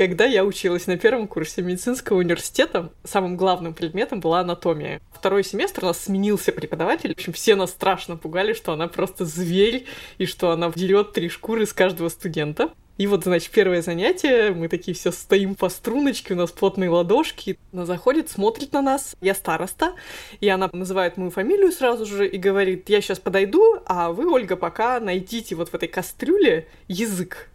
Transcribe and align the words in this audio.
Когда 0.00 0.24
я 0.24 0.46
училась 0.46 0.86
на 0.86 0.96
первом 0.96 1.28
курсе 1.28 1.60
медицинского 1.60 2.16
университета, 2.16 2.90
самым 3.04 3.36
главным 3.36 3.74
предметом 3.74 4.20
была 4.20 4.40
анатомия. 4.40 4.98
Второй 5.12 5.44
семестр 5.44 5.84
у 5.84 5.88
нас 5.88 6.00
сменился 6.02 6.52
преподаватель. 6.52 7.10
В 7.10 7.18
общем, 7.18 7.34
все 7.34 7.54
нас 7.54 7.68
страшно 7.68 8.16
пугали, 8.16 8.54
что 8.54 8.72
она 8.72 8.88
просто 8.88 9.26
зверь, 9.26 9.84
и 10.16 10.24
что 10.24 10.52
она 10.52 10.72
дерет 10.74 11.12
три 11.12 11.28
шкуры 11.28 11.66
с 11.66 11.74
каждого 11.74 12.08
студента. 12.08 12.70
И 12.96 13.06
вот, 13.06 13.24
значит, 13.24 13.50
первое 13.50 13.82
занятие, 13.82 14.52
мы 14.52 14.68
такие 14.68 14.94
все 14.94 15.12
стоим 15.12 15.54
по 15.54 15.68
струночке, 15.68 16.32
у 16.32 16.38
нас 16.38 16.50
плотные 16.50 16.88
ладошки. 16.88 17.58
Она 17.70 17.84
заходит, 17.84 18.30
смотрит 18.30 18.72
на 18.72 18.80
нас, 18.80 19.16
я 19.20 19.34
староста, 19.34 19.96
и 20.40 20.48
она 20.48 20.70
называет 20.72 21.18
мою 21.18 21.30
фамилию 21.30 21.72
сразу 21.72 22.06
же 22.06 22.26
и 22.26 22.38
говорит, 22.38 22.88
я 22.88 23.02
сейчас 23.02 23.18
подойду, 23.18 23.76
а 23.84 24.12
вы, 24.12 24.32
Ольга, 24.32 24.56
пока 24.56 24.98
найдите 24.98 25.56
вот 25.56 25.68
в 25.68 25.74
этой 25.74 25.88
кастрюле 25.88 26.68
язык. 26.88 27.50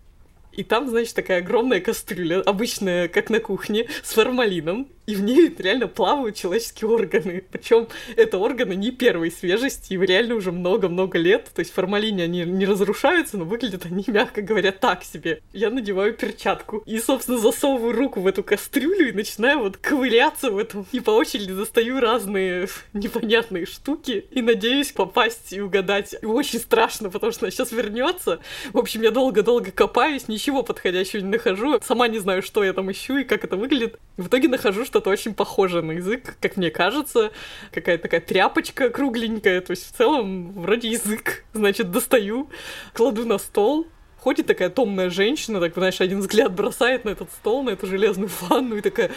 И 0.55 0.63
там, 0.63 0.87
значит, 0.89 1.15
такая 1.15 1.39
огромная 1.39 1.81
кастрюля, 1.81 2.41
обычная, 2.41 3.07
как 3.07 3.29
на 3.29 3.39
кухне, 3.39 3.87
с 4.03 4.13
формалином 4.13 4.87
и 5.05 5.15
в 5.15 5.21
ней 5.21 5.53
реально 5.57 5.87
плавают 5.87 6.35
человеческие 6.35 6.89
органы. 6.89 7.43
Причем 7.51 7.87
это 8.15 8.37
органы 8.37 8.73
не 8.73 8.91
первой 8.91 9.31
свежести, 9.31 9.93
им 9.93 10.03
реально 10.03 10.35
уже 10.35 10.51
много-много 10.51 11.17
лет. 11.17 11.49
То 11.53 11.59
есть 11.59 11.71
в 11.71 11.75
формалине 11.75 12.23
они 12.23 12.43
не 12.43 12.65
разрушаются, 12.65 13.37
но 13.37 13.45
выглядят 13.45 13.85
они, 13.85 14.03
мягко 14.07 14.41
говоря, 14.41 14.71
так 14.71 15.03
себе. 15.03 15.41
Я 15.53 15.69
надеваю 15.69 16.13
перчатку 16.13 16.77
и, 16.85 16.97
собственно, 16.99 17.37
засовываю 17.37 17.93
руку 17.93 18.21
в 18.21 18.27
эту 18.27 18.43
кастрюлю 18.43 19.09
и 19.09 19.11
начинаю 19.11 19.59
вот 19.59 19.77
ковыряться 19.77 20.51
в 20.51 20.57
этом. 20.57 20.87
И 20.91 20.99
по 20.99 21.11
очереди 21.11 21.53
достаю 21.53 21.99
разные 21.99 22.67
непонятные 22.93 23.65
штуки 23.65 24.25
и 24.31 24.41
надеюсь 24.41 24.91
попасть 24.91 25.53
и 25.53 25.61
угадать. 25.61 26.15
И 26.21 26.25
очень 26.25 26.59
страшно, 26.59 27.09
потому 27.09 27.31
что 27.31 27.45
она 27.45 27.51
сейчас 27.51 27.71
вернется. 27.71 28.39
В 28.73 28.77
общем, 28.77 29.01
я 29.01 29.11
долго-долго 29.11 29.71
копаюсь, 29.71 30.27
ничего 30.27 30.44
подходящего 30.51 31.21
не 31.21 31.29
нахожу. 31.29 31.79
Сама 31.81 32.07
не 32.07 32.19
знаю, 32.19 32.41
что 32.41 32.63
я 32.63 32.73
там 32.73 32.91
ищу 32.91 33.17
и 33.17 33.23
как 33.23 33.43
это 33.43 33.55
выглядит. 33.55 33.99
В 34.17 34.27
итоге 34.27 34.47
нахожу, 34.47 34.83
что 34.85 34.95
что-то 34.95 35.09
очень 35.09 35.33
похожее 35.33 35.83
на 35.83 35.91
язык, 35.93 36.37
как 36.39 36.55
мне 36.55 36.71
кажется. 36.71 37.31
Какая-то 37.71 38.03
такая 38.03 38.21
тряпочка 38.21 38.89
кругленькая. 38.89 39.59
То 39.61 39.71
есть 39.71 39.87
в 39.87 39.97
целом 39.97 40.53
вроде 40.53 40.89
язык. 40.89 41.43
Значит, 41.53 41.91
достаю, 41.91 42.49
кладу 42.93 43.25
на 43.25 43.37
стол, 43.37 43.87
ходит 44.25 44.47
такая 44.47 44.69
томная 44.69 45.11
женщина, 45.11 45.59
так, 45.59 45.75
знаешь, 45.75 46.01
один 46.01 46.19
взгляд 46.19 46.51
бросает 46.51 47.05
на 47.05 47.09
этот 47.09 47.31
стол, 47.31 47.61
на 47.61 47.69
эту 47.69 47.85
железную 47.85 48.31
ванну 48.41 48.77
и 48.77 48.81
такая, 48.81 49.11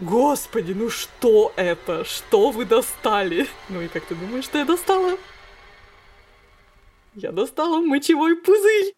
господи, 0.00 0.72
ну 0.72 0.90
что 0.90 1.52
это? 1.54 2.04
Что 2.04 2.50
вы 2.50 2.64
достали? 2.64 3.46
Ну 3.68 3.80
и 3.80 3.86
как 3.86 4.06
ты 4.06 4.16
думаешь, 4.16 4.44
что 4.44 4.58
я 4.58 4.64
достала? 4.64 5.16
Я 7.16 7.32
достала 7.32 7.80
мочевой 7.80 8.36
пузырь. 8.36 8.94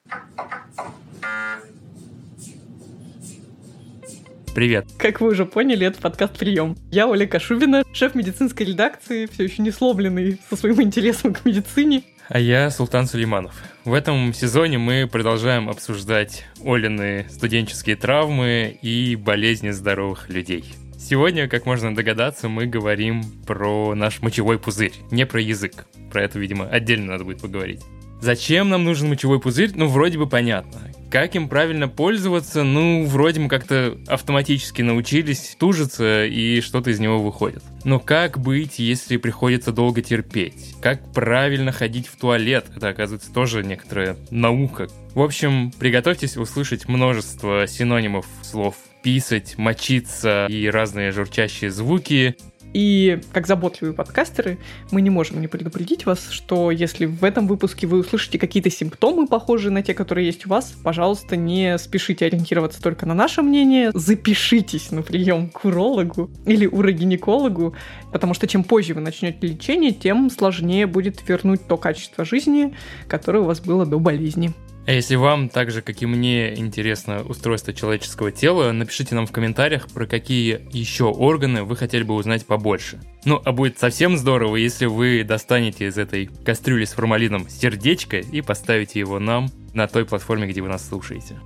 Привет. 4.54 4.86
Как 4.98 5.22
вы 5.22 5.28
уже 5.28 5.46
поняли, 5.46 5.86
это 5.86 5.98
подкаст 5.98 6.38
«Прием». 6.38 6.76
Я 6.90 7.08
Оля 7.08 7.26
Кашубина, 7.26 7.84
шеф 7.94 8.14
медицинской 8.14 8.66
редакции, 8.66 9.24
все 9.24 9.44
еще 9.44 9.62
не 9.62 9.70
сломленный 9.70 10.38
со 10.50 10.56
своим 10.56 10.82
интересом 10.82 11.32
к 11.32 11.46
медицине. 11.46 12.02
А 12.28 12.38
я 12.38 12.70
Султан 12.70 13.06
Сулейманов. 13.06 13.54
В 13.86 13.94
этом 13.94 14.34
сезоне 14.34 14.76
мы 14.76 15.08
продолжаем 15.10 15.70
обсуждать 15.70 16.44
Олины 16.62 17.26
студенческие 17.30 17.96
травмы 17.96 18.78
и 18.82 19.16
болезни 19.16 19.70
здоровых 19.70 20.28
людей. 20.28 20.74
Сегодня, 20.98 21.48
как 21.48 21.64
можно 21.64 21.94
догадаться, 21.94 22.50
мы 22.50 22.66
говорим 22.66 23.24
про 23.46 23.94
наш 23.94 24.20
мочевой 24.20 24.58
пузырь, 24.58 24.92
не 25.10 25.24
про 25.24 25.40
язык. 25.40 25.86
Про 26.10 26.24
это, 26.24 26.38
видимо, 26.38 26.68
отдельно 26.68 27.12
надо 27.12 27.24
будет 27.24 27.40
поговорить. 27.40 27.80
Зачем 28.22 28.68
нам 28.68 28.84
нужен 28.84 29.08
мочевой 29.08 29.40
пузырь? 29.40 29.72
Ну, 29.74 29.88
вроде 29.88 30.16
бы 30.16 30.28
понятно. 30.28 30.92
Как 31.10 31.34
им 31.34 31.48
правильно 31.48 31.88
пользоваться? 31.88 32.62
Ну, 32.62 33.04
вроде 33.04 33.40
мы 33.40 33.48
как-то 33.48 33.98
автоматически 34.06 34.80
научились 34.80 35.56
тужиться, 35.58 36.24
и 36.24 36.60
что-то 36.60 36.90
из 36.90 37.00
него 37.00 37.18
выходит. 37.20 37.64
Но 37.82 37.98
как 37.98 38.38
быть, 38.38 38.78
если 38.78 39.16
приходится 39.16 39.72
долго 39.72 40.02
терпеть? 40.02 40.76
Как 40.80 41.12
правильно 41.12 41.72
ходить 41.72 42.06
в 42.06 42.16
туалет? 42.16 42.66
Это, 42.76 42.90
оказывается, 42.90 43.32
тоже 43.32 43.64
некоторая 43.64 44.16
наука. 44.30 44.86
В 45.14 45.20
общем, 45.20 45.72
приготовьтесь 45.72 46.36
услышать 46.36 46.86
множество 46.88 47.66
синонимов 47.66 48.26
слов 48.42 48.76
писать, 49.02 49.58
мочиться 49.58 50.46
и 50.48 50.68
разные 50.68 51.10
журчащие 51.10 51.72
звуки. 51.72 52.36
И 52.72 53.20
как 53.32 53.46
заботливые 53.46 53.94
подкастеры, 53.94 54.58
мы 54.90 55.02
не 55.02 55.10
можем 55.10 55.40
не 55.40 55.48
предупредить 55.48 56.06
вас, 56.06 56.30
что 56.30 56.70
если 56.70 57.06
в 57.06 57.24
этом 57.24 57.46
выпуске 57.46 57.86
вы 57.86 57.98
услышите 57.98 58.38
какие-то 58.38 58.70
симптомы, 58.70 59.26
похожие 59.26 59.70
на 59.72 59.82
те, 59.82 59.94
которые 59.94 60.26
есть 60.26 60.46
у 60.46 60.48
вас, 60.48 60.74
пожалуйста, 60.82 61.36
не 61.36 61.78
спешите 61.78 62.26
ориентироваться 62.26 62.82
только 62.82 63.06
на 63.06 63.14
наше 63.14 63.42
мнение, 63.42 63.90
запишитесь 63.94 64.90
на 64.90 65.02
прием 65.02 65.50
к 65.50 65.64
урологу 65.64 66.30
или 66.46 66.66
урогинекологу, 66.66 67.74
потому 68.12 68.34
что 68.34 68.46
чем 68.46 68.64
позже 68.64 68.94
вы 68.94 69.00
начнете 69.00 69.46
лечение, 69.46 69.92
тем 69.92 70.30
сложнее 70.30 70.86
будет 70.86 71.26
вернуть 71.28 71.66
то 71.66 71.76
качество 71.76 72.24
жизни, 72.24 72.74
которое 73.08 73.40
у 73.40 73.44
вас 73.44 73.60
было 73.60 73.84
до 73.84 73.98
болезни. 73.98 74.52
А 74.84 74.90
если 74.90 75.14
вам, 75.14 75.48
так 75.48 75.70
же 75.70 75.80
как 75.80 76.02
и 76.02 76.06
мне, 76.06 76.58
интересно 76.58 77.22
устройство 77.22 77.72
человеческого 77.72 78.32
тела, 78.32 78.72
напишите 78.72 79.14
нам 79.14 79.26
в 79.26 79.32
комментариях, 79.32 79.88
про 79.88 80.06
какие 80.06 80.66
еще 80.72 81.04
органы 81.04 81.62
вы 81.62 81.76
хотели 81.76 82.02
бы 82.02 82.14
узнать 82.14 82.44
побольше. 82.46 83.00
Ну, 83.24 83.40
а 83.44 83.52
будет 83.52 83.78
совсем 83.78 84.16
здорово, 84.16 84.56
если 84.56 84.86
вы 84.86 85.22
достанете 85.22 85.86
из 85.86 85.98
этой 85.98 86.26
кастрюли 86.26 86.84
с 86.84 86.94
формалином 86.94 87.48
сердечко 87.48 88.18
и 88.18 88.40
поставите 88.40 88.98
его 88.98 89.20
нам 89.20 89.50
на 89.72 89.86
той 89.86 90.04
платформе, 90.04 90.48
где 90.48 90.60
вы 90.60 90.68
нас 90.68 90.88
слушаете. 90.88 91.36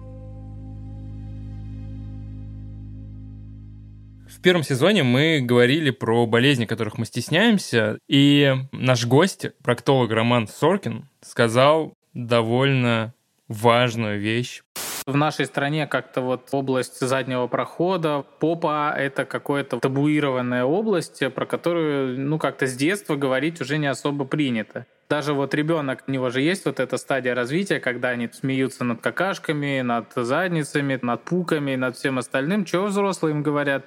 В 4.26 4.40
первом 4.40 4.62
сезоне 4.62 5.02
мы 5.02 5.40
говорили 5.42 5.90
про 5.90 6.24
болезни, 6.26 6.64
которых 6.64 6.96
мы 6.96 7.04
стесняемся, 7.04 7.98
и 8.08 8.54
наш 8.72 9.04
гость, 9.04 9.48
проктолог 9.62 10.10
Роман 10.10 10.48
Соркин, 10.48 11.10
сказал 11.20 11.92
довольно 12.14 13.12
важную 13.48 14.18
вещь. 14.20 14.62
В 15.06 15.14
нашей 15.14 15.46
стране 15.46 15.86
как-то 15.86 16.20
вот 16.20 16.48
область 16.50 16.98
заднего 16.98 17.46
прохода, 17.46 18.24
попа— 18.40 18.92
это 18.98 19.24
какая-то 19.24 19.78
табуированная 19.78 20.64
область, 20.64 21.22
про 21.32 21.46
которую, 21.46 22.18
ну, 22.18 22.40
как-то 22.40 22.66
с 22.66 22.74
детства 22.74 23.14
говорить 23.14 23.60
уже 23.60 23.78
не 23.78 23.86
особо 23.86 24.24
принято. 24.24 24.84
Даже 25.08 25.32
вот 25.32 25.54
ребенок, 25.54 26.02
у 26.08 26.10
него 26.10 26.30
же 26.30 26.40
есть 26.40 26.64
вот 26.64 26.80
эта 26.80 26.96
стадия 26.96 27.36
развития, 27.36 27.78
когда 27.78 28.08
они 28.08 28.28
смеются 28.32 28.82
над 28.82 29.00
какашками, 29.00 29.80
над 29.80 30.12
задницами, 30.16 30.98
над 31.00 31.22
пуками, 31.22 31.76
над 31.76 31.96
всем 31.96 32.18
остальным. 32.18 32.64
Чего 32.64 32.86
взрослые 32.86 33.32
им 33.32 33.44
говорят? 33.44 33.86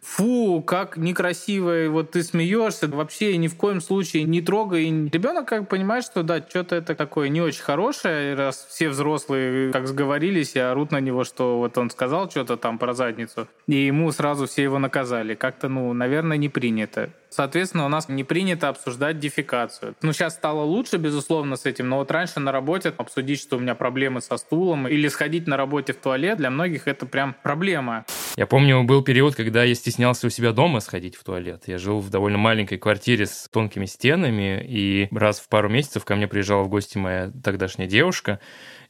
Фу, 0.00 0.62
как 0.62 0.96
некрасиво, 0.96 1.88
вот 1.90 2.12
ты 2.12 2.22
смеешься, 2.22 2.88
вообще 2.88 3.36
ни 3.36 3.48
в 3.48 3.56
коем 3.56 3.80
случае 3.80 4.24
не 4.24 4.40
трогай. 4.40 4.84
Ребенок 4.84 5.48
как 5.48 5.68
понимает, 5.68 6.04
что 6.04 6.22
да, 6.22 6.44
что-то 6.48 6.76
это 6.76 6.94
такое 6.94 7.28
не 7.28 7.40
очень 7.40 7.62
хорошее, 7.62 8.34
раз 8.34 8.66
все 8.70 8.88
взрослые 8.88 9.72
как 9.72 9.88
сговорились 9.88 10.54
и 10.54 10.60
орут 10.60 10.92
на 10.92 11.00
него, 11.00 11.24
что 11.24 11.58
вот 11.58 11.76
он 11.78 11.90
сказал 11.90 12.30
что-то 12.30 12.56
там 12.56 12.78
про 12.78 12.94
задницу, 12.94 13.48
и 13.66 13.86
ему 13.86 14.10
сразу 14.12 14.46
все 14.46 14.62
его 14.62 14.78
наказали. 14.78 15.34
Как-то, 15.34 15.68
ну, 15.68 15.92
наверное, 15.92 16.36
не 16.36 16.48
принято. 16.48 17.10
Соответственно, 17.30 17.86
у 17.86 17.88
нас 17.88 18.08
не 18.08 18.24
принято 18.24 18.68
обсуждать 18.68 19.18
дефекацию. 19.18 19.94
Ну, 20.02 20.12
сейчас 20.12 20.34
стало 20.34 20.62
лучше, 20.62 20.96
безусловно, 20.96 21.56
с 21.56 21.66
этим, 21.66 21.88
но 21.88 21.98
вот 21.98 22.10
раньше 22.10 22.40
на 22.40 22.52
работе 22.52 22.92
обсудить, 22.96 23.40
что 23.40 23.56
у 23.56 23.60
меня 23.60 23.74
проблемы 23.74 24.20
со 24.20 24.36
стулом, 24.36 24.88
или 24.88 25.08
сходить 25.08 25.46
на 25.46 25.56
работе 25.56 25.92
в 25.92 25.96
туалет, 25.96 26.38
для 26.38 26.50
многих 26.50 26.88
это 26.88 27.06
прям 27.06 27.34
проблема. 27.42 28.04
Я 28.36 28.46
помню, 28.46 28.84
был 28.84 29.02
период, 29.02 29.34
когда 29.34 29.64
я 29.64 29.74
стеснялся 29.74 30.26
у 30.26 30.30
себя 30.30 30.52
дома 30.52 30.80
сходить 30.80 31.16
в 31.16 31.24
туалет. 31.24 31.64
Я 31.66 31.78
жил 31.78 32.00
в 32.00 32.10
довольно 32.10 32.38
маленькой 32.38 32.78
квартире 32.78 33.26
с 33.26 33.48
тонкими 33.50 33.86
стенами, 33.86 34.64
и 34.66 35.08
раз 35.10 35.40
в 35.40 35.48
пару 35.48 35.68
месяцев 35.68 36.04
ко 36.04 36.14
мне 36.16 36.28
приезжала 36.28 36.62
в 36.62 36.68
гости 36.68 36.98
моя 36.98 37.32
тогдашняя 37.42 37.88
девушка, 37.88 38.40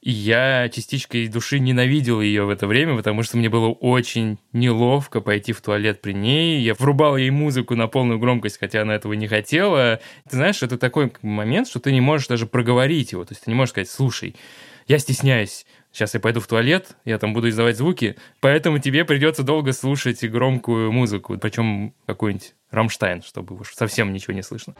и 0.00 0.10
я 0.10 0.68
частичкой 0.68 1.28
души 1.28 1.58
ненавидел 1.58 2.20
ее 2.20 2.44
в 2.44 2.50
это 2.50 2.66
время, 2.66 2.96
потому 2.96 3.22
что 3.22 3.36
мне 3.36 3.48
было 3.48 3.68
очень 3.68 4.38
неловко 4.52 5.20
пойти 5.20 5.52
в 5.52 5.60
туалет 5.60 6.00
при 6.00 6.12
ней. 6.12 6.60
Я 6.60 6.74
врубал 6.74 7.16
ей 7.16 7.30
музыку 7.30 7.74
на 7.74 7.88
полную 7.88 8.18
громкость, 8.18 8.58
хотя 8.58 8.82
она 8.82 8.94
этого 8.94 9.14
не 9.14 9.26
хотела. 9.26 10.00
Ты 10.28 10.36
знаешь, 10.36 10.62
это 10.62 10.78
такой 10.78 11.12
момент, 11.22 11.68
что 11.68 11.80
ты 11.80 11.92
не 11.92 12.00
можешь 12.00 12.28
даже 12.28 12.46
проговорить 12.46 13.12
его. 13.12 13.24
То 13.24 13.32
есть 13.32 13.44
ты 13.44 13.50
не 13.50 13.56
можешь 13.56 13.70
сказать, 13.70 13.90
слушай, 13.90 14.36
я 14.86 14.98
стесняюсь, 14.98 15.66
сейчас 15.92 16.14
я 16.14 16.20
пойду 16.20 16.40
в 16.40 16.46
туалет, 16.46 16.96
я 17.04 17.18
там 17.18 17.34
буду 17.34 17.48
издавать 17.48 17.76
звуки, 17.76 18.16
поэтому 18.40 18.78
тебе 18.78 19.04
придется 19.04 19.42
долго 19.42 19.72
слушать 19.72 20.24
громкую 20.24 20.92
музыку, 20.92 21.36
причем 21.38 21.92
какой-нибудь 22.06 22.54
Рамштайн, 22.70 23.22
чтобы 23.22 23.56
уж 23.56 23.74
совсем 23.74 24.12
ничего 24.12 24.34
не 24.34 24.42
слышно. 24.42 24.74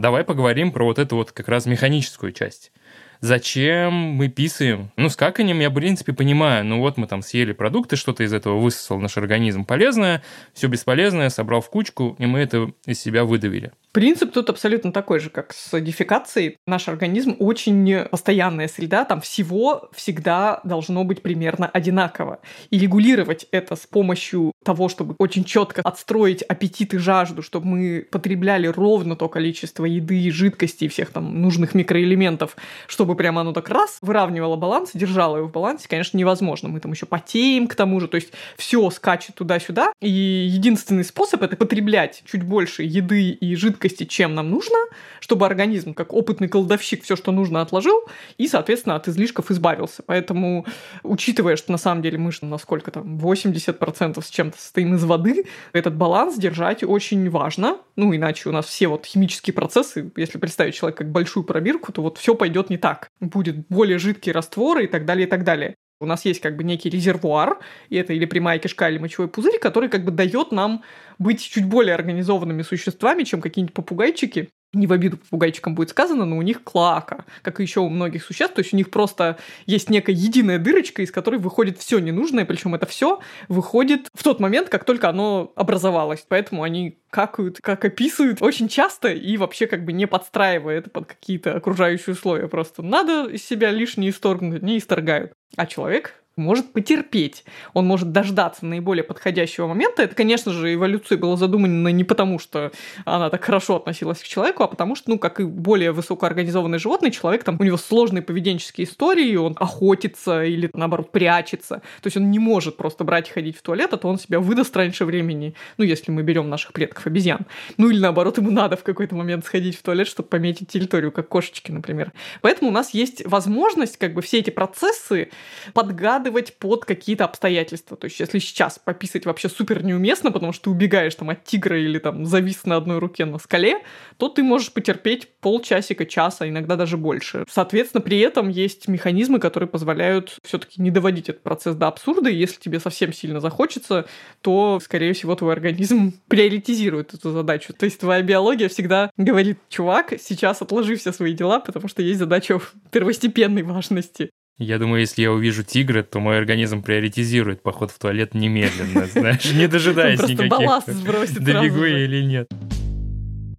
Давай 0.00 0.24
поговорим 0.24 0.72
про 0.72 0.86
вот 0.86 0.98
эту 0.98 1.16
вот 1.16 1.30
как 1.32 1.48
раз 1.48 1.66
механическую 1.66 2.32
часть. 2.32 2.72
Зачем 3.20 3.92
мы 3.92 4.28
писаем? 4.28 4.90
Ну, 4.96 5.08
с 5.08 5.16
каканием 5.16 5.60
я, 5.60 5.70
в 5.70 5.74
принципе, 5.74 6.12
понимаю. 6.12 6.64
Ну, 6.64 6.80
вот 6.80 6.96
мы 6.96 7.06
там 7.06 7.22
съели 7.22 7.52
продукты, 7.52 7.96
что-то 7.96 8.22
из 8.24 8.32
этого 8.32 8.58
высосал 8.58 8.98
наш 8.98 9.16
организм 9.16 9.64
полезное, 9.64 10.22
все 10.52 10.68
бесполезное, 10.68 11.30
собрал 11.30 11.60
в 11.60 11.70
кучку, 11.70 12.16
и 12.18 12.26
мы 12.26 12.40
это 12.40 12.72
из 12.86 13.00
себя 13.00 13.24
выдавили. 13.24 13.72
Принцип 13.92 14.32
тут 14.32 14.48
абсолютно 14.50 14.92
такой 14.92 15.18
же, 15.18 15.30
как 15.30 15.52
с 15.52 15.80
дефекацией. 15.80 16.58
Наш 16.64 16.86
организм 16.86 17.34
очень 17.40 18.04
постоянная 18.04 18.68
среда, 18.68 19.04
там 19.04 19.20
всего 19.20 19.90
всегда 19.92 20.60
должно 20.62 21.02
быть 21.02 21.22
примерно 21.22 21.66
одинаково. 21.66 22.38
И 22.70 22.78
регулировать 22.78 23.46
это 23.50 23.74
с 23.74 23.86
помощью 23.86 24.52
того, 24.64 24.88
чтобы 24.88 25.16
очень 25.18 25.42
четко 25.42 25.82
отстроить 25.82 26.42
аппетит 26.42 26.94
и 26.94 26.98
жажду, 26.98 27.42
чтобы 27.42 27.66
мы 27.66 28.06
потребляли 28.08 28.68
ровно 28.68 29.16
то 29.16 29.28
количество 29.28 29.84
еды, 29.84 30.30
жидкости 30.30 30.84
и 30.84 30.88
всех 30.88 31.10
там 31.10 31.42
нужных 31.42 31.74
микроэлементов, 31.74 32.56
чтобы 32.86 33.09
прямо 33.14 33.42
оно 33.42 33.52
так 33.52 33.68
раз 33.68 33.98
выравнивало 34.00 34.56
баланс, 34.56 34.90
держало 34.94 35.36
его 35.38 35.48
в 35.48 35.52
балансе, 35.52 35.88
конечно, 35.88 36.16
невозможно. 36.16 36.68
Мы 36.68 36.80
там 36.80 36.92
еще 36.92 37.06
потеем 37.06 37.66
к 37.66 37.74
тому 37.74 38.00
же, 38.00 38.08
то 38.08 38.16
есть 38.16 38.32
все 38.56 38.88
скачет 38.90 39.36
туда-сюда. 39.36 39.92
И 40.00 40.10
единственный 40.10 41.04
способ 41.04 41.42
это 41.42 41.56
потреблять 41.56 42.22
чуть 42.24 42.42
больше 42.42 42.82
еды 42.82 43.30
и 43.30 43.54
жидкости 43.54 44.04
чем 44.04 44.34
нам 44.34 44.50
нужно, 44.50 44.78
чтобы 45.20 45.46
организм, 45.46 45.94
как 45.94 46.12
опытный 46.12 46.48
колдовщик, 46.48 47.04
все, 47.04 47.16
что 47.16 47.32
нужно, 47.32 47.60
отложил 47.60 48.04
и, 48.38 48.48
соответственно, 48.48 48.96
от 48.96 49.08
излишков 49.08 49.50
избавился. 49.50 50.02
Поэтому, 50.04 50.66
учитывая, 51.02 51.56
что 51.56 51.72
на 51.72 51.78
самом 51.78 52.02
деле 52.02 52.18
мы 52.18 52.30
на 52.42 52.58
сколько 52.58 52.90
там, 52.90 53.18
80% 53.18 54.22
с 54.22 54.30
чем-то 54.30 54.58
состоим 54.58 54.94
из 54.94 55.04
воды, 55.04 55.44
этот 55.72 55.96
баланс 55.96 56.36
держать 56.36 56.82
очень 56.82 57.28
важно. 57.30 57.78
Ну, 57.96 58.14
иначе 58.14 58.48
у 58.48 58.52
нас 58.52 58.66
все 58.66 58.88
вот 58.88 59.06
химические 59.06 59.54
процессы, 59.54 60.10
если 60.16 60.38
представить 60.38 60.74
человека 60.74 61.04
как 61.04 61.12
большую 61.12 61.44
пробирку, 61.44 61.92
то 61.92 62.02
вот 62.02 62.18
все 62.18 62.34
пойдет 62.34 62.70
не 62.70 62.78
так. 62.78 62.99
Будет 63.20 63.68
более 63.68 63.98
жидкие 63.98 64.34
растворы 64.34 64.84
и 64.84 64.86
так 64.86 65.04
далее, 65.04 65.26
и 65.26 65.30
так 65.30 65.44
далее. 65.44 65.76
У 66.00 66.06
нас 66.06 66.24
есть 66.24 66.40
как 66.40 66.56
бы 66.56 66.64
некий 66.64 66.88
резервуар, 66.88 67.58
и 67.90 67.96
это 67.96 68.14
или 68.14 68.24
прямая 68.24 68.58
кишка, 68.58 68.88
или 68.88 68.98
мочевой 68.98 69.28
пузырь, 69.28 69.58
который 69.58 69.90
как 69.90 70.04
бы 70.04 70.10
дает 70.10 70.50
нам 70.50 70.82
быть 71.18 71.42
чуть 71.42 71.66
более 71.66 71.94
организованными 71.94 72.62
существами, 72.62 73.24
чем 73.24 73.40
какие-нибудь 73.42 73.74
попугайчики. 73.74 74.48
Не 74.72 74.86
в 74.86 74.92
обиду 74.92 75.16
попугайчикам 75.16 75.74
будет 75.74 75.90
сказано, 75.90 76.24
но 76.24 76.36
у 76.36 76.42
них 76.42 76.62
клака, 76.62 77.24
как 77.42 77.58
и 77.58 77.62
еще 77.64 77.80
у 77.80 77.88
многих 77.88 78.22
существ. 78.24 78.54
То 78.54 78.60
есть 78.60 78.72
у 78.72 78.76
них 78.76 78.90
просто 78.90 79.38
есть 79.66 79.90
некая 79.90 80.12
единая 80.12 80.58
дырочка, 80.58 81.02
из 81.02 81.10
которой 81.10 81.40
выходит 81.40 81.78
все 81.78 81.98
ненужное, 81.98 82.44
причем 82.44 82.74
это 82.74 82.86
все 82.86 83.20
выходит 83.48 84.08
в 84.14 84.22
тот 84.22 84.38
момент, 84.38 84.68
как 84.68 84.84
только 84.84 85.08
оно 85.08 85.52
образовалось. 85.56 86.24
Поэтому 86.28 86.62
они 86.62 86.98
какают, 87.10 87.58
как 87.60 87.84
описывают 87.84 88.42
очень 88.42 88.68
часто 88.68 89.08
и 89.08 89.36
вообще 89.36 89.66
как 89.66 89.84
бы 89.84 89.92
не 89.92 90.06
подстраивая 90.06 90.78
это 90.78 90.90
под 90.90 91.06
какие-то 91.06 91.56
окружающие 91.56 92.14
условия. 92.14 92.46
Просто 92.46 92.82
надо 92.82 93.28
из 93.28 93.44
себя 93.44 93.72
лишнее 93.72 94.10
исторгнуть, 94.10 94.62
не 94.62 94.78
исторгают. 94.78 95.32
А 95.56 95.66
человек 95.66 96.14
может 96.36 96.72
потерпеть, 96.72 97.44
он 97.74 97.86
может 97.86 98.12
дождаться 98.12 98.64
наиболее 98.64 99.04
подходящего 99.04 99.66
момента. 99.66 100.02
Это, 100.02 100.14
конечно 100.14 100.52
же, 100.52 100.72
эволюция 100.74 101.18
была 101.18 101.36
задумана 101.36 101.88
не 101.88 102.04
потому, 102.04 102.38
что 102.38 102.72
она 103.04 103.30
так 103.30 103.44
хорошо 103.44 103.76
относилась 103.76 104.20
к 104.20 104.24
человеку, 104.24 104.62
а 104.62 104.68
потому 104.68 104.94
что, 104.94 105.10
ну, 105.10 105.18
как 105.18 105.40
и 105.40 105.44
более 105.44 105.92
высокоорганизованный 105.92 106.78
животный, 106.78 107.10
человек 107.10 107.44
там, 107.44 107.56
у 107.58 107.64
него 107.64 107.76
сложные 107.76 108.22
поведенческие 108.22 108.86
истории, 108.86 109.36
он 109.36 109.56
охотится 109.58 110.44
или, 110.44 110.70
наоборот, 110.72 111.12
прячется. 111.12 111.82
То 112.00 112.06
есть 112.06 112.16
он 112.16 112.30
не 112.30 112.38
может 112.38 112.76
просто 112.76 113.04
брать 113.04 113.28
и 113.28 113.32
ходить 113.32 113.56
в 113.56 113.62
туалет, 113.62 113.92
а 113.92 113.96
то 113.96 114.08
он 114.08 114.18
себя 114.18 114.40
выдаст 114.40 114.74
раньше 114.76 115.04
времени, 115.04 115.54
ну, 115.76 115.84
если 115.84 116.10
мы 116.10 116.22
берем 116.22 116.48
наших 116.48 116.72
предков 116.72 117.06
обезьян. 117.06 117.46
Ну, 117.76 117.90
или, 117.90 117.98
наоборот, 117.98 118.38
ему 118.38 118.50
надо 118.50 118.76
в 118.76 118.82
какой-то 118.82 119.14
момент 119.14 119.44
сходить 119.44 119.76
в 119.76 119.82
туалет, 119.82 120.06
чтобы 120.06 120.28
пометить 120.28 120.68
территорию, 120.68 121.12
как 121.12 121.28
кошечки, 121.28 121.70
например. 121.70 122.12
Поэтому 122.40 122.70
у 122.70 122.72
нас 122.72 122.94
есть 122.94 123.26
возможность 123.26 123.96
как 123.98 124.14
бы 124.14 124.22
все 124.22 124.38
эти 124.38 124.50
процессы 124.50 125.30
подгадывать 125.74 126.19
подгадывать 126.20 126.54
под 126.58 126.84
какие-то 126.84 127.24
обстоятельства. 127.24 127.96
То 127.96 128.06
есть, 128.06 128.20
если 128.20 128.38
сейчас 128.38 128.78
пописать 128.78 129.26
вообще 129.26 129.48
супер 129.48 129.82
неуместно, 129.82 130.30
потому 130.30 130.52
что 130.52 130.64
ты 130.64 130.70
убегаешь 130.70 131.14
там 131.14 131.30
от 131.30 131.44
тигра 131.44 131.78
или 131.78 131.98
там 131.98 132.26
завис 132.26 132.64
на 132.64 132.76
одной 132.76 132.98
руке 132.98 133.24
на 133.24 133.38
скале, 133.38 133.78
то 134.16 134.28
ты 134.28 134.42
можешь 134.42 134.72
потерпеть 134.72 135.28
полчасика, 135.40 136.06
часа, 136.06 136.48
иногда 136.48 136.76
даже 136.76 136.96
больше. 136.96 137.44
Соответственно, 137.50 138.02
при 138.02 138.18
этом 138.20 138.48
есть 138.48 138.88
механизмы, 138.88 139.38
которые 139.38 139.68
позволяют 139.68 140.36
все-таки 140.44 140.80
не 140.82 140.90
доводить 140.90 141.28
этот 141.28 141.42
процесс 141.42 141.74
до 141.74 141.88
абсурда, 141.88 142.30
и 142.30 142.36
если 142.36 142.60
тебе 142.60 142.80
совсем 142.80 143.12
сильно 143.12 143.40
захочется, 143.40 144.06
то, 144.40 144.78
скорее 144.82 145.12
всего, 145.12 145.34
твой 145.34 145.52
организм 145.52 146.12
приоритизирует 146.28 147.14
эту 147.14 147.32
задачу. 147.32 147.72
То 147.72 147.84
есть 147.86 148.00
твоя 148.00 148.22
биология 148.22 148.68
всегда 148.68 149.10
говорит, 149.16 149.58
чувак, 149.68 150.14
сейчас 150.20 150.62
отложи 150.62 150.96
все 150.96 151.12
свои 151.12 151.32
дела, 151.32 151.60
потому 151.60 151.88
что 151.88 152.02
есть 152.02 152.18
задача 152.18 152.60
первостепенной 152.90 153.62
важности. 153.62 154.30
Я 154.60 154.78
думаю, 154.78 155.00
если 155.00 155.22
я 155.22 155.32
увижу 155.32 155.62
тигра, 155.62 156.02
то 156.02 156.20
мой 156.20 156.36
организм 156.36 156.82
приоритизирует 156.82 157.62
поход 157.62 157.90
в 157.90 157.98
туалет 157.98 158.34
немедленно, 158.34 159.06
знаешь, 159.12 159.50
не 159.54 159.66
дожидаясь 159.66 160.20
никаких. 160.20 160.50
балласт 160.50 160.86
сбросит 160.92 161.42
Добегу 161.42 161.82
я 161.82 162.04
или 162.04 162.22
нет. 162.22 162.46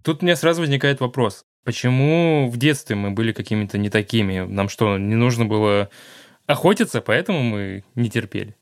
Тут 0.04 0.22
у 0.22 0.24
меня 0.24 0.36
сразу 0.36 0.60
возникает 0.60 1.00
вопрос. 1.00 1.44
Почему 1.64 2.48
в 2.48 2.56
детстве 2.56 2.94
мы 2.94 3.10
были 3.10 3.32
какими-то 3.32 3.78
не 3.78 3.90
такими? 3.90 4.46
Нам 4.46 4.68
что, 4.68 4.96
не 4.96 5.16
нужно 5.16 5.44
было 5.44 5.90
охотиться, 6.46 7.00
поэтому 7.00 7.42
мы 7.42 7.82
не 7.96 8.08
терпели? 8.08 8.54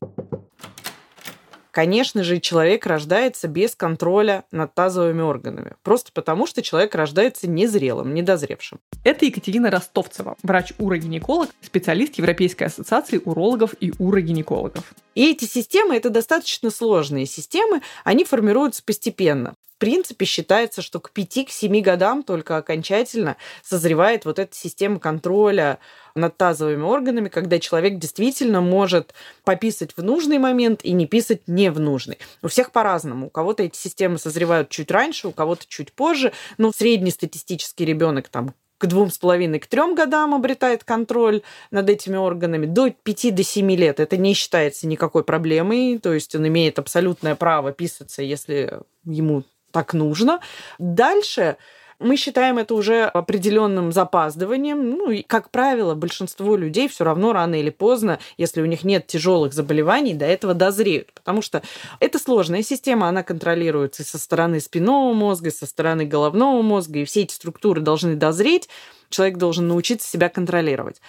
Конечно 1.71 2.23
же, 2.23 2.39
человек 2.39 2.85
рождается 2.85 3.47
без 3.47 3.75
контроля 3.75 4.43
над 4.51 4.75
тазовыми 4.75 5.21
органами. 5.21 5.75
Просто 5.83 6.11
потому, 6.13 6.45
что 6.45 6.61
человек 6.61 6.93
рождается 6.95 7.49
незрелым, 7.49 8.13
недозревшим. 8.13 8.79
Это 9.05 9.25
Екатерина 9.25 9.71
Ростовцева, 9.71 10.35
врач-урогинеколог, 10.43 11.49
специалист 11.61 12.15
Европейской 12.15 12.65
ассоциации 12.65 13.21
урологов 13.23 13.73
и 13.79 13.93
урогинекологов. 13.99 14.93
И 15.15 15.31
эти 15.31 15.45
системы, 15.45 15.95
это 15.95 16.09
достаточно 16.09 16.69
сложные 16.69 17.25
системы, 17.25 17.81
они 18.03 18.25
формируются 18.25 18.83
постепенно 18.83 19.55
принципе 19.81 20.25
считается, 20.25 20.83
что 20.83 20.99
к 20.99 21.11
5-7 21.11 21.81
годам 21.81 22.21
только 22.21 22.55
окончательно 22.55 23.35
созревает 23.63 24.25
вот 24.25 24.37
эта 24.37 24.55
система 24.55 24.99
контроля 24.99 25.79
над 26.13 26.37
тазовыми 26.37 26.83
органами, 26.83 27.29
когда 27.29 27.57
человек 27.57 27.97
действительно 27.97 28.61
может 28.61 29.15
пописать 29.43 29.97
в 29.97 30.03
нужный 30.03 30.37
момент 30.37 30.81
и 30.83 30.91
не 30.91 31.07
писать 31.07 31.41
не 31.47 31.71
в 31.71 31.79
нужный. 31.79 32.19
У 32.43 32.47
всех 32.47 32.71
по-разному. 32.71 33.27
У 33.27 33.29
кого-то 33.31 33.63
эти 33.63 33.75
системы 33.75 34.19
созревают 34.19 34.69
чуть 34.69 34.91
раньше, 34.91 35.27
у 35.27 35.31
кого-то 35.31 35.65
чуть 35.67 35.93
позже, 35.93 36.31
но 36.59 36.71
среднестатистический 36.71 37.83
ребенок 37.83 38.29
там 38.29 38.53
к 38.77 38.85
двум 38.85 39.09
с 39.09 39.17
половиной, 39.17 39.59
к 39.59 39.65
трем 39.65 39.95
годам 39.95 40.35
обретает 40.35 40.83
контроль 40.83 41.41
над 41.71 41.89
этими 41.89 42.17
органами. 42.17 42.67
До 42.67 42.91
пяти 42.91 43.31
до 43.31 43.43
семи 43.43 43.75
лет 43.75 43.99
это 43.99 44.17
не 44.17 44.35
считается 44.35 44.85
никакой 44.85 45.23
проблемой, 45.23 45.97
то 45.97 46.13
есть 46.13 46.35
он 46.35 46.47
имеет 46.47 46.77
абсолютное 46.77 47.35
право 47.35 47.71
писаться, 47.71 48.21
если 48.21 48.79
ему 49.05 49.43
так 49.71 49.93
нужно. 49.93 50.39
Дальше 50.79 51.57
мы 52.01 52.17
считаем 52.17 52.57
это 52.57 52.73
уже 52.73 53.03
определенным 53.03 53.91
запаздыванием. 53.91 54.89
Ну, 54.89 55.11
и, 55.11 55.21
как 55.21 55.51
правило, 55.51 55.93
большинство 55.93 56.55
людей 56.55 56.87
все 56.87 57.03
равно 57.03 57.31
рано 57.31 57.59
или 57.59 57.69
поздно, 57.69 58.19
если 58.37 58.61
у 58.61 58.65
них 58.65 58.83
нет 58.83 59.07
тяжелых 59.07 59.53
заболеваний, 59.53 60.15
до 60.15 60.25
этого 60.25 60.53
дозреют. 60.53 61.13
Потому 61.13 61.41
что 61.41 61.61
это 61.99 62.17
сложная 62.17 62.63
система, 62.63 63.07
она 63.07 63.23
контролируется 63.23 64.03
со 64.03 64.17
стороны 64.17 64.59
спинного 64.59 65.13
мозга, 65.13 65.51
со 65.51 65.65
стороны 65.65 66.05
головного 66.05 66.61
мозга, 66.61 66.99
и 66.99 67.05
все 67.05 67.21
эти 67.21 67.33
структуры 67.33 67.81
должны 67.81 68.15
дозреть. 68.15 68.67
Человек 69.09 69.37
должен 69.37 69.67
научиться 69.67 70.09
себя 70.09 70.29
контролировать. 70.29 71.01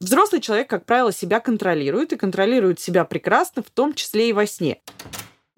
Взрослый 0.00 0.40
человек, 0.40 0.68
как 0.68 0.84
правило, 0.84 1.12
себя 1.12 1.38
контролирует 1.38 2.12
и 2.12 2.16
контролирует 2.16 2.80
себя 2.80 3.04
прекрасно, 3.04 3.62
в 3.62 3.70
том 3.70 3.94
числе 3.94 4.30
и 4.30 4.32
во 4.32 4.46
сне. 4.46 4.80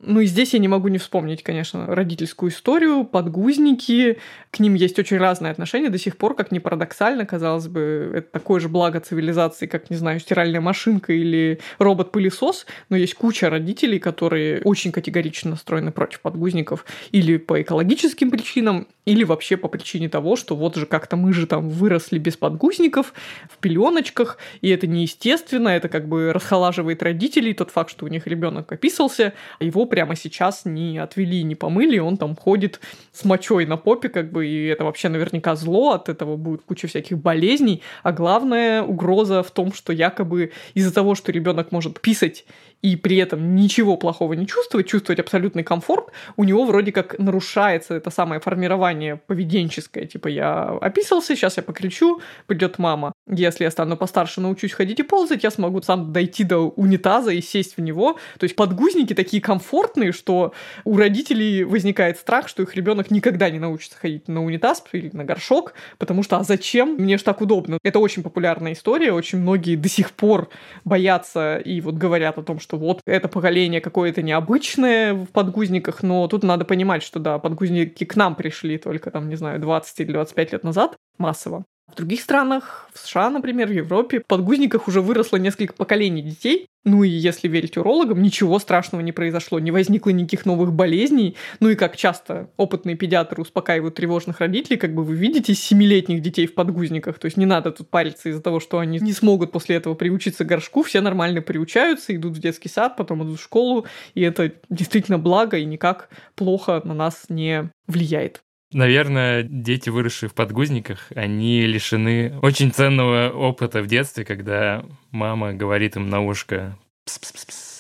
Ну 0.07 0.21
и 0.21 0.27
здесь 0.27 0.53
я 0.53 0.59
не 0.59 0.69
могу 0.69 0.89
не 0.89 0.99
вспомнить, 0.99 1.43
конечно, 1.43 1.87
родительскую 1.87 2.51
историю, 2.51 3.05
подгузники. 3.05 4.19
К 4.51 4.61
ним 4.61 4.75
есть 4.75 4.99
очень 4.99 5.17
разные 5.17 5.51
отношения 5.51 5.89
до 5.89 5.99
сих 5.99 6.17
пор, 6.17 6.35
как 6.35 6.53
ни 6.53 6.59
парадоксально, 6.59 7.25
казалось 7.27 7.69
бы, 7.69 8.13
это 8.15 8.29
такое 8.31 8.61
же 8.61 8.69
благо 8.69 9.01
цивилизации, 9.01 9.67
как, 9.67 9.91
не 9.91 9.97
знаю, 9.97 10.21
стиральная 10.21 10.61
машинка 10.61 11.13
или 11.13 11.61
робот-пылесос, 11.79 12.67
но 12.91 12.97
есть 12.97 13.15
куча 13.15 13.49
родителей, 13.49 13.99
которые 13.99 14.61
очень 14.63 14.93
категорично 14.93 15.51
настроены 15.51 15.91
против 15.91 16.21
подгузников 16.21 16.85
или 17.11 17.39
по 17.39 17.61
экологическим 17.63 18.31
причинам, 18.31 18.87
или 19.05 19.25
вообще 19.25 19.57
по 19.57 19.69
причине 19.69 20.09
того, 20.09 20.37
что 20.37 20.57
вот 20.57 20.77
же 20.77 20.87
как-то 20.87 21.17
мы 21.17 21.33
же 21.33 21.47
там 21.47 21.69
выросли 21.69 22.19
без 22.19 22.37
подгузников, 22.37 23.13
в 23.51 23.59
пеленочках, 23.59 24.39
и 24.61 24.71
это 24.71 24.87
неестественно, 24.87 25.69
это 25.69 25.89
как 25.89 26.09
бы 26.09 26.33
расхолаживает 26.33 27.03
родителей, 27.03 27.55
тот 27.55 27.71
факт, 27.71 27.91
что 27.91 28.07
у 28.07 28.09
них 28.09 28.27
ребенок 28.27 28.73
описался, 28.73 29.35
его 29.61 29.87
прямо 29.87 30.17
сейчас 30.17 30.65
не 30.65 30.99
отвели, 30.99 31.43
не 31.43 31.55
помыли, 31.55 31.99
он 31.99 32.17
там 32.17 32.37
ходит 32.37 32.81
с 33.13 33.25
мочой 33.25 33.67
на 33.67 33.77
попе, 33.77 34.09
как 34.09 34.33
бы, 34.33 34.47
и 34.47 34.67
это 34.67 34.85
вообще 34.85 35.09
наверняка 35.09 35.55
зло, 35.57 35.93
от 35.93 36.09
этого 36.09 36.37
будет 36.37 36.63
куча 36.63 36.89
всяких 36.89 37.19
болезней, 37.19 37.83
а 38.03 38.13
главная 38.13 38.83
угроза 38.83 39.43
в 39.43 39.51
том, 39.51 39.73
что 39.73 39.93
якобы 39.93 40.53
из-за 40.75 40.93
того, 40.93 41.15
что 41.15 41.33
ребенок 41.33 41.73
может 41.73 42.01
писать 42.01 42.45
и 42.85 42.97
при 42.97 43.17
этом 43.17 43.57
ничего 43.57 43.97
плохого 43.97 44.35
не 44.35 44.47
чувствовать, 44.47 44.87
чувствовать 44.87 45.19
абсолютный 45.19 45.63
комфорт, 45.63 46.13
у 46.37 46.45
него 46.45 46.67
вроде 46.67 46.93
как 46.93 47.19
нарушается 47.19 47.95
это 47.95 48.11
самое 48.11 48.43
формирование 48.43 49.17
поведенческое. 49.17 50.05
Типа 50.05 50.29
я 50.29 50.65
описался, 50.83 51.35
сейчас 51.35 51.57
я 51.57 51.63
покричу, 51.63 52.21
придет 52.47 52.79
мама. 52.79 53.15
Если 53.27 53.65
я 53.65 53.71
стану 53.71 53.97
постарше, 53.97 54.43
научусь 54.43 54.73
ходить 54.73 55.01
и 55.01 55.03
ползать, 55.03 55.45
я 55.45 55.51
смогу 55.51 55.81
сам 55.81 56.13
дойти 56.13 56.45
до 56.45 56.59
унитаза 56.59 57.31
и 57.31 57.41
сесть 57.41 57.79
в 57.79 57.81
него. 57.81 58.19
То 58.39 58.45
есть 58.45 58.55
подгузники 58.55 59.15
такие 59.15 59.41
комфортные, 59.41 60.13
что 60.13 60.53
у 60.85 60.99
родителей 60.99 61.65
возникает 61.65 62.19
страх, 62.19 62.49
что 62.49 62.63
их 62.63 62.77
ребенок 62.77 63.11
никогда 63.11 63.49
не 63.49 63.59
научится 63.59 63.97
ходить 63.97 64.29
на 64.29 64.45
унитаз 64.45 64.85
или 64.93 65.09
на 65.15 65.25
горшок, 65.25 65.73
потому 65.97 66.23
что 66.23 66.37
а 66.37 66.45
зачем? 66.45 66.97
Мне 66.99 67.17
же 67.17 67.25
так 67.25 67.41
удобно. 67.41 67.79
Это 67.83 67.99
очень 67.99 68.23
популярная 68.23 68.75
история, 68.75 69.15
очень 69.15 69.39
многие 69.39 69.77
до 69.77 69.89
сих 69.89 70.11
пор 70.11 70.51
боятся 70.85 71.57
и 71.57 71.81
вот 71.81 71.95
говорят 71.95 72.37
о 72.37 72.43
том, 72.43 72.61
что 72.61 72.74
вот 72.77 73.01
это 73.07 73.29
поколение 73.29 73.81
какое-то 73.81 74.23
необычное 74.23 75.15
в 75.15 75.27
подгузниках, 75.27 76.03
но 76.03 76.27
тут 76.29 76.43
надо 76.43 76.65
понимать, 76.65 77.03
что 77.03 77.19
да, 77.19 77.39
подгузники 77.39 78.05
к 78.05 78.17
нам 78.17 78.35
пришли 78.35 78.79
только 78.79 79.11
там, 79.11 79.29
не 79.29 79.37
знаю, 79.37 79.61
20 79.61 80.01
или 80.01 80.13
25 80.13 80.53
лет 80.53 80.65
назад 80.65 80.97
массово. 81.19 81.65
В 81.91 81.97
других 81.97 82.23
странах, 82.23 82.89
в 82.95 82.99
США, 82.99 83.31
например, 83.31 83.69
в 83.69 83.73
Европе, 83.73 84.21
в 84.21 84.27
подгузниках 84.27 84.89
уже 84.89 85.01
выросло 85.01 85.37
несколько 85.37 85.75
поколений 85.75 86.23
детей. 86.23 86.67
Ну 86.85 87.03
и 87.03 87.09
если 87.09 87.47
верить 87.47 87.77
урологам, 87.77 88.23
ничего 88.23 88.59
страшного 88.59 89.03
не 89.03 89.13
произошло, 89.13 89.59
не 89.59 89.71
возникло 89.71 90.11
никаких 90.11 90.45
новых 90.45 90.73
болезней. 90.73 91.37
Ну 91.61 91.71
и 91.71 91.77
как 91.77 91.97
часто 91.97 92.51
опытные 92.57 92.97
педиатры 92.97 93.43
успокаивают 93.43 93.95
тревожных 93.95 94.41
родителей, 94.41 94.77
как 94.77 94.95
бы 94.95 95.03
вы 95.03 95.15
видите 95.15 95.55
семилетних 95.55 96.21
детей 96.21 96.47
в 96.47 96.55
подгузниках. 96.55 97.19
То 97.19 97.27
есть 97.27 97.37
не 97.37 97.47
надо 97.47 97.71
тут 97.71 97.89
париться 97.89 98.29
из-за 98.29 98.43
того, 98.43 98.61
что 98.61 98.79
они 98.79 98.99
не 98.99 99.13
смогут 99.13 99.53
после 99.53 99.77
этого 99.77 99.95
приучиться 99.95 100.45
к 100.45 100.49
горшку. 100.49 100.83
Все 100.83 101.01
нормально 101.01 101.43
приучаются, 101.43 102.15
идут 102.15 102.37
в 102.37 102.41
детский 102.41 102.69
сад, 102.69 102.97
потом 102.97 103.25
идут 103.25 103.41
в 103.41 103.43
школу. 103.43 103.87
И 104.15 104.21
это 104.23 104.53
действительно 104.69 105.19
благо 105.19 105.57
и 105.57 105.65
никак 105.65 106.11
плохо 106.35 106.83
на 106.85 106.95
нас 106.95 107.27
не 107.29 107.71
влияет. 107.87 108.44
Наверное, 108.75 109.45
дети, 109.45 109.89
выросшие 109.89 110.29
в 110.29 110.35
подгузниках, 110.35 111.13
они 111.15 111.65
лишены 111.65 112.37
очень 112.43 112.73
ценного 112.73 113.31
опыта 113.31 113.81
в 113.81 113.87
детстве, 113.87 114.25
когда 114.25 114.85
мама 115.13 115.53
говорит 115.53 115.95
им 115.95 116.11
на 116.11 116.21
ушко 116.21 116.77
«пс-пс-пс-пс», 117.07 117.75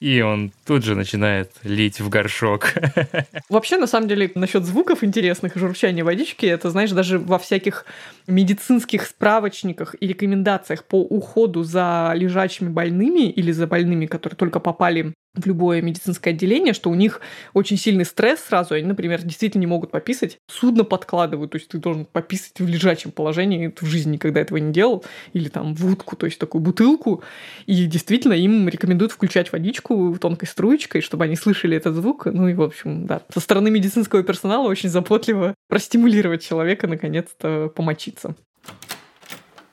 и 0.00 0.20
он 0.20 0.52
тут 0.66 0.82
же 0.82 0.96
начинает 0.96 1.52
лить 1.62 2.00
в 2.00 2.08
горшок. 2.08 2.74
Вообще, 3.48 3.76
на 3.76 3.86
самом 3.86 4.08
деле, 4.08 4.32
насчет 4.34 4.64
звуков 4.64 5.04
интересных 5.04 5.54
журчания 5.54 6.02
водички, 6.02 6.44
это, 6.44 6.70
знаешь, 6.70 6.90
даже 6.90 7.20
во 7.20 7.38
всяких 7.38 7.86
медицинских 8.26 9.06
справочниках 9.06 9.94
и 10.00 10.08
рекомендациях 10.08 10.82
по 10.82 11.00
уходу 11.00 11.62
за 11.62 12.10
лежачими 12.16 12.68
больными 12.68 13.30
или 13.30 13.52
за 13.52 13.68
больными, 13.68 14.06
которые 14.06 14.36
только 14.36 14.58
попали 14.58 15.14
в 15.34 15.46
любое 15.46 15.80
медицинское 15.80 16.30
отделение, 16.30 16.74
что 16.74 16.90
у 16.90 16.94
них 16.94 17.20
очень 17.54 17.78
сильный 17.78 18.04
стресс 18.04 18.40
сразу, 18.40 18.74
они, 18.74 18.86
например, 18.86 19.22
действительно 19.22 19.60
не 19.60 19.66
могут 19.66 19.90
пописать, 19.90 20.38
судно 20.46 20.84
подкладывают, 20.84 21.52
то 21.52 21.56
есть 21.56 21.68
ты 21.68 21.78
должен 21.78 22.04
пописать 22.04 22.58
в 22.58 22.68
лежачем 22.68 23.12
положении, 23.12 23.68
ты 23.68 23.84
в 23.84 23.88
жизни 23.88 24.12
никогда 24.12 24.40
этого 24.40 24.58
не 24.58 24.72
делал, 24.72 25.04
или 25.32 25.48
там 25.48 25.74
в 25.74 25.86
утку, 25.86 26.16
то 26.16 26.26
есть 26.26 26.38
такую 26.38 26.60
бутылку, 26.60 27.22
и 27.66 27.86
действительно 27.86 28.34
им 28.34 28.68
рекомендуют 28.68 29.12
включать 29.12 29.52
водичку 29.52 30.16
тонкой 30.20 30.46
струечкой, 30.46 31.00
чтобы 31.00 31.24
они 31.24 31.36
слышали 31.36 31.76
этот 31.76 31.94
звук, 31.94 32.26
ну 32.26 32.48
и, 32.48 32.54
в 32.54 32.62
общем, 32.62 33.06
да, 33.06 33.22
со 33.32 33.40
стороны 33.40 33.70
медицинского 33.70 34.22
персонала 34.22 34.68
очень 34.68 34.90
заботливо 34.90 35.54
простимулировать 35.68 36.44
человека 36.44 36.86
наконец-то 36.86 37.72
помочиться 37.74 38.36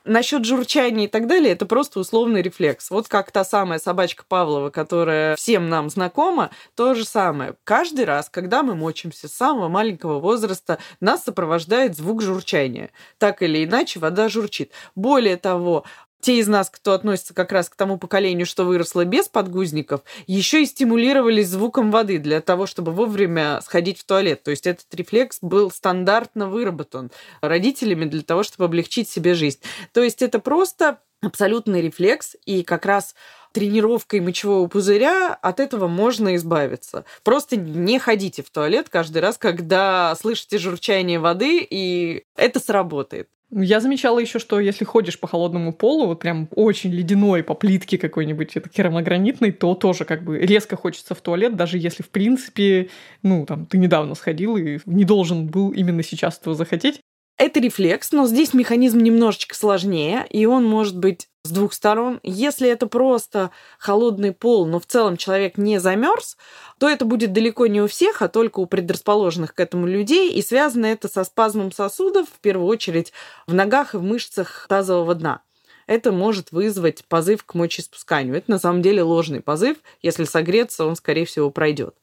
насчет 0.09 0.45
журчания 0.45 1.05
и 1.05 1.07
так 1.07 1.27
далее, 1.27 1.53
это 1.53 1.65
просто 1.65 1.99
условный 1.99 2.41
рефлекс. 2.41 2.89
Вот 2.89 3.07
как 3.07 3.31
та 3.31 3.43
самая 3.43 3.79
собачка 3.79 4.23
Павлова, 4.27 4.69
которая 4.69 5.35
всем 5.35 5.69
нам 5.69 5.89
знакома, 5.89 6.49
то 6.75 6.93
же 6.93 7.05
самое. 7.05 7.55
Каждый 7.63 8.05
раз, 8.05 8.29
когда 8.29 8.63
мы 8.63 8.75
мочимся 8.75 9.27
с 9.27 9.33
самого 9.33 9.69
маленького 9.69 10.19
возраста, 10.19 10.79
нас 10.99 11.23
сопровождает 11.23 11.95
звук 11.95 12.21
журчания. 12.21 12.89
Так 13.17 13.41
или 13.41 13.63
иначе, 13.63 13.99
вода 13.99 14.29
журчит. 14.29 14.71
Более 14.95 15.37
того, 15.37 15.85
те 16.21 16.39
из 16.39 16.47
нас, 16.47 16.69
кто 16.69 16.93
относится 16.93 17.33
как 17.33 17.51
раз 17.51 17.69
к 17.69 17.75
тому 17.75 17.97
поколению, 17.97 18.45
что 18.45 18.65
выросло 18.65 19.05
без 19.05 19.27
подгузников, 19.27 20.01
еще 20.27 20.63
и 20.63 20.65
стимулировались 20.65 21.47
звуком 21.47 21.91
воды 21.91 22.17
для 22.17 22.41
того, 22.41 22.65
чтобы 22.65 22.91
вовремя 22.91 23.61
сходить 23.61 23.99
в 23.99 24.05
туалет. 24.05 24.43
То 24.43 24.51
есть 24.51 24.67
этот 24.67 24.93
рефлекс 24.93 25.39
был 25.41 25.71
стандартно 25.71 26.47
выработан 26.47 27.11
родителями 27.41 28.05
для 28.05 28.21
того, 28.21 28.43
чтобы 28.43 28.65
облегчить 28.65 29.09
себе 29.09 29.33
жизнь. 29.33 29.59
То 29.93 30.03
есть 30.03 30.21
это 30.21 30.39
просто 30.39 30.99
абсолютный 31.21 31.81
рефлекс, 31.81 32.35
и 32.45 32.63
как 32.63 32.85
раз 32.85 33.15
тренировкой 33.51 34.21
мочевого 34.21 34.67
пузыря 34.67 35.33
от 35.33 35.59
этого 35.59 35.87
можно 35.87 36.35
избавиться. 36.35 37.05
Просто 37.23 37.57
не 37.57 37.99
ходите 37.99 38.43
в 38.43 38.49
туалет 38.49 38.89
каждый 38.89 39.21
раз, 39.21 39.37
когда 39.37 40.15
слышите 40.15 40.57
журчание 40.57 41.19
воды, 41.19 41.65
и 41.69 42.23
это 42.35 42.59
сработает. 42.59 43.29
Я 43.51 43.79
замечала 43.79 44.19
еще, 44.19 44.37
что 44.37 44.59
если 44.59 44.85
ходишь 44.85 45.19
по 45.19 45.27
холодному 45.27 45.73
полу, 45.73 46.05
вот 46.05 46.19
прям 46.19 46.47
очень 46.55 46.91
ледяной, 46.91 47.41
по 47.43 47.55
плитке 47.55 47.97
какой-нибудь, 47.97 48.55
это 48.55 48.69
керамогранитный, 48.69 49.51
то 49.51 49.73
тоже 49.73 50.05
как 50.05 50.23
бы 50.23 50.37
резко 50.37 50.75
хочется 50.75 51.15
в 51.15 51.21
туалет, 51.21 51.55
даже 51.55 51.79
если, 51.79 52.03
в 52.03 52.09
принципе, 52.09 52.89
ну, 53.23 53.45
там, 53.47 53.65
ты 53.65 53.79
недавно 53.79 54.13
сходил 54.13 54.55
и 54.57 54.79
не 54.85 55.03
должен 55.03 55.47
был 55.47 55.71
именно 55.71 56.03
сейчас 56.03 56.37
этого 56.37 56.53
захотеть. 56.53 57.01
Это 57.39 57.61
рефлекс, 57.61 58.11
но 58.11 58.27
здесь 58.27 58.53
механизм 58.53 58.99
немножечко 58.99 59.55
сложнее, 59.55 60.27
и 60.29 60.45
он 60.45 60.65
может 60.65 60.97
быть 60.97 61.29
с 61.45 61.51
двух 61.51 61.71
сторон. 61.71 62.19
Если 62.21 62.67
это 62.69 62.85
просто 62.85 63.51
холодный 63.77 64.33
пол, 64.33 64.65
но 64.65 64.81
в 64.81 64.85
целом 64.85 65.15
человек 65.15 65.57
не 65.57 65.79
замерз, 65.79 66.35
то 66.79 66.89
это 66.89 67.05
будет 67.05 67.31
далеко 67.31 67.67
не 67.67 67.81
у 67.81 67.87
всех, 67.87 68.21
а 68.21 68.27
только 68.27 68.59
у 68.59 68.65
предрасположенных 68.65 69.55
к 69.55 69.59
этому 69.61 69.87
людей, 69.87 70.33
и 70.33 70.41
связано 70.41 70.87
это 70.87 71.07
со 71.07 71.23
спазмом 71.23 71.71
сосудов, 71.71 72.27
в 72.27 72.41
первую 72.41 72.67
очередь 72.67 73.13
в 73.47 73.53
ногах 73.53 73.93
и 73.93 73.97
в 73.97 74.03
мышцах 74.03 74.65
тазового 74.67 75.15
дна 75.15 75.41
это 75.89 76.11
может 76.11 76.51
вызвать 76.51 77.03
позыв 77.05 77.43
к 77.43 77.55
мочеиспусканию. 77.55 78.35
Это 78.35 78.51
на 78.51 78.59
самом 78.59 78.83
деле 78.83 79.01
ложный 79.01 79.41
позыв. 79.41 79.77
Если 80.03 80.23
согреться, 80.25 80.85
он, 80.85 80.95
скорее 80.95 81.25
всего, 81.25 81.49
пройдет. 81.49 81.95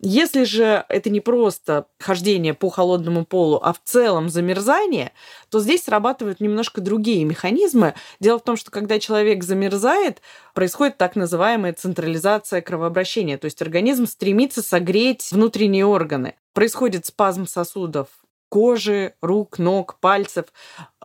Если 0.00 0.44
же 0.44 0.84
это 0.88 1.10
не 1.10 1.18
просто 1.20 1.86
хождение 1.98 2.54
по 2.54 2.70
холодному 2.70 3.24
полу, 3.24 3.58
а 3.60 3.72
в 3.72 3.80
целом 3.82 4.28
замерзание, 4.28 5.12
то 5.50 5.58
здесь 5.58 5.84
срабатывают 5.84 6.38
немножко 6.40 6.80
другие 6.80 7.24
механизмы. 7.24 7.94
Дело 8.20 8.38
в 8.38 8.44
том, 8.44 8.56
что 8.56 8.70
когда 8.70 9.00
человек 9.00 9.42
замерзает, 9.42 10.22
происходит 10.54 10.98
так 10.98 11.16
называемая 11.16 11.72
централизация 11.72 12.60
кровообращения, 12.60 13.38
то 13.38 13.46
есть 13.46 13.60
организм 13.60 14.06
стремится 14.06 14.62
согреть 14.62 15.32
внутренние 15.32 15.84
органы. 15.84 16.34
Происходит 16.52 17.04
спазм 17.06 17.46
сосудов 17.46 18.06
кожи, 18.48 19.14
рук, 19.20 19.58
ног, 19.58 19.98
пальцев 20.00 20.46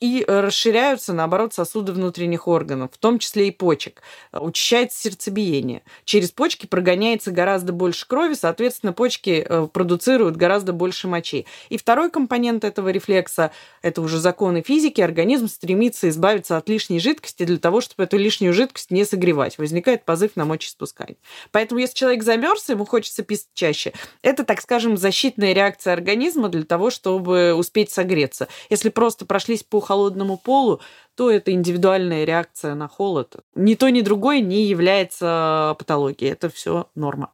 и 0.01 0.25
расширяются, 0.27 1.13
наоборот, 1.13 1.53
сосуды 1.53 1.93
внутренних 1.93 2.47
органов, 2.47 2.91
в 2.93 2.97
том 2.97 3.19
числе 3.19 3.47
и 3.47 3.51
почек. 3.51 4.01
Учащается 4.31 4.99
сердцебиение. 4.99 5.83
Через 6.03 6.31
почки 6.31 6.65
прогоняется 6.65 7.31
гораздо 7.31 7.73
больше 7.73 8.07
крови, 8.07 8.33
соответственно, 8.33 8.93
почки 8.93 9.45
э, 9.47 9.67
продуцируют 9.71 10.35
гораздо 10.35 10.73
больше 10.73 11.07
мочи. 11.07 11.45
И 11.69 11.77
второй 11.77 12.09
компонент 12.09 12.63
этого 12.63 12.89
рефлекса– 12.89 13.51
это 13.81 14.01
уже 14.01 14.19
законы 14.19 14.63
физики. 14.65 14.99
Организм 15.01 15.47
стремится 15.47 16.09
избавиться 16.09 16.57
от 16.57 16.67
лишней 16.69 16.99
жидкости 16.99 17.43
для 17.43 17.57
того, 17.57 17.81
чтобы 17.81 18.03
эту 18.03 18.17
лишнюю 18.17 18.53
жидкость 18.53 18.91
не 18.91 19.05
согревать. 19.05 19.57
Возникает 19.57 20.05
позыв 20.05 20.35
на 20.35 20.45
мочеиспускание. 20.45 21.17
Поэтому, 21.51 21.79
если 21.79 21.95
человек 21.95 22.23
замерз, 22.23 22.67
ему 22.69 22.85
хочется 22.85 23.23
писать 23.23 23.49
чаще, 23.53 23.93
это, 24.21 24.43
так 24.43 24.61
скажем, 24.61 24.97
защитная 24.97 25.53
реакция 25.53 25.93
организма 25.93 26.49
для 26.49 26.63
того, 26.63 26.89
чтобы 26.89 27.53
успеть 27.53 27.91
согреться. 27.91 28.47
Если 28.69 28.89
просто 28.89 29.25
прошлись 29.25 29.63
по 29.63 29.82
холодному 29.83 30.37
полу, 30.37 30.81
то 31.15 31.29
это 31.29 31.51
индивидуальная 31.51 32.23
реакция 32.23 32.75
на 32.75 32.87
холод. 32.87 33.35
Ни 33.55 33.75
то, 33.75 33.89
ни 33.89 34.01
другое 34.01 34.39
не 34.41 34.65
является 34.65 35.75
патологией. 35.77 36.31
Это 36.31 36.49
все 36.49 36.87
норма. 36.95 37.31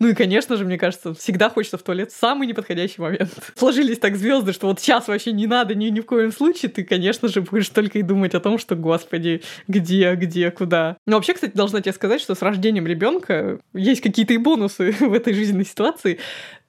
Ну 0.00 0.08
и, 0.08 0.14
конечно 0.14 0.56
же, 0.56 0.64
мне 0.64 0.78
кажется, 0.78 1.12
всегда 1.12 1.50
хочется 1.50 1.76
в 1.76 1.82
туалет 1.82 2.10
в 2.10 2.16
самый 2.16 2.46
неподходящий 2.46 3.02
момент. 3.02 3.30
Сложились 3.54 3.98
так 3.98 4.16
звезды, 4.16 4.54
что 4.54 4.66
вот 4.66 4.80
сейчас 4.80 5.08
вообще 5.08 5.32
не 5.32 5.46
надо 5.46 5.74
ни, 5.74 5.90
ни 5.90 6.00
в 6.00 6.06
коем 6.06 6.32
случае, 6.32 6.70
ты, 6.70 6.84
конечно 6.84 7.28
же, 7.28 7.42
будешь 7.42 7.68
только 7.68 7.98
и 7.98 8.02
думать 8.02 8.34
о 8.34 8.40
том, 8.40 8.58
что, 8.58 8.76
господи, 8.76 9.42
где, 9.68 10.14
где, 10.14 10.50
куда. 10.50 10.96
Но 11.06 11.16
вообще, 11.16 11.34
кстати, 11.34 11.54
должна 11.54 11.82
тебе 11.82 11.92
сказать, 11.92 12.22
что 12.22 12.34
с 12.34 12.40
рождением 12.40 12.86
ребенка 12.86 13.60
есть 13.74 14.00
какие-то 14.00 14.32
и 14.32 14.38
бонусы 14.38 14.92
в 15.00 15.12
этой 15.12 15.34
жизненной 15.34 15.66
ситуации 15.66 16.18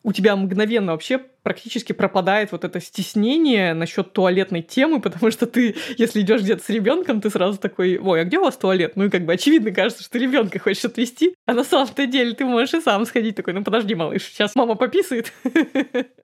у 0.03 0.13
тебя 0.13 0.35
мгновенно 0.35 0.91
вообще 0.93 1.19
практически 1.43 1.93
пропадает 1.93 2.51
вот 2.51 2.63
это 2.63 2.79
стеснение 2.79 3.73
насчет 3.73 4.13
туалетной 4.13 4.61
темы, 4.61 5.01
потому 5.01 5.31
что 5.31 5.45
ты, 5.45 5.75
если 5.97 6.21
идешь 6.21 6.41
где-то 6.41 6.63
с 6.63 6.69
ребенком, 6.69 7.21
ты 7.21 7.29
сразу 7.29 7.57
такой, 7.57 7.97
ой, 7.97 8.21
а 8.21 8.23
где 8.25 8.39
у 8.39 8.43
вас 8.43 8.57
туалет? 8.57 8.93
Ну 8.95 9.05
и 9.05 9.09
как 9.09 9.25
бы 9.25 9.33
очевидно 9.33 9.71
кажется, 9.71 10.03
что 10.03 10.17
ребенка 10.17 10.59
хочешь 10.59 10.85
отвезти, 10.85 11.35
а 11.45 11.53
на 11.53 11.63
самом-то 11.63 12.05
деле 12.05 12.33
ты 12.33 12.45
можешь 12.45 12.73
и 12.73 12.81
сам 12.81 13.05
сходить 13.05 13.35
такой, 13.35 13.53
ну 13.53 13.63
подожди, 13.63 13.95
малыш, 13.95 14.23
сейчас 14.23 14.55
мама 14.55 14.75
пописает. 14.75 15.33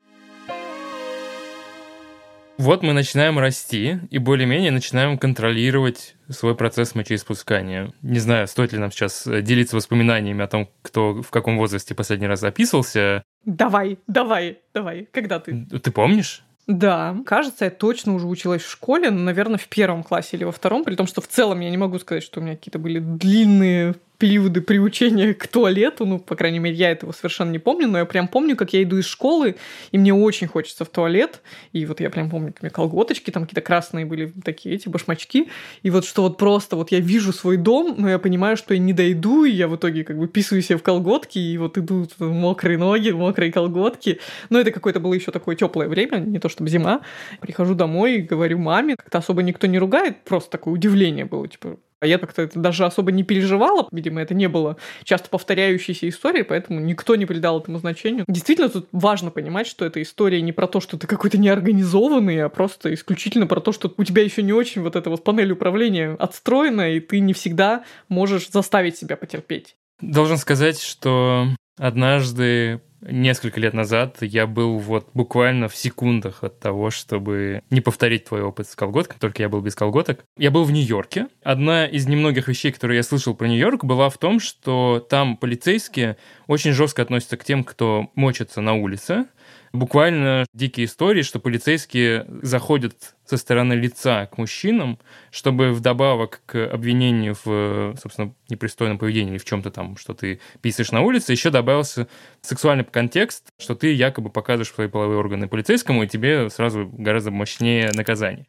Вот 2.57 2.81
мы 2.81 2.93
начинаем 2.93 3.37
расти 3.37 3.99
и 4.09 4.17
более-менее 4.17 4.71
начинаем 4.71 5.17
контролировать 5.17 6.15
свой 6.29 6.55
процесс 6.55 6.95
мочеиспускания. 6.95 7.93
Не 8.01 8.19
знаю, 8.19 8.47
стоит 8.47 8.73
ли 8.73 8.79
нам 8.79 8.91
сейчас 8.91 9.27
э, 9.27 9.41
делиться 9.41 9.75
воспоминаниями 9.75 10.43
о 10.43 10.47
том, 10.47 10.69
кто 10.81 11.21
в 11.21 11.29
каком 11.29 11.57
возрасте 11.57 11.93
последний 11.93 12.27
раз 12.27 12.39
записывался. 12.39 13.23
Давай, 13.45 13.99
давай, 14.07 14.59
давай. 14.73 15.07
Когда 15.11 15.39
ты? 15.39 15.65
Ты 15.65 15.91
помнишь? 15.91 16.43
Да, 16.65 17.15
кажется, 17.25 17.65
я 17.65 17.71
точно 17.71 18.13
уже 18.13 18.27
училась 18.27 18.61
в 18.61 18.69
школе, 18.69 19.09
но, 19.09 19.21
наверное, 19.21 19.57
в 19.57 19.67
первом 19.67 20.03
классе 20.03 20.35
или 20.35 20.43
во 20.43 20.51
втором, 20.51 20.83
при 20.83 20.95
том, 20.95 21.07
что 21.07 21.21
в 21.21 21.27
целом 21.27 21.61
я 21.61 21.69
не 21.69 21.77
могу 21.77 21.97
сказать, 21.99 22.23
что 22.23 22.41
у 22.41 22.43
меня 22.43 22.55
какие-то 22.55 22.77
были 22.77 22.99
длинные 22.99 23.95
периоды 24.17 24.61
приучения 24.61 25.33
к 25.33 25.47
туалету, 25.47 26.05
ну, 26.05 26.19
по 26.19 26.35
крайней 26.35 26.59
мере, 26.59 26.75
я 26.75 26.91
этого 26.91 27.11
совершенно 27.11 27.51
не 27.51 27.59
помню, 27.59 27.87
но 27.87 27.99
я 27.99 28.05
прям 28.05 28.27
помню, 28.27 28.55
как 28.55 28.73
я 28.73 28.81
иду 28.83 28.97
из 28.97 29.05
школы, 29.05 29.55
и 29.91 29.97
мне 29.97 30.13
очень 30.13 30.47
хочется 30.47 30.85
в 30.85 30.89
туалет, 30.89 31.41
и 31.71 31.85
вот 31.85 31.99
я 31.99 32.09
прям 32.09 32.29
помню, 32.29 32.51
как 32.51 32.61
у 32.61 32.65
меня 32.65 32.71
колготочки, 32.71 33.29
там 33.31 33.43
какие-то 33.43 33.61
красные 33.61 34.05
были 34.05 34.33
такие 34.43 34.75
эти 34.75 34.89
башмачки, 34.89 35.49
и 35.83 35.89
вот 35.89 36.05
что 36.05 36.23
вот 36.23 36.37
просто 36.37 36.75
вот 36.75 36.91
я 36.91 36.99
вижу 36.99 37.31
свой 37.31 37.57
дом, 37.57 37.95
но 37.97 38.09
я 38.09 38.19
понимаю, 38.19 38.57
что 38.57 38.73
я 38.73 38.79
не 38.79 38.93
дойду, 38.93 39.43
и 39.43 39.51
я 39.51 39.67
в 39.67 39.75
итоге 39.75 40.03
как 40.03 40.17
бы 40.17 40.27
писаю 40.27 40.61
себе 40.61 40.77
в 40.77 40.83
колготки, 40.83 41.37
и 41.37 41.57
вот 41.57 41.77
идут 41.77 42.19
мокрые 42.19 42.77
ноги, 42.77 43.11
мокрые 43.11 43.51
колготки, 43.51 44.19
но 44.49 44.59
это 44.59 44.71
какое-то 44.71 44.99
было 44.99 45.13
еще 45.13 45.31
такое 45.31 45.55
теплое 45.55 45.87
время, 45.87 46.17
не 46.17 46.39
то 46.39 46.49
чтобы 46.49 46.69
зима, 46.69 47.01
прихожу 47.39 47.75
домой 47.75 48.15
и 48.15 48.21
говорю 48.21 48.57
маме, 48.57 48.95
как-то 48.95 49.19
особо 49.19 49.43
никто 49.43 49.67
не 49.67 49.77
ругает, 49.77 50.23
просто 50.23 50.49
такое 50.49 50.73
удивление 50.73 51.25
было, 51.25 51.47
типа, 51.47 51.77
а 51.99 52.07
я 52.07 52.17
как-то 52.17 52.41
это 52.41 52.59
даже 52.59 52.85
особо 52.85 53.11
не 53.11 53.23
переживала. 53.23 53.87
Видимо, 53.91 54.21
это 54.21 54.33
не 54.33 54.47
было 54.47 54.77
часто 55.03 55.29
повторяющейся 55.29 56.07
историей, 56.09 56.43
поэтому 56.43 56.79
никто 56.79 57.15
не 57.15 57.25
придал 57.25 57.59
этому 57.59 57.79
значению. 57.79 58.25
Действительно, 58.27 58.69
тут 58.69 58.87
важно 58.91 59.31
понимать, 59.31 59.67
что 59.67 59.85
эта 59.85 60.01
история 60.01 60.41
не 60.41 60.51
про 60.51 60.67
то, 60.67 60.79
что 60.79 60.97
ты 60.97 61.07
какой-то 61.07 61.37
неорганизованный, 61.37 62.43
а 62.43 62.49
просто 62.49 62.93
исключительно 62.93 63.47
про 63.47 63.59
то, 63.61 63.71
что 63.71 63.93
у 63.97 64.03
тебя 64.03 64.23
еще 64.23 64.43
не 64.43 64.53
очень 64.53 64.81
вот 64.81 64.95
эта 64.95 65.09
вот 65.09 65.23
панель 65.23 65.51
управления 65.51 66.15
отстроена, 66.19 66.91
и 66.93 66.99
ты 66.99 67.19
не 67.19 67.33
всегда 67.33 67.83
можешь 68.09 68.49
заставить 68.49 68.97
себя 68.97 69.17
потерпеть. 69.17 69.75
Должен 70.01 70.37
сказать, 70.37 70.79
что 70.79 71.47
однажды 71.77 72.81
несколько 73.01 73.59
лет 73.59 73.73
назад 73.73 74.17
я 74.21 74.47
был 74.47 74.77
вот 74.79 75.09
буквально 75.13 75.67
в 75.67 75.75
секундах 75.75 76.43
от 76.43 76.59
того, 76.59 76.89
чтобы 76.89 77.61
не 77.69 77.81
повторить 77.81 78.25
твой 78.25 78.41
опыт 78.41 78.67
с 78.67 78.75
колготками, 78.75 79.19
только 79.19 79.41
я 79.41 79.49
был 79.49 79.61
без 79.61 79.75
колготок. 79.75 80.25
Я 80.37 80.51
был 80.51 80.63
в 80.63 80.71
Нью-Йорке. 80.71 81.27
Одна 81.43 81.85
из 81.85 82.07
немногих 82.07 82.47
вещей, 82.47 82.71
которые 82.71 82.97
я 82.97 83.03
слышал 83.03 83.35
про 83.35 83.47
Нью-Йорк, 83.47 83.83
была 83.83 84.09
в 84.09 84.17
том, 84.17 84.39
что 84.39 85.05
там 85.09 85.37
полицейские 85.37 86.17
очень 86.47 86.71
жестко 86.71 87.01
относятся 87.01 87.37
к 87.37 87.43
тем, 87.43 87.63
кто 87.63 88.11
мочится 88.15 88.61
на 88.61 88.73
улице, 88.73 89.25
буквально 89.73 90.45
дикие 90.53 90.85
истории, 90.85 91.21
что 91.21 91.39
полицейские 91.39 92.25
заходят 92.41 93.15
со 93.25 93.37
стороны 93.37 93.73
лица 93.73 94.25
к 94.27 94.37
мужчинам, 94.37 94.99
чтобы 95.31 95.71
вдобавок 95.71 96.41
к 96.45 96.65
обвинению 96.67 97.35
в, 97.43 97.95
собственно, 98.01 98.33
непристойном 98.49 98.97
поведении 98.97 99.31
или 99.31 99.37
в 99.37 99.45
чем-то 99.45 99.71
там, 99.71 99.97
что 99.97 100.13
ты 100.13 100.39
писаешь 100.61 100.91
на 100.91 101.01
улице, 101.01 101.31
еще 101.31 101.49
добавился 101.49 102.07
сексуальный 102.41 102.85
контекст, 102.85 103.47
что 103.59 103.75
ты 103.75 103.93
якобы 103.93 104.29
показываешь 104.29 104.73
свои 104.73 104.87
половые 104.87 105.19
органы 105.19 105.47
полицейскому, 105.47 106.03
и 106.03 106.07
тебе 106.07 106.49
сразу 106.49 106.87
гораздо 106.87 107.31
мощнее 107.31 107.91
наказание 107.93 108.47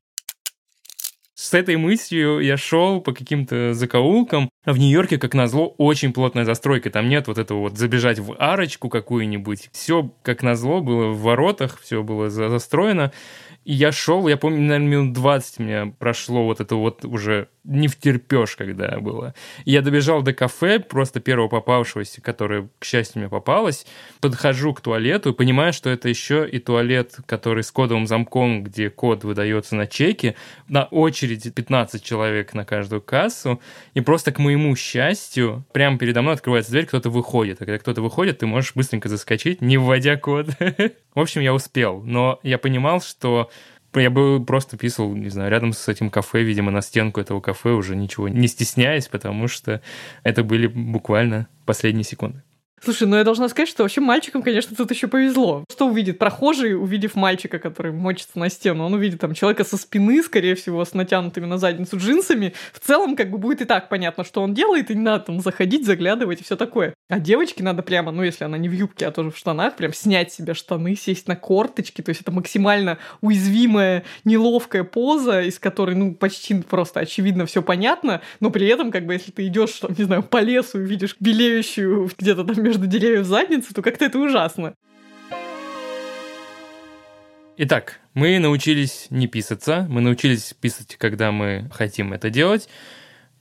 с 1.39 1.55
этой 1.55 1.77
мыслью 1.77 2.41
я 2.41 2.57
шел 2.57 3.01
по 3.01 3.13
каким-то 3.13 3.73
закоулкам. 3.73 4.51
В 4.67 4.77
Нью-Йорке, 4.77 5.19
как 5.19 5.35
назло, 5.35 5.73
очень 5.79 6.13
плотная 6.13 6.45
застройка. 6.45 6.91
Там 6.91 7.09
нет 7.09 7.29
вот 7.29 7.39
этого 7.39 7.61
вот 7.61 7.79
забежать 7.79 8.19
в 8.19 8.35
арочку 8.41 8.89
какую-нибудь. 8.89 9.71
Все, 9.71 10.13
как 10.23 10.43
назло, 10.43 10.81
было 10.81 11.11
в 11.11 11.23
воротах, 11.23 11.79
все 11.81 12.03
было 12.03 12.29
застроено. 12.29 13.13
И 13.65 13.73
я 13.73 13.93
шел, 13.93 14.27
я 14.27 14.37
помню, 14.37 14.63
наверное, 14.63 14.89
минут 14.89 15.13
20 15.13 15.59
меня 15.61 15.95
прошло 16.01 16.45
вот 16.45 16.59
это 16.59 16.75
вот 16.75 17.05
уже 17.05 17.47
не 17.69 17.87
втерпешь, 17.87 18.57
когда 18.57 18.99
было. 18.99 19.35
Я 19.65 19.83
добежал 19.83 20.23
до 20.23 20.33
кафе, 20.33 20.81
просто 20.81 21.21
первого 21.21 21.49
попавшегося, 21.49 22.23
которое, 22.23 22.69
к 22.79 22.85
счастью, 22.85 23.21
мне 23.21 23.29
попалось. 23.29 23.87
Подхожу 24.21 24.73
к 24.73 24.81
туалету 24.81 25.31
и 25.31 25.35
понимаю, 25.35 25.73
что 25.75 25.91
это 25.91 26.09
еще 26.09 26.49
и 26.49 26.59
туалет, 26.59 27.17
который 27.27 27.63
с 27.63 27.71
кодовым 27.71 28.07
замком, 28.07 28.65
где 28.65 28.89
код 28.89 29.23
выдается 29.23 29.77
на 29.77 29.87
чеке. 29.87 30.35
На 30.67 30.85
очереди 30.85 31.51
15 31.51 32.03
человек 32.03 32.55
на 32.55 32.65
каждую 32.65 33.03
кассу. 33.03 33.61
И 33.93 34.01
просто 34.01 34.33
к 34.33 34.39
моему 34.39 34.75
счастью, 34.75 35.65
прямо 35.73 35.99
передо 35.99 36.23
мной 36.23 36.35
открывается 36.35 36.73
дверь, 36.73 36.87
кто-то 36.87 37.11
выходит. 37.11 37.61
А 37.61 37.67
когда 37.67 37.79
кто-то 37.79 38.01
выходит, 38.01 38.39
ты 38.39 38.47
можешь 38.47 38.75
быстренько 38.75 39.11
заскочить, 39.11 39.61
не 39.61 39.77
вводя 39.77 40.17
код. 40.17 40.49
В 41.15 41.21
общем, 41.21 41.43
я 41.43 41.53
успел. 41.53 42.01
Но 42.03 42.41
я 42.43 42.57
понимал, 42.57 43.03
что 43.03 43.51
я 43.95 44.11
бы 44.11 44.45
просто 44.45 44.77
писал, 44.77 45.15
не 45.15 45.31
знаю, 45.31 45.51
рядом 45.51 45.73
с 45.73 45.89
этим 45.89 46.11
кафе, 46.11 46.43
видимо, 46.43 46.71
на 46.71 46.83
стенку 46.83 47.21
этого 47.21 47.41
кафе, 47.41 47.71
уже 47.71 47.97
ничего 47.97 48.29
не 48.29 48.47
стесняясь, 48.47 49.09
потому 49.09 49.49
что 49.49 49.81
это 50.23 50.45
были 50.45 50.67
буквально 50.67 51.49
последние 51.65 52.05
секунды. 52.05 52.43
Слушай, 52.83 53.09
ну 53.09 53.17
я 53.17 53.25
должна 53.25 53.49
сказать, 53.49 53.69
что 53.69 53.83
вообще 53.83 54.01
мальчикам, 54.01 54.43
конечно, 54.43 54.77
тут 54.77 54.91
еще 54.91 55.09
повезло. 55.09 55.65
Что 55.71 55.87
увидит 55.89 56.19
прохожий, 56.19 56.75
увидев 56.75 57.15
мальчика, 57.17 57.59
который 57.59 57.93
мочится 57.93 58.39
на 58.39 58.49
стену? 58.49 58.85
Он 58.85 58.95
увидит 58.95 59.21
там 59.21 59.35
человека 59.35 59.65
со 59.65 59.77
спины, 59.77 60.23
скорее 60.23 60.55
всего, 60.55 60.85
с 60.85 60.95
натянутыми 60.95 61.47
на 61.47 61.59
задницу 61.59 61.97
джинсами. 61.97 62.55
В 62.73 62.81
целом, 62.81 63.17
как 63.17 63.31
бы 63.31 63.39
будет 63.39 63.63
и 63.63 63.65
так 63.65 63.89
понятно, 63.89 64.25
что 64.25 64.43
он 64.43 64.55
делает, 64.55 64.91
и 64.91 64.95
не 64.95 65.03
надо 65.03 65.25
там 65.25 65.41
заходить, 65.41 65.87
заглядывать 65.87 66.41
и 66.41 66.45
все 66.45 66.57
такое. 66.57 66.95
А 67.09 67.19
девочке 67.19 67.63
надо 67.63 67.83
прямо, 67.83 68.13
ну 68.13 68.23
если 68.23 68.45
она 68.45 68.59
не 68.59 68.69
в 68.69 68.73
юбке, 68.73 69.07
а 69.07 69.11
тоже 69.11 69.31
в 69.31 69.37
штанах, 69.37 69.77
прям 69.77 69.93
снять 69.93 70.33
себе 70.33 70.55
штаны, 70.55 70.95
сесть 70.95 71.27
на 71.27 71.37
корточки. 71.37 72.03
То 72.03 72.11
есть 72.11 72.21
это 72.21 72.31
максимально 72.31 72.99
уязвимая, 73.21 74.05
неловкая 74.25 74.85
поза, 74.85 75.43
из 75.43 75.59
которой, 75.59 75.97
ну, 75.97 76.15
почти 76.15 76.55
просто 76.55 77.01
очевидно 77.01 77.47
все 77.47 77.63
понятно, 77.63 78.21
но 78.41 78.51
при 78.51 78.67
этом, 78.69 78.91
как 78.93 79.07
бы, 79.07 79.15
если 79.15 79.33
ты 79.33 79.47
идешь, 79.47 79.81
не 79.97 80.05
знаю, 80.05 80.23
по 80.23 80.41
лесу 80.41 80.81
и 80.81 80.87
видишь 80.87 81.17
белеющую 81.19 82.11
где-то 82.19 82.45
там 82.45 82.68
между 82.69 82.87
деревьев 82.87 83.25
задницу, 83.25 83.73
то 83.75 83.83
как-то 83.83 84.05
это 84.05 84.19
ужасно. 84.19 84.75
Итак, 87.57 87.99
мы 88.15 88.39
научились 88.39 89.07
не 89.11 89.27
писаться, 89.27 89.87
мы 89.89 90.01
научились 90.01 90.55
писать, 90.61 90.97
когда 90.97 91.33
мы 91.33 91.69
хотим 91.73 92.13
это 92.13 92.31
делать. 92.31 92.69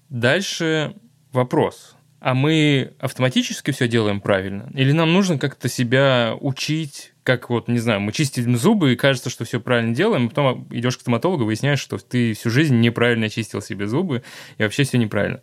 Дальше 0.10 0.96
вопрос. 1.32 1.96
А 2.20 2.34
мы 2.34 2.94
автоматически 3.00 3.72
все 3.72 3.88
делаем 3.88 4.22
правильно? 4.22 4.72
Или 4.74 4.92
нам 4.92 5.14
нужно 5.14 5.38
как-то 5.38 5.70
себя 5.70 6.36
учить, 6.40 7.14
как 7.24 7.52
вот, 7.52 7.68
не 7.68 7.78
знаю, 7.78 8.00
мы 8.02 8.12
чистим 8.12 8.56
зубы, 8.58 8.94
и 8.94 8.96
кажется, 8.96 9.30
что 9.30 9.46
все 9.46 9.60
правильно 9.60 9.94
делаем, 9.94 10.26
а 10.26 10.30
потом 10.30 10.68
идешь 10.72 10.98
к 10.98 11.02
стоматологу, 11.02 11.46
выясняешь, 11.46 11.80
что 11.80 11.98
ты 11.98 12.34
всю 12.34 12.50
жизнь 12.50 12.80
неправильно 12.80 13.30
чистил 13.30 13.62
себе 13.62 13.86
зубы, 13.86 14.24
и 14.58 14.64
вообще 14.64 14.84
все 14.84 14.98
неправильно. 14.98 15.42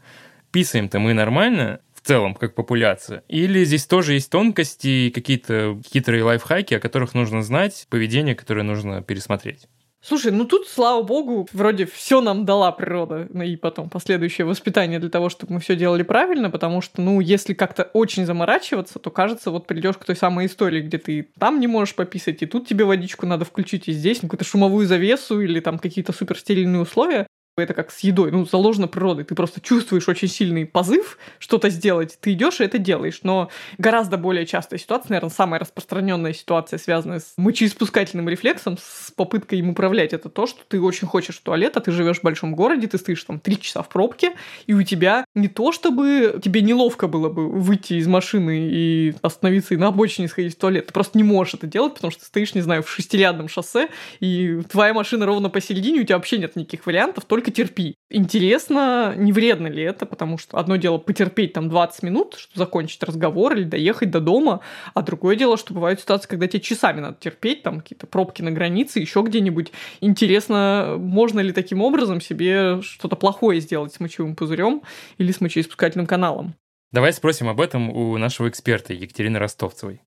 Писаем-то 0.51 0.99
мы 0.99 1.15
нормально, 1.15 1.81
целом, 2.05 2.35
как 2.35 2.55
популяция? 2.55 3.25
Или 3.29 3.65
здесь 3.65 3.87
тоже 3.87 4.15
есть 4.15 4.31
тонкости 4.31 4.87
и 4.87 5.11
какие-то 5.11 5.81
хитрые 5.87 6.23
лайфхаки, 6.23 6.75
о 6.75 6.81
которых 6.81 7.15
нужно 7.15 7.43
знать, 7.43 7.87
поведение, 7.91 8.35
которое 8.35 8.63
нужно 8.63 9.03
пересмотреть? 9.03 9.67
Слушай, 10.07 10.33
ну 10.33 10.45
тут, 10.45 10.69
слава 10.69 11.03
богу, 11.03 11.49
вроде 11.55 11.87
все 11.87 12.21
нам 12.21 12.45
дала 12.45 12.71
природа, 12.73 13.27
ну 13.31 13.43
и 13.43 13.57
потом 13.57 13.89
последующее 13.89 14.45
воспитание 14.45 14.99
для 14.99 15.09
того, 15.09 15.31
чтобы 15.31 15.55
мы 15.55 15.61
все 15.61 15.77
делали 15.77 16.03
правильно, 16.03 16.51
потому 16.51 16.83
что, 16.83 17.01
ну, 17.01 17.21
если 17.21 17.55
как-то 17.55 17.85
очень 17.95 18.27
заморачиваться, 18.27 18.99
то 18.99 19.11
кажется, 19.11 19.51
вот 19.51 19.67
придешь 19.67 19.97
к 19.97 20.05
той 20.05 20.15
самой 20.15 20.45
истории, 20.45 20.83
где 20.83 20.99
ты 20.99 21.31
там 21.39 21.59
не 21.59 21.69
можешь 21.69 21.95
пописать, 21.95 22.43
и 22.43 22.47
тут 22.47 22.69
тебе 22.69 22.85
водичку 22.85 23.25
надо 23.25 23.47
включить, 23.47 23.89
и 23.89 23.93
здесь 23.93 24.21
какую-то 24.21 24.45
шумовую 24.45 24.87
завесу 24.87 25.41
или 25.41 25.59
там 25.61 25.79
какие-то 25.79 26.13
суперстерильные 26.13 26.83
условия 26.83 27.27
это 27.63 27.75
как 27.75 27.93
с 27.93 28.01
едой, 28.01 28.33
ну, 28.33 28.45
заложено 28.45 28.89
природой. 28.89 29.25
Ты 29.25 29.35
просто 29.35 29.61
чувствуешь 29.61 30.09
очень 30.09 30.29
сильный 30.29 30.67
позыв 30.67 31.19
что-то 31.39 31.71
сделать, 31.71 32.19
ты 32.21 32.33
идешь 32.33 32.61
и 32.61 32.65
это 32.65 32.79
делаешь. 32.79 33.21
Но 33.23 33.49
гораздо 33.79 34.19
более 34.19 34.45
частая 34.45 34.79
ситуация, 34.79 35.11
наверное, 35.11 35.31
самая 35.31 35.61
распространенная 35.61 36.33
ситуация, 36.33 36.79
связанная 36.79 37.21
с 37.21 37.35
мочеиспускательным 37.37 38.29
рефлексом, 38.29 38.77
с 38.79 39.13
попыткой 39.13 39.61
им 39.61 39.71
управлять, 39.71 40.13
это 40.13 40.29
то, 40.29 40.47
что 40.47 40.61
ты 40.67 40.81
очень 40.81 41.07
хочешь 41.07 41.37
в 41.37 41.43
туалет, 41.43 41.77
а 41.77 41.81
ты 41.81 41.93
живешь 41.93 42.19
в 42.19 42.23
большом 42.25 42.55
городе, 42.55 42.89
ты 42.89 42.99
стоишь 42.99 43.23
там 43.23 43.39
три 43.39 43.61
часа 43.61 43.83
в 43.83 43.89
пробке, 43.89 44.33
и 44.67 44.75
у 44.75 44.83
тебя 44.83 45.25
не 45.35 45.49
то, 45.49 45.71
чтобы 45.71 46.41
тебе 46.43 46.61
неловко 46.61 47.07
было 47.07 47.29
бы 47.29 47.49
выйти 47.49 47.95
из 47.95 48.09
машины 48.09 48.69
и 48.71 49.15
остановиться 49.23 49.75
и 49.75 49.77
на 49.77 49.89
обочине 49.89 50.27
сходить 50.29 50.55
в 50.55 50.59
туалет, 50.59 50.89
ты 50.89 50.93
просто 50.93 51.17
не 51.19 51.25
можешь 51.25 51.55
это 51.55 51.67
делать, 51.67 51.95
потому 51.95 52.11
что 52.11 52.21
ты 52.21 52.27
стоишь, 52.27 52.55
не 52.55 52.63
знаю, 52.63 52.83
в 52.83 52.91
шестирядном 52.91 53.49
шоссе, 53.49 53.89
и 54.19 54.61
твоя 54.71 54.93
машина 54.93 55.27
ровно 55.27 55.51
посередине, 55.51 56.01
у 56.01 56.05
тебя 56.05 56.17
вообще 56.17 56.39
нет 56.39 56.57
никаких 56.57 56.87
вариантов, 56.87 57.25
только 57.25 57.44
только 57.45 57.51
терпи. 57.51 57.97
Интересно, 58.11 59.15
не 59.17 59.33
вредно 59.33 59.67
ли 59.67 59.83
это, 59.83 60.07
потому 60.07 60.39
что 60.39 60.57
одно 60.57 60.77
дело 60.77 60.99
потерпеть 60.99 61.53
там 61.53 61.69
20 61.69 62.03
минут, 62.03 62.37
чтобы 62.39 62.59
закончить 62.59 63.03
разговор 63.03 63.55
или 63.55 63.65
доехать 63.65 64.11
до 64.11 64.21
дома, 64.21 64.61
а 64.95 65.03
другое 65.03 65.37
дело, 65.37 65.59
что 65.59 65.75
бывают 65.75 66.01
ситуации, 66.01 66.29
когда 66.29 66.47
тебе 66.47 66.61
часами 66.61 67.01
надо 67.01 67.17
терпеть, 67.21 67.63
там 67.63 67.81
какие-то 67.81 68.07
пробки 68.07 68.41
на 68.41 68.51
границе, 68.51 69.01
еще 69.01 69.23
где-нибудь. 69.23 69.73
Интересно, 70.01 70.97
можно 70.99 71.41
ли 71.41 71.53
таким 71.53 71.83
образом 71.83 72.21
себе 72.21 72.81
что-то 72.83 73.17
плохое 73.17 73.61
сделать 73.61 73.93
с 73.93 74.01
мочевым 74.01 74.37
пузырем 74.37 74.83
или 75.19 75.31
с 75.31 75.41
мочеиспускательным 75.41 76.07
каналом? 76.07 76.55
Давай 76.93 77.13
спросим 77.13 77.49
об 77.49 77.61
этом 77.61 77.91
у 77.91 78.17
нашего 78.17 78.49
эксперта 78.49 78.95
Екатерины 78.95 79.39
Ростовцевой. 79.39 80.01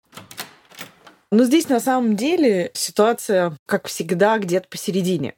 Но 1.30 1.44
здесь 1.44 1.68
на 1.68 1.82
самом 1.82 2.16
деле 2.16 2.72
ситуация, 2.74 3.58
как 3.66 3.88
всегда, 3.88 4.38
где-то 4.38 4.70
посередине. 4.70 5.36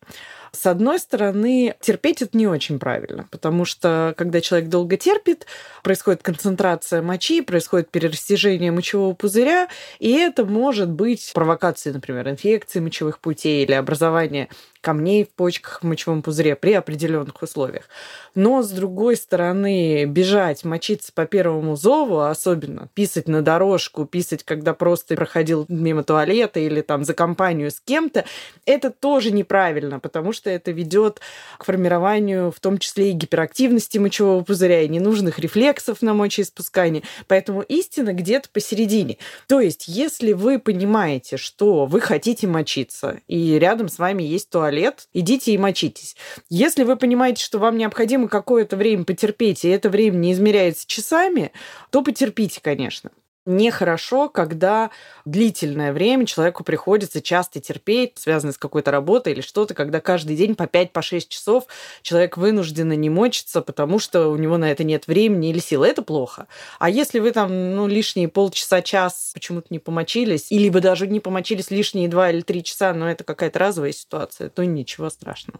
С 0.51 0.65
одной 0.65 0.99
стороны, 0.99 1.75
терпеть 1.81 2.21
это 2.21 2.37
не 2.37 2.47
очень 2.47 2.79
правильно, 2.79 3.27
потому 3.31 3.65
что 3.65 4.13
когда 4.17 4.41
человек 4.41 4.69
долго 4.69 4.97
терпит, 4.97 5.45
происходит 5.83 6.21
концентрация 6.21 7.01
мочи, 7.01 7.41
происходит 7.41 7.89
перерастяжение 7.89 8.71
мочевого 8.71 9.13
пузыря, 9.13 9.67
и 9.99 10.11
это 10.11 10.45
может 10.45 10.89
быть 10.89 11.31
провокацией, 11.33 11.93
например, 11.93 12.29
инфекции 12.29 12.79
мочевых 12.79 13.19
путей 13.19 13.63
или 13.63 13.73
образование 13.73 14.49
камней 14.81 15.25
в 15.25 15.29
почках 15.29 15.81
в 15.81 15.85
мочевом 15.85 16.21
пузыре 16.21 16.55
при 16.55 16.73
определенных 16.73 17.41
условиях. 17.41 17.89
Но, 18.33 18.63
с 18.63 18.69
другой 18.69 19.17
стороны, 19.17 20.05
бежать, 20.05 20.63
мочиться 20.63 21.11
по 21.13 21.25
первому 21.25 21.75
зову, 21.75 22.19
особенно 22.19 22.87
писать 22.93 23.27
на 23.27 23.41
дорожку, 23.41 24.05
писать, 24.05 24.43
когда 24.43 24.73
просто 24.73 25.15
проходил 25.15 25.65
мимо 25.67 26.03
туалета 26.03 26.59
или 26.59 26.81
там 26.81 27.03
за 27.03 27.13
компанию 27.13 27.71
с 27.71 27.81
кем-то, 27.81 28.23
это 28.65 28.89
тоже 28.89 29.31
неправильно, 29.31 29.99
потому 29.99 30.31
что 30.31 30.38
это 30.47 30.71
ведет 30.71 31.19
к 31.57 31.65
формированию 31.65 32.51
в 32.51 32.59
том 32.59 32.77
числе 32.77 33.09
и 33.09 33.13
гиперактивности 33.13 33.97
мочевого 33.97 34.43
пузыря, 34.43 34.81
и 34.81 34.87
ненужных 34.87 35.39
рефлексов 35.39 36.01
на 36.01 36.13
мочеиспускание. 36.13 37.03
Поэтому 37.27 37.61
истина 37.61 38.13
где-то 38.13 38.49
посередине. 38.49 39.17
То 39.47 39.59
есть, 39.59 39.87
если 39.87 40.33
вы 40.33 40.59
понимаете, 40.59 41.37
что 41.37 41.85
вы 41.85 42.01
хотите 42.01 42.47
мочиться, 42.47 43.19
и 43.27 43.57
рядом 43.57 43.89
с 43.89 43.99
вами 43.99 44.23
есть 44.23 44.49
туалет, 44.49 45.07
идите 45.13 45.53
и 45.53 45.57
мочитесь. 45.57 46.15
Если 46.49 46.83
вы 46.83 46.95
понимаете, 46.95 47.43
что 47.43 47.59
вам 47.59 47.77
необходимо 47.77 48.27
какое-то 48.27 48.75
время 48.75 49.03
потерпеть, 49.03 49.65
и 49.65 49.69
это 49.69 49.89
время 49.89 50.17
не 50.17 50.33
измеряется 50.33 50.87
часами, 50.87 51.51
то 51.89 52.01
потерпите, 52.01 52.59
конечно 52.61 53.11
нехорошо, 53.49 54.29
когда 54.29 54.89
длительное 55.25 55.91
время 55.91 56.25
человеку 56.25 56.63
приходится 56.63 57.21
часто 57.21 57.59
терпеть, 57.59 58.13
связанное 58.15 58.53
с 58.53 58.57
какой-то 58.57 58.91
работой 58.91 59.33
или 59.33 59.41
что-то, 59.41 59.73
когда 59.73 59.99
каждый 59.99 60.37
день 60.37 60.55
по 60.55 60.63
5-6 60.63 60.89
по 60.91 61.03
часов 61.03 61.65
человек 62.01 62.37
вынужденно 62.37 62.93
не 62.93 63.09
мочится, 63.09 63.61
потому 63.61 63.99
что 63.99 64.29
у 64.29 64.37
него 64.37 64.57
на 64.57 64.71
это 64.71 64.85
нет 64.85 65.07
времени 65.07 65.49
или 65.49 65.59
сил. 65.59 65.83
Это 65.83 66.03
плохо. 66.03 66.47
А 66.79 66.89
если 66.89 67.19
вы 67.19 67.31
там 67.31 67.75
ну, 67.75 67.87
лишние 67.87 68.29
полчаса-час 68.29 69.31
почему-то 69.33 69.67
не 69.69 69.79
помочились, 69.79 70.51
или 70.51 70.69
либо 70.69 70.81
даже 70.81 71.07
не 71.07 71.19
помочились 71.19 71.71
лишние 71.71 72.07
2 72.07 72.29
или 72.29 72.41
3 72.41 72.63
часа, 72.63 72.93
но 72.93 73.09
это 73.09 73.23
какая-то 73.23 73.57
разовая 73.57 73.91
ситуация, 73.91 74.49
то 74.49 74.63
ничего 74.63 75.09
страшного. 75.09 75.59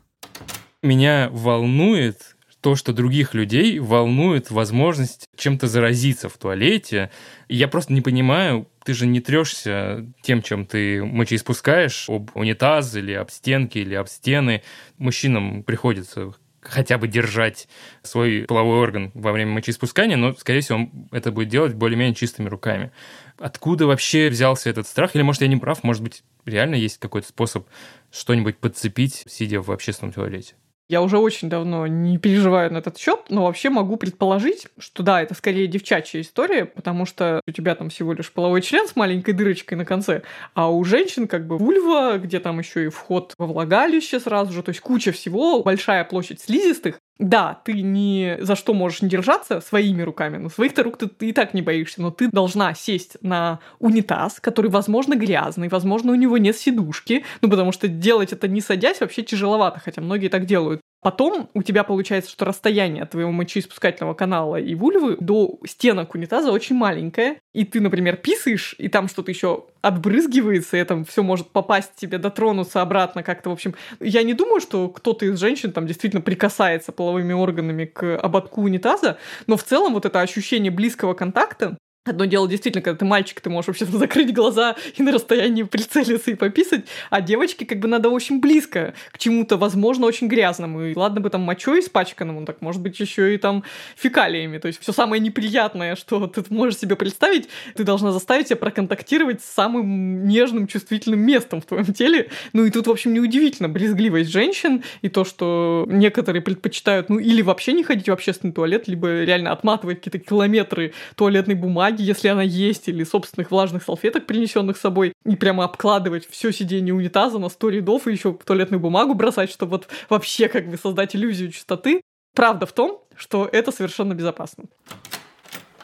Меня 0.84 1.30
волнует, 1.32 2.38
то, 2.62 2.76
что 2.76 2.94
других 2.94 3.34
людей 3.34 3.80
волнует 3.80 4.52
возможность 4.52 5.28
чем-то 5.36 5.68
заразиться 5.68 6.30
в 6.30 6.38
туалете. 6.38 7.10
Я 7.48 7.68
просто 7.68 7.94
не 7.94 8.02
понимаю, 8.02 8.68
ты 8.84 8.94
же 8.94 9.08
не 9.08 9.22
трешься 9.22 10.06
тем, 10.22 10.42
чем 10.42 10.66
ты 10.66 11.04
мочеиспускаешь, 11.04 12.10
об 12.10 12.32
унитаз 12.36 12.96
или 12.96 13.14
об 13.14 13.30
стенки 13.30 13.78
или 13.78 13.96
об 13.96 14.08
стены. 14.08 14.64
Мужчинам 14.98 15.64
приходится 15.64 16.34
хотя 16.62 16.98
бы 16.98 17.08
держать 17.08 17.68
свой 18.04 18.46
половой 18.48 18.80
орган 18.80 19.12
во 19.14 19.32
время 19.32 19.52
мочеиспускания, 19.52 20.18
но, 20.18 20.34
скорее 20.36 20.62
всего, 20.62 20.80
он 20.80 21.08
это 21.12 21.32
будет 21.32 21.48
делать 21.48 21.74
более-менее 21.74 22.16
чистыми 22.16 22.50
руками. 22.50 22.92
Откуда 23.38 23.88
вообще 23.88 24.30
взялся 24.30 24.70
этот 24.70 24.86
страх? 24.88 25.16
Или, 25.16 25.22
может, 25.22 25.42
я 25.42 25.48
не 25.48 25.58
прав? 25.58 25.84
Может 25.84 26.04
быть, 26.04 26.24
реально 26.46 26.76
есть 26.76 26.98
какой-то 26.98 27.28
способ 27.28 27.68
что-нибудь 28.12 28.58
подцепить, 28.58 29.24
сидя 29.28 29.62
в 29.62 29.72
общественном 29.72 30.12
туалете? 30.12 30.56
Я 30.90 31.04
уже 31.04 31.20
очень 31.20 31.50
давно 31.50 31.86
не 31.86 32.18
переживаю 32.18 32.74
на 32.74 32.80
этот 32.80 32.98
счет, 32.98 33.26
но 33.30 33.46
вообще 33.46 33.70
могу 33.70 33.96
предположить, 33.96 34.68
что 34.80 35.04
да, 35.04 35.22
это 35.22 35.36
скорее 35.36 35.68
девчачья 35.68 36.20
история, 36.20 36.66
потому 36.66 37.06
что 37.06 37.42
у 37.46 37.52
тебя 37.52 37.76
там 37.76 37.90
всего 37.90 38.14
лишь 38.14 38.32
половой 38.32 38.64
член 38.64 38.88
с 38.88 38.96
маленькой 38.96 39.34
дырочкой 39.34 39.78
на 39.78 39.86
конце, 39.86 40.24
а 40.56 40.72
у 40.72 40.84
женщин 40.84 41.28
как 41.28 41.46
бы 41.46 41.60
вульва, 41.60 42.18
где 42.18 42.40
там 42.40 42.58
еще 42.58 42.86
и 42.86 42.90
вход 42.90 43.36
во 43.38 43.46
влагалище 43.46 44.20
сразу 44.20 44.52
же, 44.52 44.64
то 44.64 44.70
есть 44.70 44.82
куча 44.82 45.12
всего, 45.12 45.62
большая 45.62 46.04
площадь 46.06 46.42
слизистых, 46.42 47.00
да, 47.20 47.60
ты 47.66 47.82
ни 47.82 48.38
за 48.40 48.56
что 48.56 48.74
можешь 48.74 49.02
не 49.02 49.10
держаться 49.10 49.60
своими 49.60 50.02
руками, 50.02 50.38
но 50.38 50.50
своих-то 50.50 50.84
рук 50.84 50.98
ты, 50.98 51.08
ты 51.08 51.30
и 51.30 51.34
так 51.34 51.54
не 51.54 51.62
боишься, 51.62 52.02
но 52.02 52.12
ты 52.12 52.30
должна 52.30 52.74
сесть 52.74 53.18
на 53.22 53.60
унитаз, 53.80 54.40
который, 54.40 54.72
возможно, 54.72 55.16
грязный, 55.16 55.68
возможно, 55.68 56.14
у 56.14 56.16
него 56.16 56.38
нет 56.38 56.58
сидушки, 56.58 57.26
ну, 57.42 57.50
потому 57.50 57.74
что 57.74 57.90
делать 57.90 58.32
это 58.32 58.48
не 58.48 58.62
садясь 58.62 59.02
вообще 59.02 59.22
тяжеловато, 59.24 59.80
хотя 59.80 60.02
многие 60.02 60.30
так 60.30 60.46
делают. 60.46 60.82
Потом 61.02 61.50
у 61.54 61.64
тебя 61.64 61.86
получается, 61.86 62.30
что 62.30 62.44
расстояние 62.44 63.04
от 63.04 63.12
твоего 63.12 63.32
мочеиспускательного 63.32 64.14
канала 64.14 64.58
и 64.58 64.76
вульвы 64.76 65.16
до 65.20 65.58
стенок 65.66 66.14
унитаза 66.14 66.52
очень 66.52 66.76
маленькое, 66.76 67.38
и 67.54 67.64
ты, 67.64 67.80
например, 67.80 68.18
писаешь, 68.18 68.76
и 68.78 68.90
там 68.90 69.08
что-то 69.08 69.32
еще 69.32 69.66
отбрызгивается, 69.82 70.76
и 70.76 70.84
там 70.84 71.06
все 71.06 71.24
может 71.24 71.52
попасть 71.52 71.96
тебе, 71.96 72.18
дотронуться 72.18 72.82
обратно 72.82 73.24
как-то. 73.24 73.50
В 73.50 73.54
общем, 73.54 73.76
я 74.02 74.24
не 74.24 74.34
думаю, 74.34 74.60
что 74.60 74.90
кто-то 74.90 75.26
из 75.26 75.40
женщин 75.40 75.72
там 75.72 75.88
действительно 75.88 76.22
прикасается 76.22 76.92
половыми 76.92 77.32
органами 77.32 77.86
к 77.86 78.18
ободку 78.18 78.62
унитаза, 78.62 79.18
но 79.48 79.56
в 79.56 79.64
целом 79.64 79.94
вот 79.94 80.06
это 80.06 80.20
ощущение 80.20 80.72
близкого 80.72 81.14
контакта, 81.14 81.78
Одно 82.10 82.26
дело 82.26 82.48
действительно, 82.48 82.82
когда 82.82 82.98
ты 82.98 83.06
мальчик, 83.06 83.40
ты 83.40 83.50
можешь 83.50 83.68
вообще 83.68 83.86
закрыть 83.86 84.34
глаза 84.34 84.76
и 84.98 85.04
на 85.04 85.12
расстоянии 85.12 85.64
прицелиться 85.64 86.32
и 86.32 86.36
пописать, 86.36 86.86
а 87.10 87.22
девочке 87.22 87.66
как 87.66 87.80
бы 87.80 87.88
надо 87.88 88.10
очень 88.10 88.40
близко 88.40 88.94
к 89.12 89.18
чему-то, 89.18 89.58
возможно, 89.58 90.08
очень 90.08 90.28
грязному. 90.28 90.86
И 90.86 90.96
ладно 90.96 91.22
бы 91.22 91.30
там 91.30 91.42
мочой 91.42 91.82
испачканному, 91.82 92.46
так 92.46 92.62
может 92.62 92.82
быть 92.82 93.00
еще 93.00 93.34
и 93.36 93.38
там 93.38 93.64
фекалиями. 93.96 94.58
То 94.58 94.68
есть 94.68 94.82
все 94.82 94.92
самое 94.92 95.22
неприятное, 95.22 95.96
что 95.96 96.28
ты 96.28 96.44
можешь 96.50 96.78
себе 96.78 96.96
представить, 96.96 97.48
ты 97.76 97.84
должна 97.84 98.12
заставить 98.12 98.48
себя 98.48 98.58
проконтактировать 98.58 99.42
с 99.42 99.46
самым 99.46 100.28
нежным, 100.28 100.68
чувствительным 100.68 101.20
местом 101.20 101.62
в 101.62 101.66
твоем 101.66 101.94
теле. 101.94 102.30
Ну 102.54 102.66
и 102.66 102.72
тут, 102.72 102.88
в 102.88 102.92
общем, 102.92 103.14
неудивительно 103.14 103.70
брезгливость 103.70 104.32
женщин 104.32 104.84
и 105.02 105.10
то, 105.10 105.24
что 105.26 105.86
некоторые 105.88 106.42
предпочитают, 106.42 107.10
ну 107.10 107.20
или 107.20 107.42
вообще 107.42 107.74
не 107.74 107.84
ходить 107.84 108.10
в 108.10 108.12
общественный 108.12 108.54
туалет, 108.54 108.88
либо 108.88 109.24
реально 109.24 109.52
отматывать 109.52 110.02
какие-то 110.02 110.20
километры 110.20 110.94
туалетной 111.16 111.56
бумаги, 111.56 111.99
бумаги, 112.00 112.02
если 112.02 112.30
она 112.30 112.44
есть, 112.44 112.88
или 112.88 113.04
собственных 113.04 113.52
влажных 113.52 113.84
салфеток, 113.84 114.26
принесенных 114.26 114.78
с 114.78 114.82
собой, 114.82 115.14
и 115.26 115.36
прямо 115.36 115.66
обкладывать 115.66 116.28
все 116.30 116.52
сиденье 116.52 116.94
унитаза 116.94 117.40
на 117.40 117.50
сто 117.50 117.70
рядов 117.70 118.08
и 118.08 118.12
еще 118.12 118.34
туалетную 118.34 118.80
бумагу 118.80 119.14
бросать, 119.14 119.52
чтобы 119.52 119.72
вот 119.72 119.88
вообще 120.10 120.48
как 120.48 120.70
бы 120.70 120.78
создать 120.78 121.16
иллюзию 121.16 121.52
чистоты. 121.52 122.02
Правда 122.36 122.66
в 122.66 122.72
том, 122.72 123.02
что 123.16 123.50
это 123.52 123.72
совершенно 123.72 124.14
безопасно. 124.14 124.66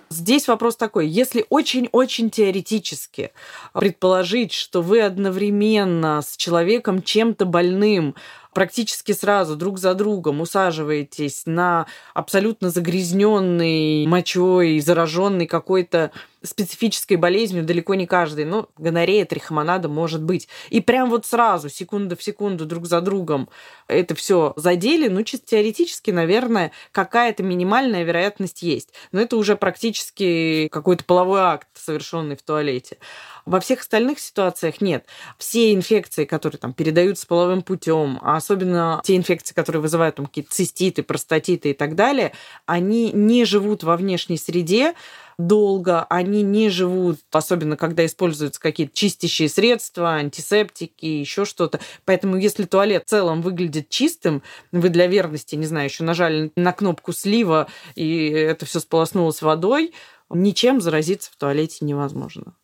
Здесь 0.09 0.47
вопрос 0.47 0.77
такой, 0.77 1.07
если 1.07 1.45
очень-очень 1.49 2.29
теоретически 2.29 3.31
предположить, 3.73 4.53
что 4.53 4.81
вы 4.81 5.01
одновременно 5.01 6.21
с 6.21 6.37
человеком 6.37 7.01
чем-то 7.01 7.45
больным 7.45 8.15
практически 8.55 9.11
сразу 9.11 9.57
друг 9.57 9.77
за 9.77 9.93
другом 9.93 10.39
усаживаетесь 10.39 11.43
на 11.45 11.87
абсолютно 12.13 12.69
загрязненный 12.69 14.07
мочой, 14.07 14.79
зараженный 14.79 15.45
какой-то 15.45 16.11
специфической 16.41 17.15
болезнью 17.15 17.63
далеко 17.65 17.95
не 17.95 18.07
каждый. 18.07 18.45
Ну, 18.45 18.69
гонорея, 18.77 19.25
трихомонада 19.25 19.89
может 19.89 20.23
быть. 20.23 20.47
И 20.69 20.79
прям 20.79 21.09
вот 21.09 21.25
сразу, 21.25 21.69
секунда 21.69 22.15
в 22.15 22.23
секунду 22.23 22.65
друг 22.65 22.85
за 22.85 23.01
другом 23.01 23.49
это 23.87 24.15
все 24.15 24.53
задели, 24.55 25.09
ну, 25.09 25.23
чисто 25.23 25.47
теоретически, 25.47 26.11
наверное, 26.11 26.71
какая-то 26.93 27.43
минимальная 27.43 28.03
вероятность 28.03 28.61
есть. 28.61 28.93
Но 29.11 29.19
это 29.19 29.35
уже 29.35 29.57
практически 29.57 30.69
какой-то 30.71 31.03
половой 31.03 31.41
акт, 31.41 31.67
совершенный 31.73 32.37
в 32.37 32.41
туалете. 32.41 32.97
Во 33.45 33.59
всех 33.59 33.81
остальных 33.81 34.19
ситуациях 34.19 34.81
нет. 34.81 35.05
Все 35.37 35.73
инфекции, 35.73 36.25
которые 36.25 36.57
там 36.57 36.73
передаются 36.73 37.27
половым 37.27 37.61
путем, 37.61 38.17
а 38.21 38.37
особенно 38.37 39.01
те 39.03 39.15
инфекции, 39.15 39.53
которые 39.53 39.81
вызывают 39.81 40.15
там 40.15 40.25
какие-то 40.25 40.51
циститы, 40.51 41.03
простатиты 41.03 41.69
и 41.69 41.73
так 41.73 41.95
далее, 41.95 42.33
они 42.65 43.11
не 43.11 43.45
живут 43.45 43.83
во 43.83 43.97
внешней 43.97 44.37
среде, 44.37 44.95
долго, 45.37 46.05
они 46.05 46.41
не 46.41 46.69
живут, 46.69 47.19
особенно 47.31 47.77
когда 47.77 48.05
используются 48.05 48.59
какие-то 48.59 48.95
чистящие 48.95 49.49
средства, 49.49 50.15
антисептики, 50.15 51.05
еще 51.05 51.45
что-то. 51.45 51.79
Поэтому 52.05 52.37
если 52.37 52.63
туалет 52.63 53.03
в 53.05 53.09
целом 53.09 53.41
выглядит 53.41 53.89
чистым, 53.89 54.41
вы 54.71 54.89
для 54.89 55.07
верности, 55.07 55.55
не 55.55 55.65
знаю, 55.65 55.85
еще 55.85 56.03
нажали 56.03 56.51
на 56.55 56.71
кнопку 56.71 57.13
слива, 57.13 57.67
и 57.95 58.27
это 58.27 58.65
все 58.65 58.79
сполоснулось 58.79 59.41
водой, 59.41 59.93
ничем 60.29 60.81
заразиться 60.81 61.31
в 61.31 61.35
туалете 61.35 61.85
невозможно. 61.85 62.55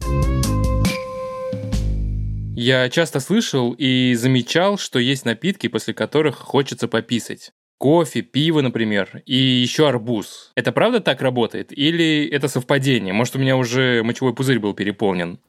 Я 2.64 2.90
часто 2.90 3.20
слышал 3.20 3.74
и 3.76 4.14
замечал, 4.14 4.78
что 4.78 5.00
есть 5.00 5.26
напитки, 5.26 5.66
после 5.66 5.96
которых 5.96 6.36
хочется 6.36 6.88
пописать. 6.88 7.54
Кофе, 7.80 8.22
пиво, 8.22 8.62
например, 8.62 9.24
и 9.26 9.36
еще 9.36 9.90
арбуз. 9.90 10.52
Это 10.54 10.72
правда 10.72 11.00
так 11.00 11.24
работает? 11.24 11.76
Или 11.76 12.30
это 12.32 12.48
совпадение? 12.48 13.16
Может, 13.16 13.36
у 13.36 13.40
меня 13.40 13.58
уже 13.58 14.04
мочевой 14.04 14.36
пузырь 14.36 14.60
был 14.60 14.76
переполнен? 14.76 15.40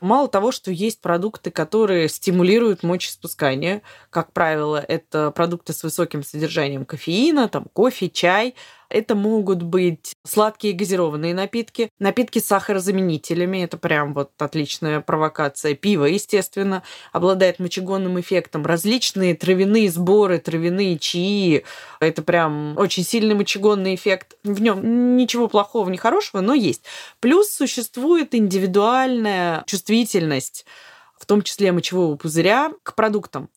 Мало 0.00 0.26
того, 0.26 0.50
что 0.50 0.72
есть 0.72 1.00
продукты, 1.00 1.52
которые 1.52 2.08
стимулируют 2.08 2.82
мочеиспускание, 2.82 3.82
как 4.10 4.32
правило, 4.32 4.84
это 4.88 5.30
продукты 5.30 5.72
с 5.72 5.84
высоким 5.84 6.24
содержанием 6.24 6.84
кофеина, 6.84 7.48
там 7.48 7.66
кофе, 7.72 8.10
чай, 8.10 8.56
Это 8.92 9.14
могут 9.14 9.62
быть 9.62 10.14
сладкие 10.24 10.74
газированные 10.74 11.32
напитки, 11.32 11.88
напитки 11.98 12.38
с 12.38 12.46
сахарозаменителями. 12.46 13.64
Это 13.64 13.78
прям 13.78 14.12
вот 14.12 14.30
отличная 14.38 15.00
провокация. 15.00 15.74
Пиво, 15.74 16.04
естественно, 16.04 16.82
обладает 17.10 17.58
мочегонным 17.58 18.20
эффектом. 18.20 18.66
Различные 18.66 19.34
травяные 19.34 19.90
сборы, 19.90 20.38
травяные 20.38 20.98
чаи. 20.98 21.64
Это 22.00 22.20
прям 22.22 22.76
очень 22.76 23.02
сильный 23.02 23.34
мочегонный 23.34 23.94
эффект. 23.94 24.36
В 24.44 24.60
нем 24.60 25.16
ничего 25.16 25.48
плохого, 25.48 25.88
ни 25.88 25.96
хорошего, 25.96 26.42
но 26.42 26.52
есть. 26.52 26.82
Плюс 27.20 27.50
существует 27.50 28.34
индивидуальная 28.34 29.64
чувствительность 29.66 30.66
в 31.22 31.26
том 31.26 31.42
числе 31.42 31.70
мочевого 31.70 32.16
пузыря, 32.16 32.72
к 32.82 32.96
продуктам. 32.96 33.48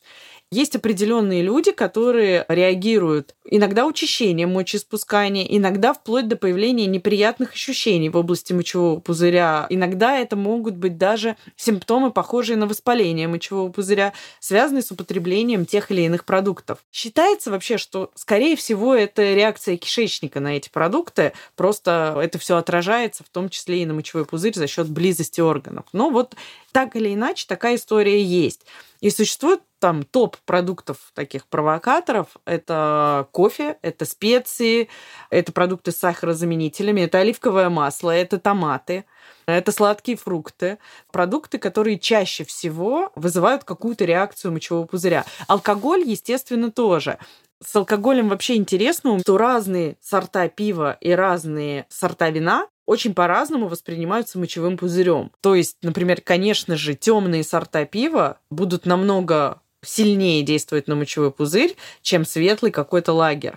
Есть 0.56 0.74
определенные 0.74 1.41
люди, 1.41 1.74
которые 1.74 2.46
реагируют 2.48 3.36
иногда 3.44 3.86
учащением 3.86 4.54
мочеиспускания, 4.54 5.44
иногда 5.44 5.94
вплоть 5.94 6.30
до 6.30 6.38
появления 6.38 6.86
неприятных 6.86 7.52
ощущений 7.52 8.08
в 8.08 8.15
области 8.15 8.54
мочевого 8.54 9.02
пузыря. 9.02 9.68
Иногда 9.70 10.18
это 10.18 10.38
могут 10.38 10.78
быть 10.78 10.98
даже 10.98 11.36
симптомы, 11.58 12.10
похожие 12.10 12.56
на 12.56 12.68
воспаление 12.68 13.28
мочевого 13.28 13.70
пузыря, 13.70 14.13
связанные 14.39 14.82
с 14.82 14.91
употреблением 14.91 15.65
тех 15.65 15.91
или 15.91 16.04
иных 16.04 16.24
продуктов. 16.24 16.80
Считается 16.89 17.52
вообще, 17.52 17.78
что, 17.78 18.12
скорее 18.15 18.56
всего, 18.56 18.96
это 18.96 19.34
реакция 19.34 19.76
кишечника 19.76 20.39
на 20.39 20.56
эти 20.56 20.70
продукты, 20.70 21.34
просто 21.58 22.18
это 22.24 22.39
все 22.39 22.56
отражается, 22.56 23.26
в 23.26 23.30
том 23.30 23.50
числе 23.50 23.82
и 23.82 23.86
на 23.86 23.94
мочевой 23.94 24.24
пузырь 24.24 24.56
за 24.56 24.68
счет 24.68 24.88
близости 24.88 25.41
органов. 25.41 25.84
Но 25.91 26.12
вот 26.12 26.34
так 26.72 26.96
или 26.96 27.13
иначе 27.13 27.46
такая 27.46 27.76
история 27.76 28.24
есть. 28.24 28.62
И 29.02 29.10
существует 29.10 29.62
там 29.86 30.02
топ 30.02 30.38
продуктов 30.48 30.98
таких 31.13 31.45
провокаторов. 31.45 32.30
Это 32.43 33.28
кофе, 33.32 33.78
это 33.84 34.06
специи, 34.06 34.89
это 35.30 35.52
продукты 35.52 35.91
с 35.91 35.98
сахарозаменителями, 35.98 37.02
это 37.02 37.19
оливковое 37.19 37.69
масло, 37.69 38.10
это 38.10 38.39
томаты, 38.39 39.06
это 39.45 39.71
сладкие 39.71 40.17
фрукты. 40.17 40.80
Продукты, 41.12 41.60
которые 41.60 42.00
чаще 42.00 42.45
всего 42.45 43.12
вызывают 43.15 43.63
какую-то 43.63 44.06
реакцию 44.06 44.54
мочевого 44.54 44.88
пузыря. 44.88 45.24
Алкоголь, 45.48 46.02
естественно, 46.04 46.71
тоже. 46.71 47.19
С 47.63 47.76
алкоголем 47.76 48.30
вообще 48.30 48.56
интересно, 48.56 49.19
что 49.19 49.38
разные 49.38 49.98
сорта 50.02 50.50
пива 50.50 50.98
и 51.00 51.12
разные 51.12 51.86
сорта 51.89 52.32
вина 52.32 52.67
очень 52.88 53.13
по-разному 53.13 53.67
воспринимаются 53.67 54.39
мочевым 54.39 54.78
пузырем. 54.78 55.32
То 55.41 55.54
есть, 55.54 55.78
например, 55.84 56.21
конечно 56.21 56.76
же, 56.76 56.95
темные 56.95 57.43
сорта 57.43 57.86
пива 57.86 58.39
будут 58.50 58.88
намного 58.88 59.62
сильнее 59.86 60.43
действовать 60.43 60.88
на 60.88 60.95
мочевой 60.95 61.32
пузырь, 61.32 61.76
чем 62.02 62.26
светлый 62.26 62.71
какой-то 62.71 63.13
лагерь 63.13 63.56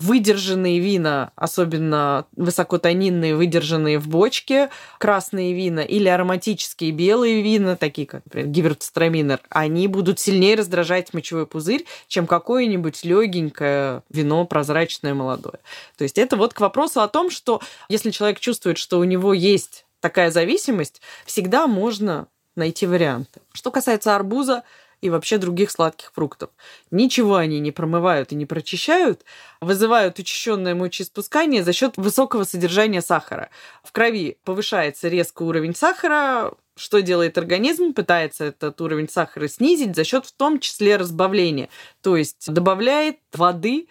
выдержанные 0.00 0.80
вина, 0.80 1.30
особенно 1.36 2.26
высокотонинные, 2.34 3.36
выдержанные 3.36 3.98
в 3.98 4.08
бочке, 4.08 4.70
красные 4.98 5.52
вина 5.52 5.80
или 5.80 6.08
ароматические 6.08 6.90
белые 6.90 7.42
вина, 7.42 7.76
такие 7.76 8.06
как, 8.06 8.24
например, 8.24 8.48
гивертстраминер, 8.48 9.40
они 9.50 9.88
будут 9.88 10.18
сильнее 10.18 10.56
раздражать 10.56 11.12
мочевой 11.12 11.46
пузырь, 11.46 11.84
чем 12.08 12.26
какое-нибудь 12.26 13.04
легенькое 13.04 14.02
вино 14.08 14.46
прозрачное 14.46 15.12
молодое. 15.12 15.58
То 15.98 16.04
есть 16.04 16.16
это 16.16 16.36
вот 16.36 16.54
к 16.54 16.60
вопросу 16.60 17.02
о 17.02 17.08
том, 17.08 17.30
что 17.30 17.60
если 17.90 18.10
человек 18.10 18.40
чувствует, 18.40 18.78
что 18.78 18.98
у 18.98 19.04
него 19.04 19.34
есть 19.34 19.84
такая 20.00 20.30
зависимость, 20.30 21.02
всегда 21.26 21.66
можно 21.66 22.26
найти 22.56 22.86
варианты. 22.86 23.40
Что 23.52 23.70
касается 23.70 24.16
арбуза, 24.16 24.64
и 25.00 25.10
вообще 25.10 25.38
других 25.38 25.70
сладких 25.70 26.12
фруктов. 26.12 26.50
Ничего 26.90 27.36
они 27.36 27.60
не 27.60 27.72
промывают 27.72 28.32
и 28.32 28.34
не 28.34 28.46
прочищают, 28.46 29.24
вызывают 29.60 30.18
учащенное 30.18 30.74
мочеиспускание 30.74 31.62
за 31.62 31.72
счет 31.72 31.96
высокого 31.96 32.44
содержания 32.44 33.02
сахара. 33.02 33.50
В 33.82 33.92
крови 33.92 34.38
повышается 34.44 35.08
резко 35.08 35.42
уровень 35.42 35.74
сахара, 35.74 36.52
что 36.76 37.02
делает 37.02 37.36
организм? 37.36 37.92
Пытается 37.92 38.44
этот 38.44 38.80
уровень 38.80 39.08
сахара 39.08 39.48
снизить 39.48 39.94
за 39.94 40.04
счет 40.04 40.24
в 40.24 40.32
том 40.32 40.58
числе 40.58 40.96
разбавления. 40.96 41.68
То 42.00 42.16
есть 42.16 42.50
добавляет 42.50 43.18
воды 43.34 43.88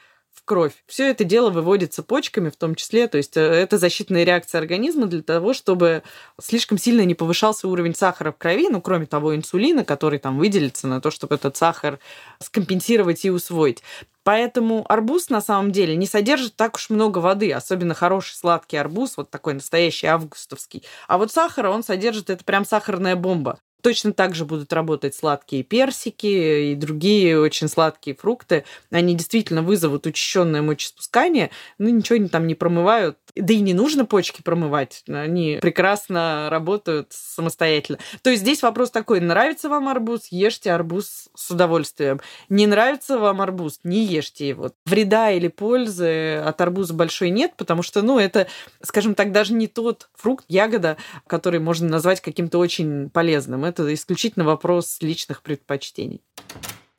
кровь. 0.50 0.74
Все 0.88 1.12
это 1.12 1.24
дело 1.24 1.52
выводится 1.52 2.02
почками 2.02 2.50
в 2.50 2.56
том 2.56 2.74
числе, 2.74 3.08
то 3.08 3.18
есть 3.20 3.38
э, 3.38 3.40
это 3.40 3.78
защитная 3.78 4.24
реакция 4.24 4.58
организма 4.58 5.06
для 5.06 5.22
того, 5.22 5.54
чтобы 5.54 6.02
слишком 6.42 6.80
сильно 6.80 7.06
не 7.06 7.14
повышался 7.14 7.68
уровень 7.68 7.94
сахара 7.94 8.32
в 8.32 8.38
крови, 8.40 8.68
ну, 8.68 8.82
кроме 8.82 9.06
того, 9.06 9.36
инсулина, 9.36 9.86
который 9.86 10.18
там 10.18 10.40
выделится 10.40 10.88
на 10.88 11.02
то, 11.02 11.12
чтобы 11.12 11.36
этот 11.36 11.56
сахар 11.56 12.00
скомпенсировать 12.40 13.24
и 13.26 13.30
усвоить. 13.30 13.84
Поэтому 14.24 14.92
арбуз 14.92 15.30
на 15.30 15.40
самом 15.40 15.72
деле 15.72 15.96
не 15.96 16.08
содержит 16.08 16.56
так 16.56 16.78
уж 16.78 16.90
много 16.90 17.20
воды, 17.20 17.52
особенно 17.52 17.94
хороший 17.94 18.34
сладкий 18.34 18.78
арбуз, 18.78 19.18
вот 19.18 19.30
такой 19.30 19.54
настоящий 19.54 20.08
августовский. 20.08 20.84
А 21.08 21.20
вот 21.20 21.32
сахара 21.32 21.70
он 21.70 21.84
содержит, 21.84 22.32
это 22.32 22.44
прям 22.44 22.66
сахарная 22.66 23.16
бомба. 23.16 23.60
Точно 23.82 24.12
так 24.12 24.36
же 24.36 24.46
будут 24.46 24.74
работать 24.74 25.16
сладкие 25.16 25.64
персики 25.64 26.72
и 26.72 26.76
другие 26.76 27.40
очень 27.40 27.70
сладкие 27.70 28.16
фрукты. 28.16 28.66
Они 28.92 29.16
действительно 29.16 29.62
вызовут 29.62 30.06
учащенное 30.06 30.62
мочеиспускание, 30.62 31.50
но 31.78 31.90
ничего 31.90 32.18
они 32.18 32.28
там 32.28 32.46
не 32.48 32.56
промывают. 32.56 33.18
Да 33.36 33.54
и 33.54 33.60
не 33.60 33.74
нужно 33.74 34.06
почки 34.06 34.42
промывать. 34.42 35.04
Они 35.08 35.60
прекрасно 35.62 36.50
работают 36.50 37.08
самостоятельно. 37.12 38.00
То 38.22 38.30
есть 38.30 38.42
здесь 38.44 38.62
вопрос 38.62 38.92
такой, 38.92 39.20
нравится 39.20 39.70
вам 39.70 39.88
арбуз, 39.88 40.28
ешьте 40.32 40.72
арбуз 40.72 41.30
с 41.36 41.52
удовольствием. 41.52 42.20
Не 42.50 42.68
нравится 42.68 43.18
вам 43.18 43.42
арбуз, 43.42 43.80
не 43.84 44.04
ешьте 44.04 44.48
его. 44.48 44.72
Вреда 44.86 45.32
или 45.32 45.48
пользы 45.48 46.36
от 46.36 46.60
арбуза 46.60 46.94
большой 46.94 47.30
нет, 47.30 47.54
потому 47.56 47.82
что, 47.84 48.02
ну, 48.02 48.20
это, 48.20 48.48
скажем 48.82 49.16
так, 49.16 49.32
даже 49.32 49.54
не 49.54 49.68
тот 49.68 50.10
фрукт, 50.16 50.46
ягода, 50.48 50.98
который 51.28 51.60
можно 51.60 51.88
назвать 51.88 52.22
каким-то 52.22 52.58
очень 52.58 53.10
полезным 53.10 53.66
это 53.66 53.94
исключительно 53.94 54.46
вопрос 54.46 54.98
личных 55.02 55.42
предпочтений. 55.42 56.22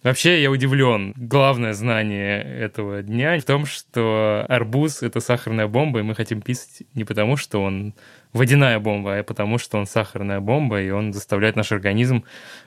Вообще, 0.02 0.42
я 0.42 0.50
удивлен. 0.50 1.12
Главное 1.16 1.74
знание 1.74 2.42
этого 2.42 3.02
дня 3.02 3.38
в 3.38 3.44
том, 3.44 3.66
что 3.66 4.46
арбуз— 4.48 5.02
это 5.02 5.20
сахарная 5.20 5.66
бомба, 5.66 6.00
и 6.00 6.02
мы 6.02 6.14
хотим 6.14 6.40
писать 6.40 6.86
не 6.94 7.04
потому, 7.04 7.36
что 7.36 7.62
он 7.62 7.94
водяная 8.32 8.78
бомба, 8.78 9.18
а 9.18 9.22
потому, 9.22 9.58
что 9.58 9.78
он 9.78 9.86
сахарная 9.86 10.40
бомба, 10.40 10.80
и 10.80 10.88
он 10.90 11.12
заставляет 11.12 11.56
наш 11.56 11.72
организм 11.72 12.24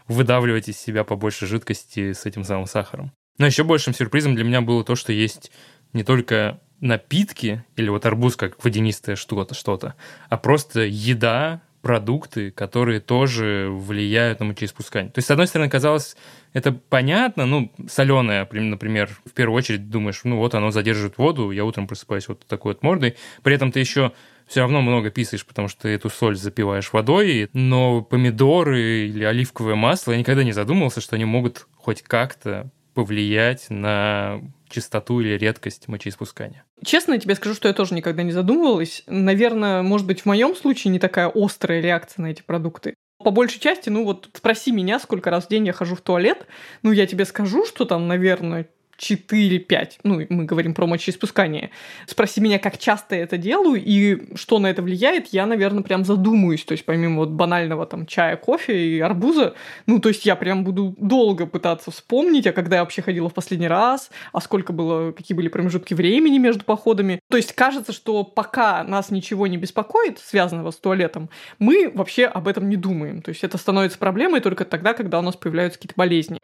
выдавливать 0.08 0.70
из 0.70 0.78
себя 0.78 1.04
побольше 1.04 1.48
жидкости 1.48 2.14
с 2.14 2.26
этим 2.28 2.44
самым 2.44 2.68
сахаром. 2.68 3.12
Но 3.40 3.48
еще 3.48 3.64
большим 3.64 3.96
сюрпризом 3.96 4.36
для 4.36 4.44
меня 4.44 4.62
было 4.62 4.84
то, 4.84 4.96
что 4.96 5.12
есть 5.12 5.52
не 5.92 6.04
только 6.04 6.60
напитки, 6.82 7.64
или 7.76 7.90
вот 7.90 8.06
арбуз 8.06 8.36
как 8.36 8.64
водянистое 8.64 9.16
что-то, 9.16 9.56
что-то, 9.56 9.96
а 10.30 10.38
просто 10.38 10.82
еда, 10.82 11.62
продукты, 11.84 12.50
которые 12.50 13.02
тоже 13.02 13.68
влияют 13.70 14.40
на 14.40 14.46
мочеиспускание. 14.46 15.12
То 15.12 15.20
есть, 15.20 15.28
с 15.28 15.32
одной 15.32 15.48
стороны, 15.48 15.70
казалось, 15.70 16.16
это 16.54 16.72
понятно, 16.72 17.46
ну, 17.46 17.74
соленое, 17.90 18.48
например, 18.50 19.10
в 19.26 19.32
первую 19.34 19.58
очередь 19.58 19.90
думаешь, 19.90 20.22
ну 20.24 20.38
вот 20.38 20.56
оно 20.56 20.72
задерживает 20.72 21.18
воду, 21.18 21.52
я 21.52 21.66
утром 21.66 21.86
просыпаюсь 21.86 22.30
вот 22.30 22.46
такой 22.48 22.72
вот 22.72 22.84
мордой, 22.84 23.18
при 23.44 23.54
этом 23.54 23.74
ты 23.74 23.82
еще 23.82 24.14
все 24.48 24.62
равно 24.62 24.82
много 24.82 25.12
писаешь, 25.12 25.46
потому 25.46 25.68
что 25.68 25.82
ты 25.82 25.90
эту 25.90 26.10
соль 26.10 26.38
запиваешь 26.38 26.94
водой, 26.94 27.50
но 27.52 28.02
помидоры 28.02 29.08
или 29.08 29.26
оливковое 29.26 29.76
масло, 29.76 30.14
я 30.14 30.20
никогда 30.20 30.46
не 30.46 30.54
задумывался, 30.54 31.02
что 31.02 31.18
они 31.18 31.26
могут 31.26 31.68
хоть 31.76 32.02
как-то 32.02 32.72
повлиять 32.94 33.70
на 33.70 34.42
частоту 34.70 35.20
или 35.22 35.38
редкость 35.38 35.88
мочеиспускания. 35.88 36.66
Честно 36.84 37.18
тебе 37.20 37.36
скажу, 37.36 37.56
что 37.56 37.68
я 37.68 37.74
тоже 37.74 37.94
никогда 37.94 38.24
не 38.24 38.32
задумывалась. 38.32 39.04
Наверное, 39.08 39.84
может 39.84 40.08
быть, 40.08 40.22
в 40.22 40.26
моем 40.26 40.56
случае 40.56 40.92
не 40.92 41.00
такая 41.00 41.32
острая 41.34 41.82
реакция 41.82 42.24
на 42.24 42.28
эти 42.28 42.42
продукты. 42.42 42.96
По 43.24 43.32
большей 43.32 43.60
части, 43.60 43.90
ну 43.90 44.04
вот 44.04 44.30
спроси 44.34 44.72
меня, 44.72 45.00
сколько 45.00 45.30
раз 45.30 45.46
в 45.46 45.50
день 45.50 45.66
я 45.66 45.74
хожу 45.74 45.96
в 45.96 46.02
туалет, 46.02 46.46
ну 46.82 46.92
я 46.92 47.08
тебе 47.08 47.26
скажу, 47.26 47.66
что 47.66 47.86
там, 47.86 48.08
наверное, 48.08 48.68
4-5. 49.00 49.92
Ну, 50.04 50.26
мы 50.30 50.46
говорим 50.46 50.74
про 50.74 50.86
мочеиспускание. 50.88 51.72
Спроси 52.06 52.42
меня, 52.42 52.60
как 52.60 52.78
часто 52.78 53.16
я 53.16 53.24
это 53.24 53.38
делаю 53.38 53.82
и 53.84 54.36
что 54.36 54.60
на 54.60 54.68
это 54.68 54.82
влияет, 54.82 55.28
я, 55.28 55.46
наверное, 55.46 55.84
прям 55.84 56.06
задумаюсь. 56.06 56.64
То 56.64 56.74
есть, 56.74 56.86
помимо 56.86 57.18
вот 57.18 57.30
банального 57.30 57.86
там 57.86 58.06
чая, 58.06 58.38
кофе 58.38 58.78
и 58.78 59.00
арбуза, 59.00 59.56
ну, 59.86 60.00
то 60.00 60.10
есть 60.10 60.26
я 60.26 60.36
прям 60.36 60.64
буду 60.64 60.96
долго 60.98 61.46
пытаться 61.46 61.92
вспомнить, 61.92 62.48
а 62.48 62.54
когда 62.54 62.78
я 62.78 62.82
вообще 62.84 63.02
ходила 63.02 63.30
в 63.30 63.34
последний 63.34 63.68
раз, 63.68 64.10
а 64.32 64.42
сколько 64.42 64.74
было, 64.74 65.12
какие 65.12 65.36
были 65.36 65.48
промежутки 65.48 65.94
времени 65.94 66.38
между 66.38 66.64
походами. 66.64 67.20
То 67.30 67.38
есть 67.38 67.54
кажется, 67.54 67.94
что 67.94 68.24
пока 68.24 68.84
нас 68.84 69.12
ничего 69.12 69.48
не 69.48 69.58
беспокоит, 69.58 70.20
связанного 70.20 70.72
с 70.72 70.76
туалетом, 70.76 71.30
мы 71.60 71.92
вообще 71.94 72.26
об 72.26 72.48
этом 72.48 72.70
не 72.70 72.76
думаем. 72.76 73.22
То 73.22 73.30
есть 73.30 73.44
это 73.44 73.58
становится 73.58 73.98
проблемой 73.98 74.42
только 74.42 74.66
тогда, 74.66 74.94
когда 74.94 75.20
у 75.20 75.22
нас 75.22 75.36
появляются 75.36 75.80
какие-то 75.80 75.96
болезни. 75.98 76.40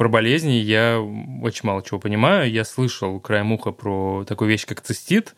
Про 0.00 0.08
болезни 0.08 0.52
я 0.52 0.98
очень 0.98 1.66
мало 1.66 1.82
чего 1.82 2.00
понимаю. 2.00 2.50
Я 2.50 2.64
слышал 2.64 3.20
краем 3.20 3.52
уха 3.52 3.70
про 3.70 4.24
такую 4.26 4.48
вещь, 4.48 4.64
как 4.64 4.80
цистит, 4.80 5.34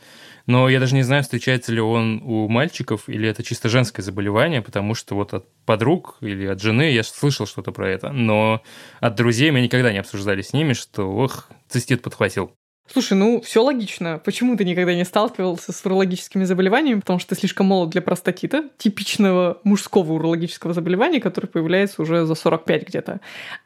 но 0.47 0.69
я 0.69 0.79
даже 0.79 0.95
не 0.95 1.03
знаю, 1.03 1.25
встречается 1.25 1.73
ли 1.73 1.81
он 1.81 2.23
у 2.25 2.47
мальчиков 2.47 3.09
или 3.09 3.29
это 3.29 3.43
чисто 3.43 3.69
женское 3.69 4.03
заболевание, 4.03 4.63
потому 4.63 4.95
что 4.95 5.17
вот 5.17 5.35
от 5.35 5.49
подруг 5.65 6.17
или 6.21 6.47
от 6.47 6.63
жены 6.63 6.93
я 6.93 7.03
слышал 7.03 7.45
что-то 7.45 7.73
про 7.73 7.89
это, 7.89 8.13
но 8.13 8.63
от 9.01 9.17
друзей 9.17 9.51
мы 9.51 9.63
никогда 9.63 9.91
не 9.91 9.99
обсуждали 9.99 10.43
с 10.43 10.53
ними, 10.53 10.75
что, 10.75 11.13
ох, 11.13 11.49
цистит 11.69 12.01
подхватил. 12.01 12.53
Слушай, 12.93 13.15
ну 13.15 13.41
все 13.41 13.63
логично. 13.63 14.21
Почему 14.23 14.55
ты 14.55 14.67
никогда 14.67 14.95
не 14.95 15.07
сталкивался 15.07 15.73
с 15.73 15.87
урологическими 15.87 16.45
заболеваниями? 16.45 17.01
Потому 17.01 17.19
что 17.21 17.31
ты 17.31 17.41
слишком 17.41 17.65
молод 17.65 17.89
для 17.89 18.03
простатита, 18.03 18.69
типичного 18.77 19.61
мужского 19.65 20.13
урологического 20.13 20.75
заболевания, 20.75 21.19
которое 21.19 21.49
появляется 21.49 22.03
уже 22.03 22.27
за 22.27 22.35
45 22.35 22.89
где-то. 22.89 23.21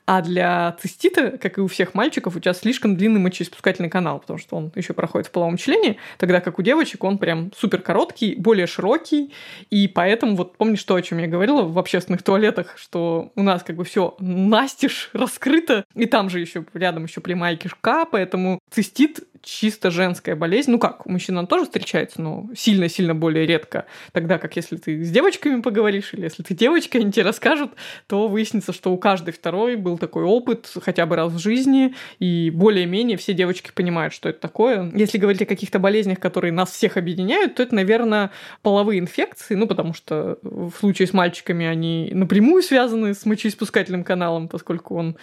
А 0.06 0.22
для 0.22 0.76
цистита, 0.80 1.36
как 1.38 1.58
и 1.58 1.60
у 1.60 1.66
всех 1.66 1.94
мальчиков, 1.94 2.36
у 2.36 2.38
тебя 2.38 2.54
слишком 2.54 2.96
длинный 2.96 3.18
мочеиспускательный 3.18 3.90
канал, 3.90 4.20
потому 4.20 4.38
что 4.38 4.54
он 4.54 4.70
еще 4.76 4.92
проходит 4.92 5.26
в 5.26 5.32
половом 5.32 5.56
члене, 5.56 5.96
тогда 6.18 6.40
как 6.40 6.60
у 6.60 6.62
девочек 6.62 7.02
он 7.02 7.18
прям 7.18 7.50
супер 7.58 7.82
короткий, 7.82 8.36
более 8.36 8.68
широкий, 8.68 9.32
и 9.70 9.88
поэтому 9.88 10.36
вот 10.36 10.56
помнишь 10.56 10.84
то, 10.84 10.94
о 10.94 11.02
чем 11.02 11.18
я 11.18 11.26
говорила 11.26 11.62
в 11.62 11.76
общественных 11.76 12.22
туалетах, 12.22 12.74
что 12.78 13.32
у 13.34 13.42
нас 13.42 13.64
как 13.64 13.74
бы 13.74 13.82
все 13.82 14.14
настежь 14.20 15.10
раскрыто, 15.12 15.84
и 15.96 16.06
там 16.06 16.30
же 16.30 16.38
еще 16.38 16.64
рядом 16.72 17.06
еще 17.06 17.20
прямая 17.20 17.56
кишка, 17.56 18.04
поэтому 18.04 18.60
цистит 18.70 19.15
чисто 19.46 19.90
женская 19.92 20.34
болезнь. 20.34 20.72
Ну 20.72 20.78
как, 20.78 21.06
у 21.06 21.10
мужчин 21.10 21.38
она 21.38 21.46
тоже 21.46 21.64
встречается, 21.64 22.20
но 22.20 22.48
сильно-сильно 22.56 23.14
более 23.14 23.46
редко. 23.46 23.86
Тогда 24.12 24.38
как 24.38 24.56
если 24.56 24.76
ты 24.76 25.04
с 25.04 25.10
девочками 25.10 25.60
поговоришь, 25.60 26.12
или 26.12 26.22
если 26.22 26.42
ты 26.42 26.54
девочка, 26.54 26.98
они 26.98 27.12
тебе 27.12 27.24
расскажут, 27.24 27.70
то 28.08 28.26
выяснится, 28.26 28.72
что 28.72 28.92
у 28.92 28.98
каждой 28.98 29.32
второй 29.32 29.76
был 29.76 29.98
такой 29.98 30.24
опыт 30.24 30.68
хотя 30.82 31.06
бы 31.06 31.14
раз 31.14 31.32
в 31.32 31.38
жизни, 31.38 31.94
и 32.18 32.50
более-менее 32.50 33.16
все 33.16 33.34
девочки 33.34 33.70
понимают, 33.72 34.12
что 34.12 34.28
это 34.28 34.40
такое. 34.40 34.90
Если 34.94 35.18
говорить 35.18 35.42
о 35.42 35.46
каких-то 35.46 35.78
болезнях, 35.78 36.18
которые 36.18 36.52
нас 36.52 36.72
всех 36.72 36.96
объединяют, 36.96 37.54
то 37.54 37.62
это, 37.62 37.74
наверное, 37.74 38.32
половые 38.62 38.98
инфекции, 38.98 39.54
ну 39.54 39.68
потому 39.68 39.94
что 39.94 40.38
в 40.42 40.72
случае 40.72 41.06
с 41.06 41.12
мальчиками 41.12 41.66
они 41.66 42.10
напрямую 42.12 42.62
связаны 42.64 43.14
с 43.14 43.24
мочеиспускательным 43.24 44.02
каналом, 44.02 44.48
поскольку 44.48 44.96
он 44.96 45.16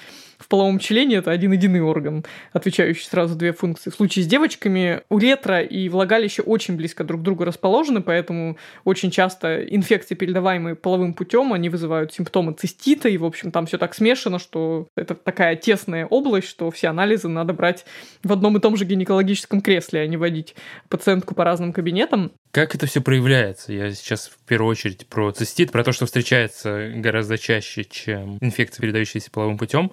в 0.44 0.48
половом 0.48 0.78
члене 0.80 1.18
это 1.18 1.32
один 1.32 1.54
единый 1.54 1.82
орган, 1.82 2.26
отвечающий 2.52 3.06
сразу 3.06 3.36
две 3.36 3.54
функции. 3.54 3.83
В 3.86 3.92
случае 3.92 4.26
с 4.26 4.28
девочками 4.28 5.02
уретра 5.10 5.62
и 5.62 5.90
влагалище 5.90 6.42
очень 6.42 6.76
близко 6.76 7.04
друг 7.04 7.22
к 7.22 7.24
другу 7.24 7.44
расположены, 7.44 8.02
поэтому 8.02 8.58
очень 8.84 9.12
часто 9.12 9.64
инфекции, 9.64 10.16
передаваемые 10.16 10.76
половым 10.76 11.14
путем, 11.14 11.54
они 11.54 11.70
вызывают 11.70 12.14
симптомы 12.14 12.54
цистита, 12.54 13.10
и, 13.10 13.18
в 13.18 13.26
общем, 13.26 13.52
там 13.52 13.66
все 13.66 13.78
так 13.78 13.94
смешано, 13.94 14.40
что 14.40 14.88
это 14.96 15.16
такая 15.16 15.56
тесная 15.56 16.06
область, 16.06 16.48
что 16.48 16.72
все 16.72 16.88
анализы 16.88 17.28
надо 17.28 17.54
брать 17.54 17.86
в 18.24 18.32
одном 18.32 18.58
и 18.58 18.62
том 18.62 18.78
же 18.78 18.86
гинекологическом 18.86 19.62
кресле, 19.62 20.02
а 20.02 20.08
не 20.08 20.18
водить 20.18 20.56
пациентку 20.90 21.36
по 21.36 21.44
разным 21.44 21.74
кабинетам. 21.74 22.32
Как 22.52 22.76
это 22.76 22.86
все 22.86 23.02
проявляется? 23.02 23.74
Я 23.74 23.92
сейчас 23.92 24.28
в 24.28 24.48
первую 24.48 24.70
очередь 24.70 25.08
про 25.08 25.32
цистит, 25.32 25.72
про 25.72 25.84
то, 25.84 25.92
что 25.92 26.06
встречается 26.06 26.92
гораздо 26.96 27.38
чаще, 27.38 27.84
чем 27.84 28.38
инфекция, 28.42 28.82
передающаяся 28.82 29.32
половым 29.32 29.58
путем. 29.58 29.92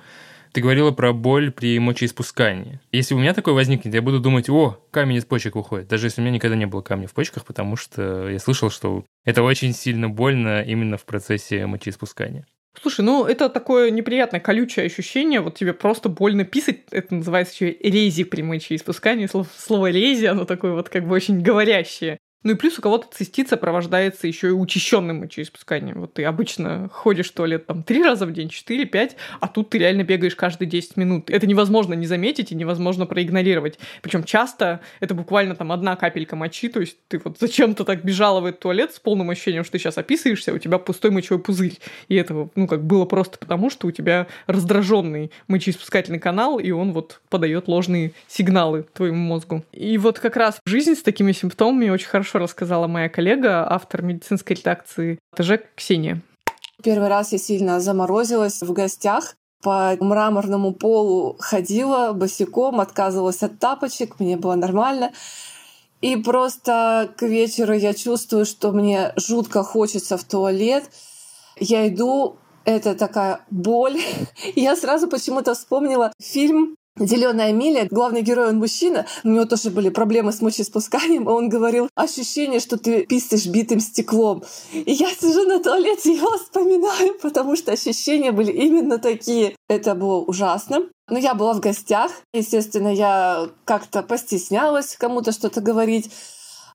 Ты 0.53 0.61
говорила 0.61 0.91
про 0.91 1.13
боль 1.13 1.53
при 1.53 1.79
мочеиспускании. 1.79 2.81
Если 2.91 3.15
у 3.15 3.19
меня 3.19 3.35
такое 3.35 3.55
возникнет, 3.55 3.95
я 3.95 4.03
буду 4.03 4.19
думать, 4.19 4.49
о, 4.49 4.79
камень 4.91 5.17
из 5.17 5.25
почек 5.25 5.55
уходит, 5.55 5.87
даже 5.87 6.07
если 6.07 6.21
у 6.21 6.25
меня 6.25 6.35
никогда 6.35 6.57
не 6.57 6.67
было 6.67 6.81
камня 6.81 7.07
в 7.07 7.13
почках, 7.13 7.45
потому 7.45 7.77
что 7.77 8.29
я 8.29 8.39
слышал, 8.41 8.71
что 8.71 9.05
это 9.25 9.43
очень 9.45 9.73
сильно 9.73 10.09
больно 10.09 10.63
именно 10.63 10.97
в 10.97 11.05
процессе 11.05 11.67
мочеиспускания. 11.67 12.47
Слушай, 12.81 13.05
ну 13.05 13.27
это 13.27 13.49
такое 13.49 13.91
неприятное 13.91 14.41
колючее 14.41 14.87
ощущение, 14.87 15.41
вот 15.41 15.57
тебе 15.57 15.73
просто 15.73 16.09
больно 16.09 16.45
писать, 16.45 16.81
это 16.91 17.15
называется 17.15 17.55
еще 17.55 17.77
рези 17.81 18.25
при 18.25 18.43
мочеиспускании, 18.43 19.27
слово, 19.27 19.47
слово 19.57 19.91
рези, 19.91 20.27
оно 20.27 20.45
такое 20.45 20.73
вот 20.73 20.89
как 20.89 21.07
бы 21.07 21.15
очень 21.15 21.43
говорящее. 21.43 22.19
Ну 22.42 22.53
и 22.53 22.55
плюс 22.55 22.79
у 22.79 22.83
кого-то 22.83 23.07
цистит 23.12 23.50
сопровождается 23.50 24.26
еще 24.26 24.48
и 24.48 24.53
учащенным 24.53 25.18
мочеиспусканием. 25.18 26.00
Вот 26.00 26.14
ты 26.14 26.24
обычно 26.24 26.88
ходишь 26.90 27.31
в 27.31 27.35
туалет 27.35 27.66
там 27.66 27.83
три 27.83 28.03
раза 28.03 28.24
в 28.24 28.33
день, 28.33 28.48
четыре, 28.48 28.87
пять, 28.87 29.16
а 29.40 29.48
тут 29.48 29.68
ты 29.68 29.79
реально 29.79 30.05
бегаешь 30.05 30.35
каждые 30.35 30.66
10 30.66 30.96
минут. 30.96 31.29
Это 31.29 31.46
невозможно 31.46 31.92
не 31.92 32.07
заметить 32.07 32.50
и 32.50 32.55
невозможно 32.55 33.05
проигнорировать. 33.05 33.79
Причем 34.00 34.24
часто 34.24 34.81
это 35.00 35.14
буквально 35.14 35.55
там 35.55 35.70
одна 35.70 35.96
капелька 35.96 36.35
мочи, 36.35 36.70
то 36.70 36.81
есть 36.81 36.96
ты 37.09 37.20
вот 37.22 37.38
зачем-то 37.38 37.85
так 37.85 38.05
бежала 38.05 38.40
в 38.40 38.46
этот 38.46 38.61
туалет 38.61 38.94
с 38.94 38.98
полным 38.98 39.29
ощущением, 39.29 39.64
что 39.64 39.72
ты 39.72 39.79
сейчас 39.79 39.98
описываешься, 39.98 40.55
у 40.55 40.59
тебя 40.59 40.79
пустой 40.79 41.11
мочевой 41.11 41.42
пузырь. 41.42 41.79
И 42.09 42.14
это, 42.14 42.48
ну, 42.55 42.66
как 42.66 42.85
было 42.85 43.05
просто 43.05 43.38
потому, 43.38 43.68
что 43.68 43.87
у 43.87 43.90
тебя 43.90 44.29
раздраженный 44.46 45.31
мочеиспускательный 45.46 46.18
канал, 46.18 46.59
и 46.59 46.70
он 46.70 46.92
вот 46.92 47.20
подает 47.29 47.68
ложные 47.68 48.12
сигналы 48.29 48.87
твоему 48.94 49.18
мозгу. 49.18 49.62
И 49.72 49.98
вот 49.98 50.18
как 50.18 50.37
раз 50.37 50.59
жизнь 50.64 50.94
с 50.94 51.03
такими 51.03 51.33
симптомами 51.33 51.90
очень 51.90 52.09
хорошо 52.09 52.30
хорошо 52.31 52.38
рассказала 52.38 52.87
моя 52.87 53.09
коллега, 53.09 53.66
автор 53.69 54.03
медицинской 54.03 54.57
редакции 54.57 55.19
ТЖ 55.37 55.53
Ксения. 55.75 56.23
Первый 56.83 57.09
раз 57.09 57.33
я 57.33 57.38
сильно 57.38 57.81
заморозилась 57.81 58.62
в 58.62 58.73
гостях. 58.73 59.37
По 59.62 59.97
мраморному 60.01 60.73
полу 60.73 61.37
ходила 61.38 62.12
босиком, 62.12 62.81
отказывалась 62.81 63.43
от 63.43 63.59
тапочек, 63.59 64.21
мне 64.21 64.37
было 64.37 64.55
нормально. 64.55 65.12
И 66.01 66.16
просто 66.16 67.11
к 67.19 67.23
вечеру 67.23 67.75
я 67.75 67.93
чувствую, 67.93 68.47
что 68.47 68.73
мне 68.73 69.12
жутко 69.16 69.62
хочется 69.62 70.16
в 70.16 70.25
туалет. 70.25 70.85
Я 71.59 71.88
иду, 71.88 72.37
это 72.64 72.95
такая 72.95 73.40
боль. 73.51 73.99
Я 74.57 74.77
сразу 74.77 75.09
почему-то 75.09 75.55
вспомнила 75.55 76.12
фильм 76.23 76.77
Зеленая 76.98 77.53
миля, 77.53 77.87
главный 77.90 78.22
герой, 78.22 78.48
он 78.48 78.59
мужчина, 78.59 79.07
у 79.24 79.29
него 79.29 79.44
тоже 79.44 79.70
были 79.70 79.88
проблемы 79.88 80.33
с 80.33 80.42
мочеиспусканием, 80.42 81.24
и 81.24 81.33
он 81.33 81.48
говорил, 81.48 81.88
ощущение, 81.94 82.61
что 82.61 82.76
ты 82.76 83.07
пистишь 83.07 83.46
битым 83.46 83.81
стеклом. 83.81 84.42
И 84.72 84.92
я 84.92 85.09
сижу 85.11 85.44
на 85.44 85.61
туалете 85.61 86.14
его 86.14 86.37
вспоминаю, 86.37 87.14
потому 87.22 87.57
что 87.57 87.72
ощущения 87.72 88.33
были 88.33 88.53
именно 88.53 88.98
такие. 88.98 89.57
Это 89.68 89.94
было 89.94 90.20
ужасно. 90.20 90.88
Но 91.09 91.18
я 91.18 91.35
была 91.35 91.55
в 91.55 91.61
гостях, 91.61 92.12
естественно, 92.33 92.88
я 92.88 93.48
как-то 93.64 94.03
постеснялась 94.03 94.96
кому-то 94.96 95.33
что-то 95.33 95.61
говорить 95.61 96.11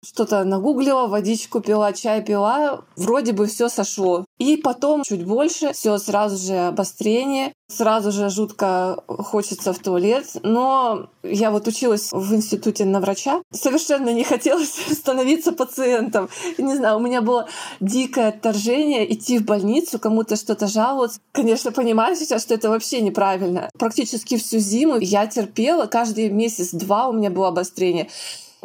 что-то 0.06 0.44
нагуглила, 0.44 1.08
водичку 1.08 1.62
пила, 1.62 1.91
чай 1.94 2.24
пила, 2.24 2.82
вроде 2.96 3.34
бы 3.34 3.48
все 3.48 3.70
сошло. 3.70 4.26
И 4.38 4.58
потом 4.58 5.04
чуть 5.04 5.26
больше, 5.26 5.74
все 5.74 5.98
сразу 5.98 6.38
же 6.38 6.68
обострение, 6.68 7.54
сразу 7.68 8.12
же 8.12 8.30
жутко 8.30 9.04
хочется 9.08 9.74
в 9.74 9.80
туалет. 9.80 10.26
Но 10.44 11.10
я 11.24 11.52
вот 11.52 11.68
училась 11.68 12.12
в 12.12 12.36
институте 12.36 12.86
на 12.86 13.00
врача, 13.00 13.41
совершенно 13.52 14.13
не 14.13 14.24
хотелось 14.24 14.76
становиться 14.91 15.52
пациентом. 15.52 16.30
Не 16.58 16.76
знаю, 16.76 16.98
у 16.98 17.02
меня 17.02 17.22
было 17.22 17.48
дикое 17.80 18.30
отторжение 18.30 19.12
идти 19.12 19.39
в 19.39 19.46
больницу, 19.46 20.00
кому-то 20.00 20.36
что-то 20.36 20.68
жаловаться. 20.68 21.20
Конечно, 21.32 21.72
понимаю 21.72 22.15
сейчас, 22.15 22.44
что 22.44 22.54
это 22.54 22.70
вообще 22.70 23.02
неправильно. 23.02 23.70
Практически 23.78 24.38
всю 24.38 24.60
зиму 24.60 24.98
я 24.98 25.26
терпела, 25.28 25.86
каждый 25.86 26.30
месяц-два 26.30 27.08
у 27.08 27.13
меня 27.13 27.30
было 27.30 27.48
обострение. 27.48 28.10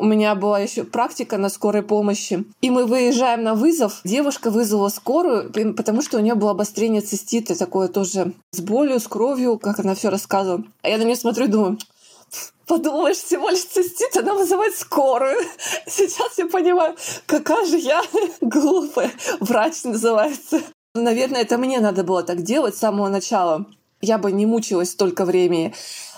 У 0.00 0.04
меня 0.06 0.34
была 0.34 0.58
еще 0.58 0.84
практика 0.84 1.36
на 1.36 1.50
скорой 1.50 1.82
помощи. 1.82 2.46
И 2.62 2.70
мы 2.70 2.86
выезжаем 2.86 3.42
на 3.42 3.54
вызов. 3.54 4.00
Девушка 4.02 4.50
вызвала 4.50 4.88
скорую, 4.88 5.52
потому 5.74 6.00
что 6.00 6.16
у 6.16 6.20
нее 6.20 6.34
было 6.34 6.52
обострение 6.52 7.02
цистита, 7.02 7.54
такое 7.54 7.88
тоже 7.88 8.32
с 8.52 8.60
болью, 8.60 8.98
с 8.98 9.06
кровью, 9.06 9.58
как 9.58 9.78
она 9.78 9.94
все 9.94 10.08
рассказывала. 10.08 10.64
А 10.80 10.88
я 10.88 10.96
на 10.96 11.02
нее 11.02 11.16
смотрю 11.16 11.44
и 11.44 11.48
думаю, 11.48 11.78
подумаешь, 12.66 13.18
всего 13.18 13.50
лишь 13.50 13.64
цистит, 13.64 14.16
она 14.16 14.32
вызывает 14.32 14.74
скорую. 14.74 15.36
Сейчас 15.86 16.38
я 16.38 16.46
понимаю, 16.46 16.96
какая 17.26 17.66
же 17.66 17.76
я 17.76 18.02
глупая. 18.40 19.10
Врач 19.40 19.84
называется. 19.84 20.62
Наверное, 20.94 21.42
это 21.42 21.58
мне 21.58 21.78
надо 21.78 22.04
было 22.04 22.22
так 22.22 22.40
делать 22.40 22.74
с 22.74 22.78
самого 22.80 23.10
начала. 23.10 23.66
Я 24.00 24.16
бы 24.16 24.32
не 24.32 24.46
мучилась 24.46 24.92
столько 24.92 25.26
времени. 25.26 25.74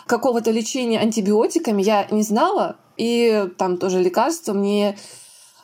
Какого-то 0.07 0.53
лечения 0.53 1.01
антибиотиками 1.01 1.83
я 1.83 2.07
не 2.13 2.23
знала, 2.23 2.77
и 2.97 3.49
там 3.59 3.79
тоже 3.79 4.01
лекарства 4.01 4.53
мне 4.53 4.97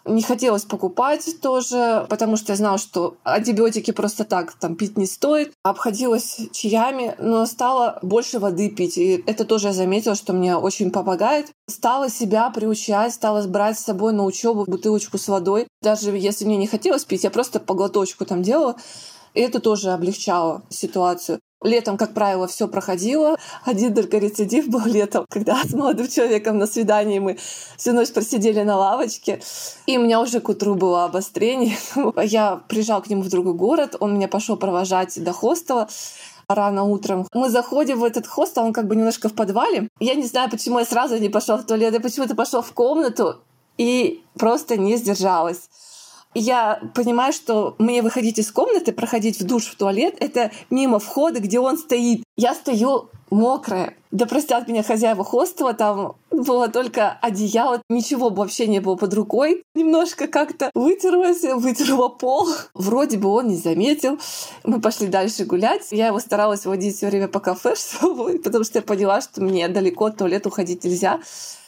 не 0.09 0.23
хотелось 0.23 0.65
покупать 0.65 1.41
тоже, 1.41 2.07
потому 2.09 2.37
что 2.37 2.53
я 2.53 2.57
знала, 2.57 2.79
что 2.79 3.17
антибиотики 3.25 3.91
просто 3.91 4.25
так 4.25 4.55
там 4.55 4.77
пить 4.77 4.97
не 4.97 5.07
стоит. 5.07 5.53
Обходилась 5.63 6.41
чаями, 6.53 7.15
но 7.19 7.47
стала 7.47 7.99
больше 8.03 8.39
воды 8.39 8.71
пить. 8.71 8.97
И 8.99 9.23
это 9.27 9.45
тоже 9.45 9.69
я 9.69 9.73
заметила, 9.73 10.15
что 10.15 10.33
мне 10.33 10.57
очень 10.57 10.91
помогает. 10.91 11.51
Стала 11.69 12.09
себя 12.09 12.51
приучать, 12.51 13.15
стала 13.15 13.47
брать 13.47 13.79
с 13.79 13.85
собой 13.85 14.13
на 14.13 14.25
учебу 14.25 14.65
бутылочку 14.67 15.19
с 15.19 15.29
водой. 15.29 15.67
Даже 15.83 16.11
если 16.11 16.45
мне 16.45 16.57
не 16.57 16.67
хотелось 16.67 17.05
пить, 17.05 17.25
я 17.25 17.31
просто 17.31 17.61
по 17.61 17.75
глоточку 17.75 18.25
там 18.25 18.43
делала. 18.43 18.77
И 19.35 19.41
это 19.41 19.61
тоже 19.61 19.91
облегчало 19.91 20.63
ситуацию. 20.71 21.39
Летом, 21.63 21.97
как 21.97 22.15
правило, 22.15 22.47
все 22.47 22.69
проходило. 22.69 23.37
Один 23.65 23.93
только 23.93 24.19
рецидив 24.19 24.69
был 24.69 24.85
летом, 24.85 25.27
когда 25.31 25.61
с 25.65 25.73
молодым 25.73 26.09
человеком 26.09 26.59
на 26.59 26.67
свидании 26.67 27.19
мы 27.19 27.39
всю 27.77 27.93
ночь 27.93 28.13
просидели 28.13 28.63
на 28.63 28.77
лавочке. 28.77 29.41
И 29.87 29.99
у 29.99 30.03
меня 30.03 30.21
уже 30.21 30.41
к 30.41 30.49
утру 30.49 30.75
было 30.77 31.05
обострение. 31.05 31.77
Я 32.23 32.61
приезжал 32.69 33.03
к 33.03 33.09
нему 33.09 33.23
в 33.23 33.29
другой 33.29 33.55
город, 33.55 33.97
он 33.99 34.15
меня 34.15 34.29
пошел 34.29 34.57
провожать 34.57 35.23
до 35.23 35.33
хостела. 35.33 35.89
рано 36.49 36.85
утром. 36.85 37.27
Мы 37.35 37.51
заходим 37.51 37.99
в 37.99 38.05
этот 38.05 38.27
хостел, 38.27 38.65
он 38.65 38.73
как 38.73 38.87
бы 38.87 38.95
немножко 38.97 39.29
в 39.29 39.35
подвале. 39.35 39.89
Я 40.01 40.15
не 40.15 40.25
знаю, 40.25 40.51
почему 40.51 40.79
я 40.79 40.85
сразу 40.85 41.19
не 41.19 41.29
пошла 41.29 41.57
в 41.57 41.67
туалет, 41.67 41.93
я 41.93 42.01
почему-то 42.01 42.35
пошла 42.35 42.63
в 42.63 42.73
комнату 42.73 43.37
и 43.77 44.23
просто 44.39 44.77
не 44.77 44.97
сдержалась 44.97 45.69
я 46.35 46.81
понимаю, 46.95 47.33
что 47.33 47.75
мне 47.79 48.03
выходить 48.03 48.39
из 48.39 48.51
комнаты, 48.53 48.93
проходить 48.93 49.41
в 49.41 49.47
душ, 49.47 49.67
в 49.67 49.77
туалет, 49.77 50.17
это 50.21 50.51
мимо 50.71 50.99
входа, 50.99 51.41
где 51.41 51.59
он 51.59 51.79
стоит. 51.79 52.23
Я 52.37 52.55
стою 52.55 53.09
мокрая. 53.31 53.95
Да 54.11 54.25
простят 54.25 54.69
меня 54.69 54.83
хозяева 54.83 55.23
хостела, 55.23 55.75
там 55.75 56.17
было 56.31 56.69
только 56.69 57.19
одеяло, 57.21 57.83
ничего 57.91 58.31
вообще 58.31 58.67
не 58.67 58.81
было 58.81 58.97
под 58.97 59.13
рукой. 59.13 59.63
Немножко 59.75 60.29
как-то 60.29 60.71
вытерлась, 60.75 61.43
вытерла 61.43 62.09
пол. 62.09 62.49
Вроде 62.73 63.19
бы 63.19 63.29
он 63.29 63.49
не 63.49 63.57
заметил. 63.57 64.19
Мы 64.65 64.81
пошли 64.81 65.09
дальше 65.09 65.45
гулять. 65.45 65.89
Я 65.91 66.07
его 66.07 66.21
старалась 66.21 66.65
водить 66.65 66.97
все 66.97 67.09
время 67.09 67.29
по 67.29 67.41
кафе, 67.41 67.75
чтобы, 67.77 68.39
потому 68.39 68.65
что 68.65 68.79
я 68.79 68.83
поняла, 68.83 69.21
что 69.21 69.43
мне 69.43 69.69
далеко 69.69 70.07
от 70.07 70.17
туалета 70.17 70.49
уходить 70.49 70.85
нельзя. 70.85 71.21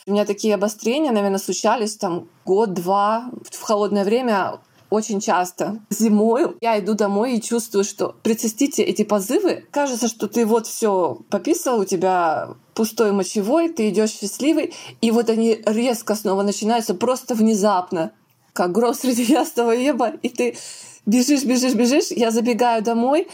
У 0.06 0.12
меня 0.12 0.24
такие 0.24 0.54
обострения, 0.54 1.12
наверное, 1.12 1.38
случались 1.38 1.96
там 1.96 2.28
год-два 2.44 3.30
в 3.50 3.60
холодное 3.62 4.04
время 4.04 4.60
очень 4.90 5.20
часто. 5.20 5.80
Зимой 5.88 6.56
я 6.60 6.78
иду 6.78 6.94
домой 6.94 7.36
и 7.36 7.42
чувствую, 7.42 7.84
что 7.84 8.16
при 8.22 8.34
цистите 8.34 8.82
эти 8.82 9.04
позывы, 9.04 9.64
кажется, 9.70 10.08
что 10.08 10.26
ты 10.26 10.44
вот 10.44 10.66
все 10.66 11.18
пописал, 11.30 11.80
у 11.80 11.84
тебя 11.84 12.50
пустой 12.74 13.12
мочевой, 13.12 13.68
ты 13.68 13.88
идешь 13.88 14.10
счастливый, 14.10 14.74
и 15.00 15.10
вот 15.10 15.30
они 15.30 15.60
резко 15.64 16.14
снова 16.14 16.42
начинаются 16.42 16.94
просто 16.94 17.34
внезапно, 17.34 18.12
как 18.52 18.72
гром 18.72 18.94
среди 18.94 19.22
ясного 19.22 19.72
неба, 19.72 20.14
и 20.22 20.28
ты 20.28 20.56
бежишь, 21.06 21.44
бежишь, 21.44 21.74
бежишь, 21.74 22.10
я 22.10 22.30
забегаю 22.30 22.82
домой, 22.82 23.28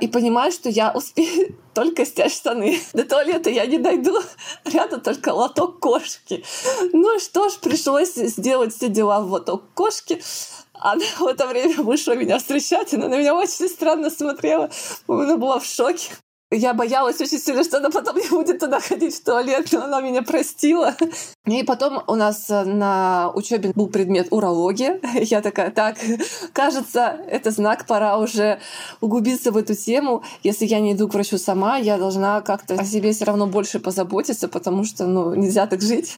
и 0.00 0.08
понимаю, 0.08 0.52
что 0.52 0.68
я 0.68 0.92
успею 0.92 1.56
только 1.74 2.04
снять 2.04 2.32
штаны. 2.32 2.80
До 2.92 3.04
туалета 3.04 3.50
я 3.50 3.66
не 3.66 3.78
дойду. 3.78 4.18
Рядом 4.64 5.00
только 5.00 5.30
лоток 5.30 5.80
кошки. 5.80 6.44
Ну 6.92 7.18
что 7.18 7.48
ж, 7.48 7.58
пришлось 7.58 8.14
сделать 8.14 8.74
все 8.74 8.88
дела 8.88 9.20
в 9.20 9.30
лоток 9.30 9.62
кошки. 9.74 10.22
Она 10.74 11.04
в 11.18 11.26
это 11.26 11.46
время 11.46 11.82
вышла 11.82 12.14
меня 12.14 12.38
встречать, 12.38 12.94
она 12.94 13.08
на 13.08 13.18
меня 13.18 13.34
очень 13.34 13.68
странно 13.68 14.10
смотрела. 14.10 14.70
Она 15.08 15.36
была 15.36 15.58
в 15.58 15.64
шоке. 15.64 16.10
Я 16.50 16.72
боялась 16.72 17.20
очень 17.20 17.38
сильно, 17.38 17.62
что 17.62 17.76
она 17.76 17.90
потом 17.90 18.16
не 18.16 18.28
будет 18.30 18.58
туда 18.60 18.80
ходить 18.80 19.14
в 19.14 19.22
туалет, 19.22 19.68
но 19.70 19.84
она 19.84 20.00
меня 20.00 20.22
простила. 20.22 20.96
И 21.44 21.62
потом 21.62 22.02
у 22.06 22.14
нас 22.14 22.48
э, 22.48 22.64
на 22.64 23.30
учебе 23.34 23.72
был 23.74 23.88
предмет 23.88 24.28
урология. 24.30 24.98
Я 25.14 25.42
такая, 25.42 25.70
так, 25.70 25.98
кажется, 26.54 27.20
это 27.28 27.50
знак, 27.50 27.86
пора 27.86 28.16
уже 28.16 28.60
углубиться 29.02 29.52
в 29.52 29.58
эту 29.58 29.74
тему. 29.74 30.22
Если 30.42 30.64
я 30.64 30.80
не 30.80 30.94
иду 30.94 31.08
к 31.08 31.14
врачу 31.14 31.36
сама, 31.36 31.76
я 31.76 31.98
должна 31.98 32.40
как-то 32.40 32.74
о 32.74 32.84
себе 32.84 33.12
все 33.12 33.26
равно 33.26 33.46
больше 33.46 33.78
позаботиться, 33.78 34.48
потому 34.48 34.84
что, 34.84 35.06
ну, 35.06 35.34
нельзя 35.34 35.66
так 35.66 35.82
жить. 35.82 36.16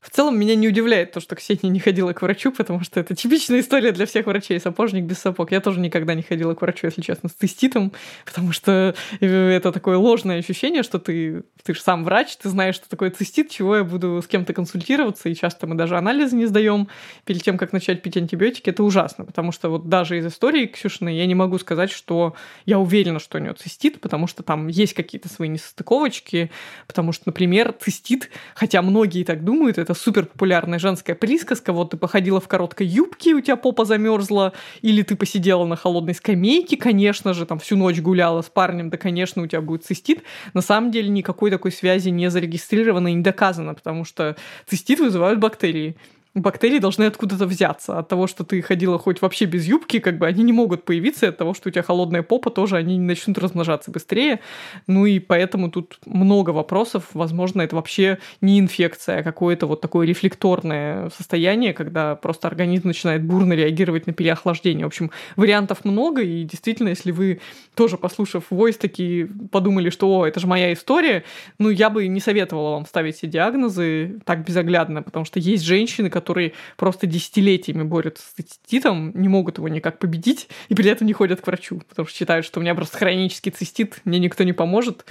В 0.00 0.10
целом 0.10 0.38
меня 0.38 0.54
не 0.54 0.68
удивляет 0.68 1.10
то, 1.10 1.18
что 1.18 1.34
Ксения 1.34 1.70
не 1.70 1.80
ходила 1.80 2.12
к 2.12 2.22
врачу, 2.22 2.52
потому 2.52 2.84
что 2.84 3.00
это 3.00 3.16
типичная 3.16 3.58
история 3.58 3.90
для 3.90 4.06
всех 4.06 4.26
врачей. 4.26 4.60
Сапожник 4.60 5.04
без 5.04 5.18
сапог. 5.18 5.50
Я 5.50 5.60
тоже 5.60 5.80
никогда 5.80 6.14
не 6.14 6.22
ходила 6.22 6.54
к 6.54 6.62
врачу, 6.62 6.86
если 6.86 7.02
честно, 7.02 7.28
с 7.28 7.32
циститом, 7.32 7.92
потому 8.24 8.52
что 8.52 8.94
э, 9.20 9.26
это 9.26 9.72
такое 9.72 9.96
ложное 9.96 10.38
ощущение, 10.38 10.84
что 10.84 11.00
ты, 11.00 11.42
ты 11.64 11.74
же 11.74 11.80
сам 11.80 12.04
врач, 12.04 12.36
ты 12.36 12.48
знаешь, 12.48 12.76
что 12.76 12.88
такое 12.88 13.10
цистит, 13.10 13.50
чего 13.50 13.78
я 13.78 13.84
буду 13.84 14.22
с 14.22 14.28
кем-то 14.28 14.54
консультироваться, 14.54 15.28
и 15.28 15.34
часто 15.34 15.66
мы 15.66 15.74
даже 15.74 15.98
анализы 15.98 16.36
не 16.36 16.46
сдаем 16.46 16.86
перед 17.24 17.42
тем, 17.42 17.58
как 17.58 17.72
начать 17.72 18.00
пить 18.00 18.16
антибиотики. 18.16 18.70
Это 18.70 18.84
ужасно, 18.84 19.24
потому 19.24 19.50
что 19.50 19.68
вот 19.68 19.88
даже 19.88 20.16
из 20.18 20.26
истории 20.26 20.66
Ксюшины 20.66 21.08
я 21.08 21.26
не 21.26 21.34
могу 21.34 21.58
сказать, 21.58 21.90
что 21.90 22.36
я 22.66 22.78
уверена, 22.78 23.18
что 23.18 23.38
у 23.38 23.40
нее 23.40 23.54
цистит, 23.54 24.00
потому 24.00 24.28
что 24.28 24.44
там 24.44 24.68
есть 24.68 24.94
какие-то 24.94 25.28
свои 25.28 25.48
несостыковочки, 25.48 26.52
потому 26.86 27.10
что, 27.10 27.24
например, 27.26 27.74
цистит, 27.80 28.30
хотя 28.54 28.80
многие 28.80 29.24
так 29.24 29.42
думают, 29.42 29.76
это 29.76 29.87
супер 29.94 30.26
популярная 30.26 30.78
женская 30.78 31.14
присказка. 31.14 31.72
Вот 31.72 31.90
ты 31.90 31.96
походила 31.96 32.40
в 32.40 32.48
короткой 32.48 32.86
юбке, 32.86 33.34
у 33.34 33.40
тебя 33.40 33.56
попа 33.56 33.84
замерзла, 33.84 34.52
или 34.82 35.02
ты 35.02 35.16
посидела 35.16 35.64
на 35.64 35.76
холодной 35.76 36.14
скамейке, 36.14 36.76
конечно 36.76 37.34
же, 37.34 37.46
там 37.46 37.58
всю 37.58 37.76
ночь 37.76 38.00
гуляла 38.00 38.42
с 38.42 38.48
парнем, 38.48 38.90
да, 38.90 38.96
конечно, 38.96 39.42
у 39.42 39.46
тебя 39.46 39.60
будет 39.60 39.84
цистит. 39.84 40.22
На 40.54 40.60
самом 40.60 40.90
деле 40.90 41.08
никакой 41.08 41.50
такой 41.50 41.72
связи 41.72 42.08
не 42.08 42.30
зарегистрировано 42.30 43.08
и 43.08 43.14
не 43.14 43.22
доказано, 43.22 43.74
потому 43.74 44.04
что 44.04 44.36
цистит 44.66 45.00
вызывают 45.00 45.38
бактерии 45.38 45.96
бактерии 46.34 46.78
должны 46.78 47.04
откуда-то 47.04 47.46
взяться. 47.46 47.98
От 47.98 48.08
того, 48.08 48.26
что 48.26 48.44
ты 48.44 48.62
ходила 48.62 48.98
хоть 48.98 49.22
вообще 49.22 49.46
без 49.46 49.66
юбки, 49.66 49.98
как 49.98 50.18
бы 50.18 50.26
они 50.26 50.42
не 50.42 50.52
могут 50.52 50.84
появиться, 50.84 51.26
и 51.26 51.28
от 51.30 51.36
того, 51.36 51.54
что 51.54 51.68
у 51.68 51.72
тебя 51.72 51.82
холодная 51.82 52.22
попа, 52.22 52.50
тоже 52.50 52.76
они 52.76 52.98
начнут 52.98 53.38
размножаться 53.38 53.90
быстрее. 53.90 54.40
Ну 54.86 55.06
и 55.06 55.18
поэтому 55.18 55.70
тут 55.70 55.98
много 56.06 56.50
вопросов. 56.50 57.04
Возможно, 57.14 57.62
это 57.62 57.76
вообще 57.76 58.18
не 58.40 58.58
инфекция, 58.58 59.20
а 59.20 59.22
какое-то 59.22 59.66
вот 59.66 59.80
такое 59.80 60.06
рефлекторное 60.06 61.10
состояние, 61.10 61.72
когда 61.72 62.14
просто 62.14 62.48
организм 62.48 62.88
начинает 62.88 63.24
бурно 63.24 63.54
реагировать 63.54 64.06
на 64.06 64.12
переохлаждение. 64.12 64.84
В 64.84 64.88
общем, 64.88 65.10
вариантов 65.36 65.84
много, 65.84 66.22
и 66.22 66.44
действительно, 66.44 66.88
если 66.88 67.10
вы 67.10 67.40
тоже, 67.74 67.96
послушав 67.96 68.44
войс, 68.50 68.76
такие 68.76 69.28
подумали, 69.50 69.90
что 69.90 70.08
«О, 70.08 70.26
это 70.26 70.40
же 70.40 70.46
моя 70.46 70.72
история», 70.72 71.24
ну, 71.58 71.70
я 71.70 71.90
бы 71.90 72.06
не 72.06 72.20
советовала 72.20 72.72
вам 72.72 72.86
ставить 72.86 73.16
все 73.16 73.26
диагнозы 73.26 74.20
так 74.24 74.44
безоглядно, 74.44 75.02
потому 75.02 75.24
что 75.24 75.38
есть 75.38 75.64
женщины, 75.64 76.10
которые 76.20 76.52
просто 76.76 77.06
десятилетиями 77.06 77.82
борются 77.82 78.24
с 78.24 78.44
циститом, 78.44 79.12
не 79.14 79.28
могут 79.28 79.58
его 79.58 79.68
никак 79.68 79.98
победить, 79.98 80.48
и 80.68 80.74
при 80.74 80.90
этом 80.90 81.06
не 81.06 81.12
ходят 81.12 81.40
к 81.40 81.46
врачу, 81.46 81.82
потому 81.88 82.06
что 82.06 82.16
считают, 82.16 82.44
что 82.44 82.60
у 82.60 82.62
меня 82.62 82.74
просто 82.74 82.98
хронический 82.98 83.50
цистит, 83.50 84.00
мне 84.04 84.18
никто 84.18 84.44
не 84.44 84.52
поможет. 84.52 85.04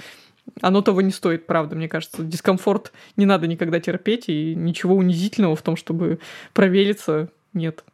Оно 0.60 0.80
того 0.82 1.00
не 1.02 1.10
стоит, 1.10 1.46
правда, 1.46 1.76
мне 1.76 1.88
кажется. 1.88 2.22
Дискомфорт 2.22 2.92
не 3.16 3.26
надо 3.26 3.46
никогда 3.46 3.80
терпеть, 3.80 4.28
и 4.28 4.54
ничего 4.54 4.94
унизительного 4.94 5.56
в 5.56 5.62
том, 5.62 5.76
чтобы 5.76 6.20
провериться, 6.54 7.30
нет. 7.52 7.84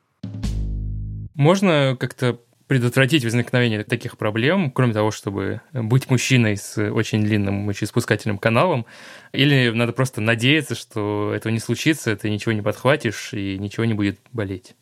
Можно 1.34 1.96
как-то 1.98 2.38
предотвратить 2.74 3.22
возникновение 3.22 3.84
таких 3.84 4.18
проблем, 4.18 4.72
кроме 4.72 4.92
того, 4.92 5.12
чтобы 5.12 5.60
быть 5.72 6.10
мужчиной 6.10 6.56
с 6.56 6.76
очень 6.90 7.22
длинным 7.22 7.54
мочеиспускательным 7.54 8.36
каналом, 8.36 8.84
или 9.30 9.70
надо 9.70 9.92
просто 9.92 10.20
надеяться, 10.20 10.74
что 10.74 11.32
этого 11.32 11.52
не 11.52 11.60
случится, 11.60 12.16
ты 12.16 12.28
ничего 12.30 12.50
не 12.50 12.62
подхватишь 12.62 13.32
и 13.32 13.58
ничего 13.58 13.84
не 13.84 13.94
будет 13.94 14.18
болеть? 14.32 14.74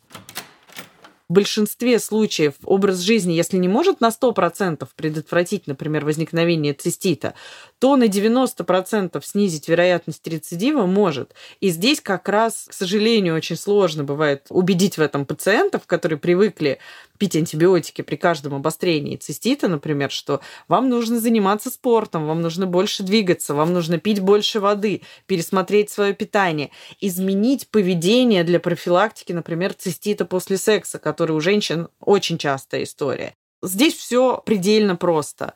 В 1.33 1.35
большинстве 1.35 1.97
случаев 1.97 2.53
образ 2.63 2.99
жизни, 2.99 3.33
если 3.33 3.57
не 3.57 3.67
может 3.67 4.01
на 4.01 4.09
100% 4.09 4.87
предотвратить, 4.95 5.65
например, 5.65 6.05
возникновение 6.05 6.73
цистита, 6.73 7.33
то 7.79 7.95
на 7.95 8.03
90% 8.03 9.19
снизить 9.25 9.67
вероятность 9.67 10.27
рецидива 10.27 10.85
может. 10.85 11.33
И 11.59 11.69
здесь 11.69 12.01
как 12.01 12.29
раз, 12.29 12.67
к 12.69 12.73
сожалению, 12.73 13.35
очень 13.35 13.55
сложно 13.55 14.03
бывает 14.03 14.45
убедить 14.49 14.99
в 14.99 15.01
этом 15.01 15.25
пациентов, 15.25 15.87
которые 15.87 16.19
привыкли 16.19 16.77
пить 17.17 17.35
антибиотики 17.37 18.01
при 18.01 18.17
каждом 18.17 18.53
обострении 18.53 19.15
цистита, 19.15 19.69
например, 19.69 20.11
что 20.11 20.41
вам 20.67 20.89
нужно 20.89 21.21
заниматься 21.21 21.69
спортом, 21.69 22.27
вам 22.27 22.41
нужно 22.41 22.67
больше 22.67 23.01
двигаться, 23.01 23.53
вам 23.53 23.71
нужно 23.71 23.97
пить 23.97 24.19
больше 24.19 24.59
воды, 24.59 25.03
пересмотреть 25.25 25.89
свое 25.89 26.13
питание, 26.13 26.69
изменить 26.99 27.69
поведение 27.69 28.43
для 28.43 28.59
профилактики, 28.59 29.31
например, 29.31 29.73
цистита 29.73 30.25
после 30.25 30.57
секса, 30.57 30.99
который 30.99 31.22
у 31.31 31.39
женщин 31.39 31.87
очень 31.99 32.37
частая 32.37 32.83
история. 32.83 33.35
Здесь 33.61 33.95
все 33.95 34.41
предельно 34.45 34.95
просто 34.95 35.53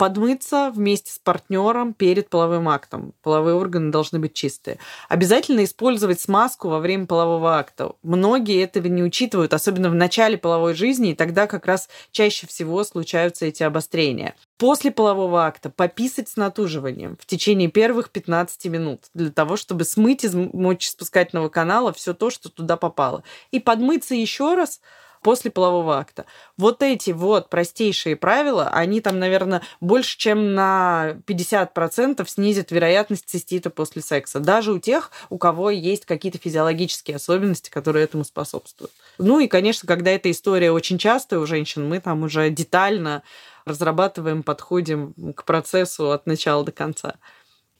подмыться 0.00 0.72
вместе 0.74 1.12
с 1.12 1.18
партнером 1.18 1.92
перед 1.92 2.30
половым 2.30 2.70
актом. 2.70 3.12
Половые 3.20 3.54
органы 3.54 3.92
должны 3.92 4.18
быть 4.18 4.32
чистые. 4.32 4.78
Обязательно 5.10 5.62
использовать 5.62 6.18
смазку 6.18 6.70
во 6.70 6.78
время 6.78 7.04
полового 7.04 7.58
акта. 7.58 7.92
Многие 8.02 8.62
этого 8.62 8.86
не 8.86 9.02
учитывают, 9.02 9.52
особенно 9.52 9.90
в 9.90 9.94
начале 9.94 10.38
половой 10.38 10.72
жизни, 10.72 11.10
и 11.10 11.14
тогда 11.14 11.46
как 11.46 11.66
раз 11.66 11.90
чаще 12.12 12.46
всего 12.46 12.82
случаются 12.82 13.44
эти 13.44 13.62
обострения. 13.62 14.36
После 14.56 14.90
полового 14.90 15.44
акта 15.44 15.68
пописать 15.68 16.30
с 16.30 16.36
натуживанием 16.36 17.18
в 17.20 17.26
течение 17.26 17.68
первых 17.68 18.08
15 18.08 18.64
минут 18.68 19.04
для 19.12 19.30
того, 19.30 19.56
чтобы 19.56 19.84
смыть 19.84 20.24
из 20.24 20.34
мочеспускательного 20.34 21.50
канала 21.50 21.92
все 21.92 22.14
то, 22.14 22.30
что 22.30 22.48
туда 22.48 22.78
попало. 22.78 23.22
И 23.50 23.60
подмыться 23.60 24.14
еще 24.14 24.54
раз 24.54 24.80
после 25.22 25.50
полового 25.50 25.98
акта. 25.98 26.24
Вот 26.56 26.82
эти 26.82 27.10
вот 27.10 27.50
простейшие 27.50 28.16
правила, 28.16 28.68
они 28.68 29.00
там, 29.00 29.18
наверное, 29.18 29.62
больше, 29.80 30.16
чем 30.18 30.54
на 30.54 31.16
50% 31.26 32.26
снизят 32.28 32.70
вероятность 32.70 33.28
цистита 33.28 33.70
после 33.70 34.02
секса. 34.02 34.40
Даже 34.40 34.72
у 34.72 34.78
тех, 34.78 35.10
у 35.28 35.38
кого 35.38 35.70
есть 35.70 36.06
какие-то 36.06 36.38
физиологические 36.38 37.16
особенности, 37.16 37.70
которые 37.70 38.04
этому 38.04 38.24
способствуют. 38.24 38.92
Ну 39.18 39.40
и, 39.40 39.46
конечно, 39.46 39.86
когда 39.86 40.10
эта 40.10 40.30
история 40.30 40.72
очень 40.72 40.98
частая 40.98 41.40
у 41.40 41.46
женщин, 41.46 41.88
мы 41.88 42.00
там 42.00 42.22
уже 42.22 42.50
детально 42.50 43.22
разрабатываем, 43.64 44.42
подходим 44.42 45.14
к 45.34 45.44
процессу 45.44 46.12
от 46.12 46.26
начала 46.26 46.64
до 46.64 46.72
конца. 46.72 47.16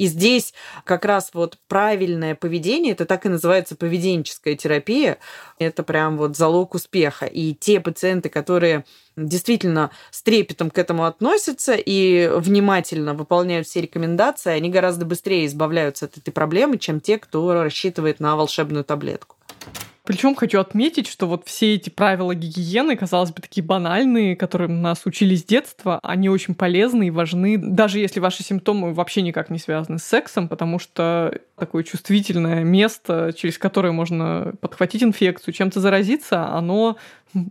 И 0.01 0.07
здесь 0.07 0.55
как 0.85 1.05
раз 1.05 1.29
вот 1.35 1.59
правильное 1.69 2.35
поведение, 2.35 2.93
это 2.93 3.05
так 3.05 3.27
и 3.27 3.29
называется 3.29 3.77
поведенческая 3.77 4.55
терапия, 4.55 5.19
это 5.59 5.83
прям 5.83 6.17
вот 6.17 6.39
залог 6.39 6.75
успеха. 6.75 7.27
И 7.27 7.53
те 7.53 7.81
пациенты, 7.81 8.31
которые 8.31 8.87
действительно 9.19 9.91
с 10.11 10.23
трепетом 10.23 10.71
к 10.71 10.79
этому 10.79 11.05
относятся 11.05 11.75
и 11.75 12.31
внимательно 12.35 13.13
выполняют 13.13 13.67
все 13.67 13.83
рекомендации, 13.83 14.53
они 14.53 14.71
гораздо 14.71 15.05
быстрее 15.05 15.45
избавляются 15.45 16.07
от 16.07 16.17
этой 16.17 16.31
проблемы, 16.31 16.79
чем 16.79 17.03
те, 17.03 17.19
кто 17.19 17.53
рассчитывает 17.53 18.21
на 18.21 18.37
волшебную 18.37 18.85
таблетку. 18.85 19.37
Причем 20.11 20.35
хочу 20.35 20.59
отметить, 20.59 21.07
что 21.07 21.29
вот 21.29 21.47
все 21.47 21.77
эти 21.77 21.89
правила 21.89 22.35
гигиены, 22.35 22.97
казалось 22.97 23.31
бы, 23.31 23.41
такие 23.41 23.65
банальные, 23.65 24.35
которым 24.35 24.83
нас 24.83 25.07
учили 25.07 25.37
с 25.37 25.45
детства, 25.45 26.01
они 26.03 26.29
очень 26.29 26.57
полезны 26.57 27.07
и 27.07 27.11
важны, 27.13 27.57
даже 27.57 28.01
если 28.01 28.19
ваши 28.19 28.43
симптомы 28.43 28.93
вообще 28.93 29.23
никак 29.23 29.51
не 29.51 29.61
связаны 29.61 30.01
с 30.01 30.03
сексом, 30.03 30.49
потому 30.49 30.81
что 30.81 31.39
такое 31.57 31.85
чувствительное 31.85 32.65
место, 32.65 33.33
через 33.37 33.57
которое 33.57 33.93
можно 33.93 34.53
подхватить 34.61 35.05
инфекцию, 35.05 35.55
чем-то 35.55 35.79
заразиться, 35.79 36.49
оно 36.49 36.97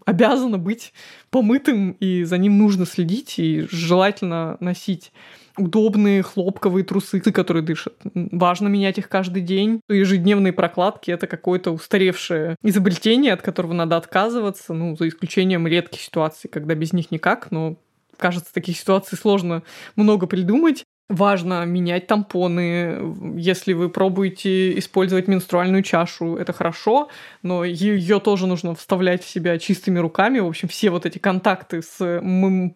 обязано 0.06 0.58
быть 0.58 0.92
помытым, 1.30 1.92
и 2.02 2.26
за 2.26 2.38
ним 2.38 2.58
нужно 2.58 2.86
следить, 2.86 3.40
и 3.40 3.68
желательно 3.72 4.58
носить 4.60 5.14
удобные 5.60 6.24
хлопковые 6.24 6.84
трусы, 6.84 7.20
которые 7.20 7.64
дышат. 7.64 7.96
Важно 8.14 8.68
менять 8.68 8.98
их 8.98 9.10
каждый 9.10 9.42
день. 9.42 9.82
Ежедневные 9.90 10.54
прокладки— 10.54 11.12
это 11.12 11.28
какое-то 11.28 11.72
устаревшее 11.72 12.56
изобретение, 12.64 13.34
от 13.34 13.42
которого 13.42 13.74
надо 13.74 13.98
отказываться, 13.98 14.74
ну, 14.74 14.96
за 14.96 15.08
исключением 15.08 15.68
редких 15.68 16.02
ситуаций, 16.02 16.50
когда 16.50 16.76
без 16.76 16.94
них 16.94 17.12
никак, 17.12 17.52
но 17.52 17.78
кажется, 18.18 18.54
таких 18.54 18.78
ситуаций 18.78 19.18
сложно 19.18 19.64
много 19.96 20.28
придумать. 20.28 20.84
Важно 21.10 21.66
менять 21.66 22.06
тампоны. 22.06 23.16
Если 23.36 23.74
вы 23.74 23.90
пробуете 23.90 24.78
использовать 24.78 25.28
менструальную 25.28 25.82
чашу, 25.82 26.36
это 26.36 26.54
хорошо, 26.54 27.10
но 27.42 27.64
ее 27.64 28.20
тоже 28.20 28.46
нужно 28.46 28.76
вставлять 28.76 29.24
в 29.24 29.28
себя 29.28 29.58
чистыми 29.58 29.98
руками. 29.98 30.38
В 30.38 30.46
общем, 30.46 30.68
все 30.68 30.92
вот 30.92 31.08
эти 31.08 31.18
контакты 31.18 31.82
с 31.82 32.22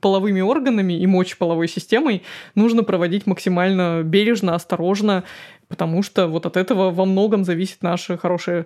половыми 0.02 0.42
органами 0.42 0.94
и 0.94 1.06
мочеполовой 1.06 1.68
системой 1.68 2.24
нужно 2.56 2.82
проводить 2.82 3.28
максимально 3.28 4.02
бережно, 4.04 4.56
осторожно, 4.56 5.26
потому 5.68 6.02
что 6.02 6.28
вот 6.28 6.48
от 6.48 6.58
этого 6.58 6.90
во 6.90 7.06
многом 7.06 7.44
зависит 7.44 7.84
наше 7.84 8.18
хорошее 8.18 8.66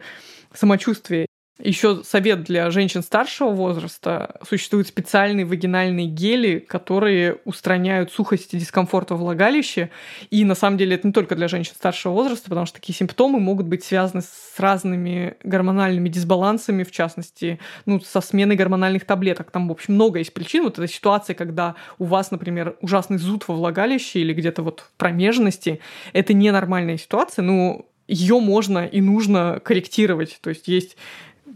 самочувствие. 0.53 1.26
Еще 1.59 2.03
совет 2.03 2.43
для 2.43 2.69
женщин 2.69 3.01
старшего 3.01 3.49
возраста. 3.49 4.39
Существуют 4.47 4.87
специальные 4.87 5.45
вагинальные 5.45 6.05
гели, 6.05 6.59
которые 6.59 7.39
устраняют 7.45 8.11
сухость 8.11 8.53
и 8.53 8.59
дискомфорт 8.59 9.09
во 9.09 9.17
влагалище. 9.17 9.89
И 10.29 10.45
на 10.45 10.53
самом 10.53 10.77
деле 10.77 10.95
это 10.95 11.07
не 11.07 11.13
только 11.13 11.35
для 11.35 11.47
женщин 11.47 11.73
старшего 11.73 12.13
возраста, 12.13 12.49
потому 12.49 12.67
что 12.67 12.79
такие 12.79 12.95
симптомы 12.95 13.39
могут 13.39 13.65
быть 13.65 13.83
связаны 13.83 14.21
с 14.21 14.59
разными 14.59 15.35
гормональными 15.43 16.09
дисбалансами, 16.09 16.83
в 16.83 16.91
частности, 16.91 17.59
ну, 17.87 17.99
со 18.01 18.21
сменой 18.21 18.55
гормональных 18.55 19.05
таблеток. 19.05 19.49
Там, 19.49 19.67
в 19.67 19.71
общем, 19.71 19.95
много 19.95 20.19
есть 20.19 20.33
причин. 20.33 20.63
Вот 20.63 20.77
эта 20.77 20.87
ситуация, 20.87 21.33
когда 21.33 21.73
у 21.97 22.05
вас, 22.05 22.29
например, 22.29 22.75
ужасный 22.81 23.17
зуд 23.17 23.47
во 23.47 23.55
влагалище 23.55 24.19
или 24.19 24.33
где-то 24.33 24.61
вот 24.61 24.81
в 24.81 24.91
промежности, 24.97 25.79
это 26.13 26.33
ненормальная 26.33 26.97
ситуация. 26.97 27.41
Ну, 27.41 27.87
ее 28.07 28.39
можно 28.39 28.85
и 28.85 29.01
нужно 29.01 29.59
корректировать. 29.63 30.39
То 30.41 30.49
есть 30.49 30.67
есть 30.67 30.97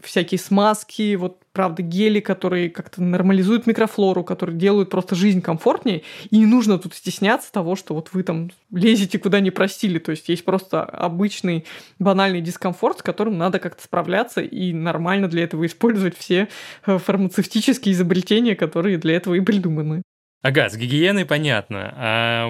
всякие 0.04 0.40
смазки, 0.40 1.16
вот, 1.16 1.42
правда, 1.54 1.82
гели, 1.82 2.20
которые 2.20 2.70
как-то 2.70 3.02
нормализуют 3.02 3.68
микрофлору, 3.68 4.24
которые 4.24 4.58
делают 4.58 4.90
просто 4.90 5.16
жизнь 5.16 5.42
комфортнее. 5.42 6.04
И 6.30 6.38
не 6.38 6.46
нужно 6.46 6.78
тут 6.78 6.94
стесняться 6.94 7.52
того, 7.52 7.76
что 7.76 7.94
вот 7.94 8.10
вы 8.14 8.24
там 8.24 8.52
лезете 8.72 9.20
куда 9.20 9.40
не 9.40 9.52
просили. 9.52 10.00
То 10.00 10.12
есть 10.12 10.30
есть 10.30 10.46
просто 10.46 10.84
обычный 10.84 11.66
банальный 12.00 12.42
дискомфорт, 12.42 13.00
с 13.00 13.04
которым 13.04 13.38
надо 13.38 13.60
как-то 13.60 13.84
справляться 13.84 14.42
и 14.42 14.74
нормально 14.74 15.28
для 15.28 15.44
этого 15.44 15.66
использовать 15.66 16.18
все 16.18 16.48
э, 16.86 16.98
фармацевтические 16.98 17.94
изобретения, 17.94 18.56
которые 18.56 18.98
для 18.98 19.16
этого 19.16 19.36
и 19.36 19.42
придуманы. 19.42 20.02
Ага, 20.42 20.70
с 20.70 20.76
гигиеной 20.76 21.26
понятно. 21.26 21.94
А 21.96 22.50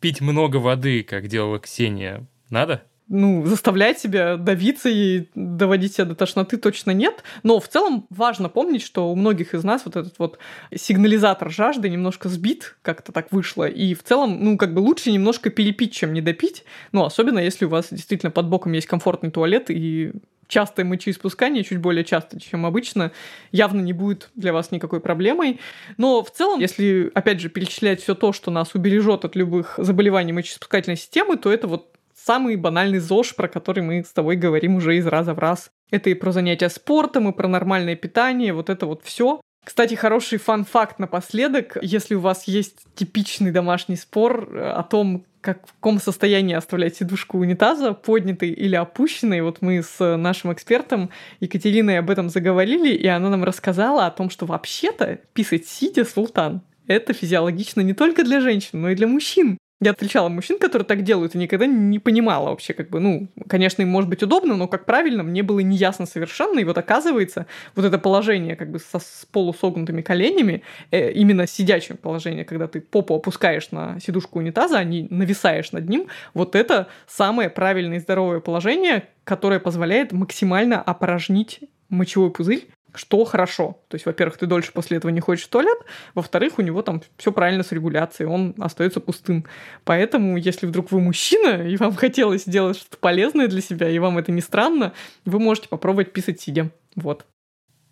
пить 0.00 0.20
много 0.20 0.56
воды, 0.56 1.02
как 1.02 1.28
делала 1.28 1.58
Ксения, 1.58 2.26
надо? 2.50 2.82
Ну, 3.10 3.44
заставлять 3.44 3.98
себя 3.98 4.36
давиться 4.36 4.88
и 4.88 5.26
доводить 5.34 5.94
себя 5.94 6.04
до 6.04 6.14
тошноты 6.14 6.56
точно 6.56 6.92
нет. 6.92 7.24
Но 7.42 7.58
в 7.58 7.66
целом 7.66 8.06
важно 8.08 8.48
помнить, 8.48 8.82
что 8.82 9.10
у 9.10 9.16
многих 9.16 9.52
из 9.52 9.64
нас 9.64 9.82
вот 9.84 9.96
этот 9.96 10.14
вот 10.18 10.38
сигнализатор 10.72 11.50
жажды 11.50 11.90
немножко 11.90 12.28
сбит, 12.28 12.76
как-то 12.82 13.10
так 13.10 13.32
вышло. 13.32 13.68
И 13.68 13.94
в 13.94 14.04
целом, 14.04 14.42
ну, 14.42 14.56
как 14.56 14.72
бы 14.72 14.78
лучше 14.78 15.10
немножко 15.10 15.50
перепить, 15.50 15.92
чем 15.92 16.14
не 16.14 16.20
допить. 16.20 16.64
Ну, 16.92 17.04
особенно 17.04 17.40
если 17.40 17.64
у 17.64 17.68
вас 17.68 17.88
действительно 17.90 18.30
под 18.30 18.46
боком 18.48 18.72
есть 18.72 18.86
комфортный 18.86 19.32
туалет 19.32 19.70
и 19.70 20.12
частое 20.46 20.84
мочеиспускание, 20.84 21.64
чуть 21.64 21.78
более 21.78 22.04
часто, 22.04 22.40
чем 22.40 22.64
обычно, 22.64 23.10
явно 23.50 23.80
не 23.80 23.92
будет 23.92 24.30
для 24.36 24.52
вас 24.52 24.70
никакой 24.70 25.00
проблемой. 25.00 25.58
Но 25.96 26.22
в 26.22 26.30
целом, 26.30 26.60
если, 26.60 27.10
опять 27.14 27.40
же, 27.40 27.48
перечислять 27.48 28.00
все 28.02 28.14
то, 28.14 28.32
что 28.32 28.52
нас 28.52 28.74
убережет 28.74 29.24
от 29.24 29.34
любых 29.34 29.74
заболеваний 29.78 30.32
мочеиспускательной 30.32 30.96
системы, 30.96 31.36
то 31.36 31.52
это 31.52 31.66
вот 31.66 31.96
самый 32.30 32.54
банальный 32.54 33.00
ЗОЖ, 33.00 33.34
про 33.34 33.48
который 33.48 33.82
мы 33.82 34.04
с 34.04 34.12
тобой 34.12 34.36
говорим 34.36 34.76
уже 34.76 34.96
из 34.96 35.06
раза 35.08 35.34
в 35.34 35.40
раз. 35.40 35.72
Это 35.90 36.10
и 36.10 36.14
про 36.14 36.30
занятия 36.30 36.68
спортом, 36.68 37.28
и 37.28 37.32
про 37.32 37.48
нормальное 37.48 37.96
питание, 37.96 38.52
вот 38.52 38.70
это 38.70 38.86
вот 38.86 39.02
все. 39.02 39.40
Кстати, 39.66 39.96
хороший 39.96 40.38
фан-факт 40.38 41.00
напоследок. 41.00 41.76
Если 41.82 42.14
у 42.14 42.20
вас 42.20 42.44
есть 42.46 42.76
типичный 42.94 43.50
домашний 43.50 43.96
спор 43.96 44.48
э, 44.52 44.62
о 44.62 44.84
том, 44.84 45.24
как, 45.40 45.66
в 45.66 45.72
каком 45.72 45.98
состоянии 45.98 46.54
оставлять 46.54 46.94
сидушку 46.94 47.36
унитаза, 47.38 47.94
поднятой 47.94 48.50
или 48.50 48.76
опущенной. 48.76 49.42
Вот 49.42 49.60
мы 49.60 49.82
с 49.82 50.16
нашим 50.16 50.52
экспертом 50.52 51.10
Екатериной 51.40 51.98
об 51.98 52.10
этом 52.10 52.28
заговорили, 52.28 52.94
и 52.94 53.08
она 53.08 53.28
нам 53.28 53.42
рассказала 53.42 54.06
о 54.06 54.10
том, 54.12 54.30
что 54.30 54.46
вообще-то 54.46 55.18
писать 55.32 55.66
сидя 55.66 56.04
султан 56.04 56.62
это 56.86 57.12
физиологично 57.12 57.80
не 57.80 57.94
только 57.94 58.22
для 58.22 58.40
женщин, 58.40 58.82
но 58.82 58.90
и 58.90 58.94
для 58.94 59.08
мужчин. 59.08 59.58
Я 59.82 59.92
встречала 59.92 60.28
мужчин, 60.28 60.58
которые 60.58 60.84
так 60.84 61.02
делают, 61.02 61.34
и 61.34 61.38
никогда 61.38 61.64
не 61.64 61.98
понимала 61.98 62.50
вообще, 62.50 62.74
как 62.74 62.90
бы, 62.90 63.00
ну, 63.00 63.28
конечно, 63.48 63.80
им 63.80 63.88
может 63.88 64.10
быть 64.10 64.22
удобно, 64.22 64.54
но 64.54 64.68
как 64.68 64.84
правильно, 64.84 65.22
мне 65.22 65.42
было 65.42 65.60
неясно 65.60 66.04
совершенно. 66.04 66.58
И 66.58 66.64
вот 66.64 66.76
оказывается, 66.76 67.46
вот 67.74 67.86
это 67.86 67.98
положение 67.98 68.56
как 68.56 68.70
бы 68.70 68.78
со, 68.78 68.98
с 68.98 69.26
полусогнутыми 69.32 70.02
коленями, 70.02 70.62
э, 70.90 71.12
именно 71.12 71.46
сидячее 71.46 71.96
положение, 71.96 72.44
когда 72.44 72.68
ты 72.68 72.82
попу 72.82 73.14
опускаешь 73.14 73.70
на 73.70 73.98
сидушку 74.00 74.40
унитаза, 74.40 74.76
а 74.76 74.84
не 74.84 75.06
нависаешь 75.08 75.72
над 75.72 75.88
ним, 75.88 76.08
вот 76.34 76.56
это 76.56 76.88
самое 77.06 77.48
правильное 77.48 77.96
и 77.96 78.00
здоровое 78.00 78.40
положение, 78.40 79.08
которое 79.24 79.60
позволяет 79.60 80.12
максимально 80.12 80.82
опорожнить 80.82 81.60
мочевой 81.88 82.30
пузырь 82.30 82.68
что 82.94 83.24
хорошо. 83.24 83.80
То 83.88 83.94
есть, 83.94 84.06
во-первых, 84.06 84.38
ты 84.38 84.46
дольше 84.46 84.72
после 84.72 84.96
этого 84.96 85.10
не 85.10 85.20
ходишь 85.20 85.44
в 85.44 85.48
туалет, 85.48 85.78
во-вторых, 86.14 86.58
у 86.58 86.62
него 86.62 86.82
там 86.82 87.02
все 87.16 87.32
правильно 87.32 87.62
с 87.62 87.72
регуляцией, 87.72 88.28
он 88.28 88.54
остается 88.58 89.00
пустым. 89.00 89.46
Поэтому, 89.84 90.36
если 90.36 90.66
вдруг 90.66 90.90
вы 90.92 91.00
мужчина, 91.00 91.66
и 91.66 91.76
вам 91.76 91.94
хотелось 91.96 92.42
сделать 92.44 92.76
что-то 92.76 92.98
полезное 92.98 93.48
для 93.48 93.60
себя, 93.60 93.88
и 93.88 93.98
вам 93.98 94.18
это 94.18 94.32
не 94.32 94.40
странно, 94.40 94.92
вы 95.24 95.38
можете 95.38 95.68
попробовать 95.68 96.12
писать 96.12 96.40
сидя. 96.40 96.70
Вот. 96.96 97.26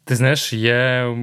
Ты 0.04 0.14
знаешь, 0.14 0.54
я 0.54 1.14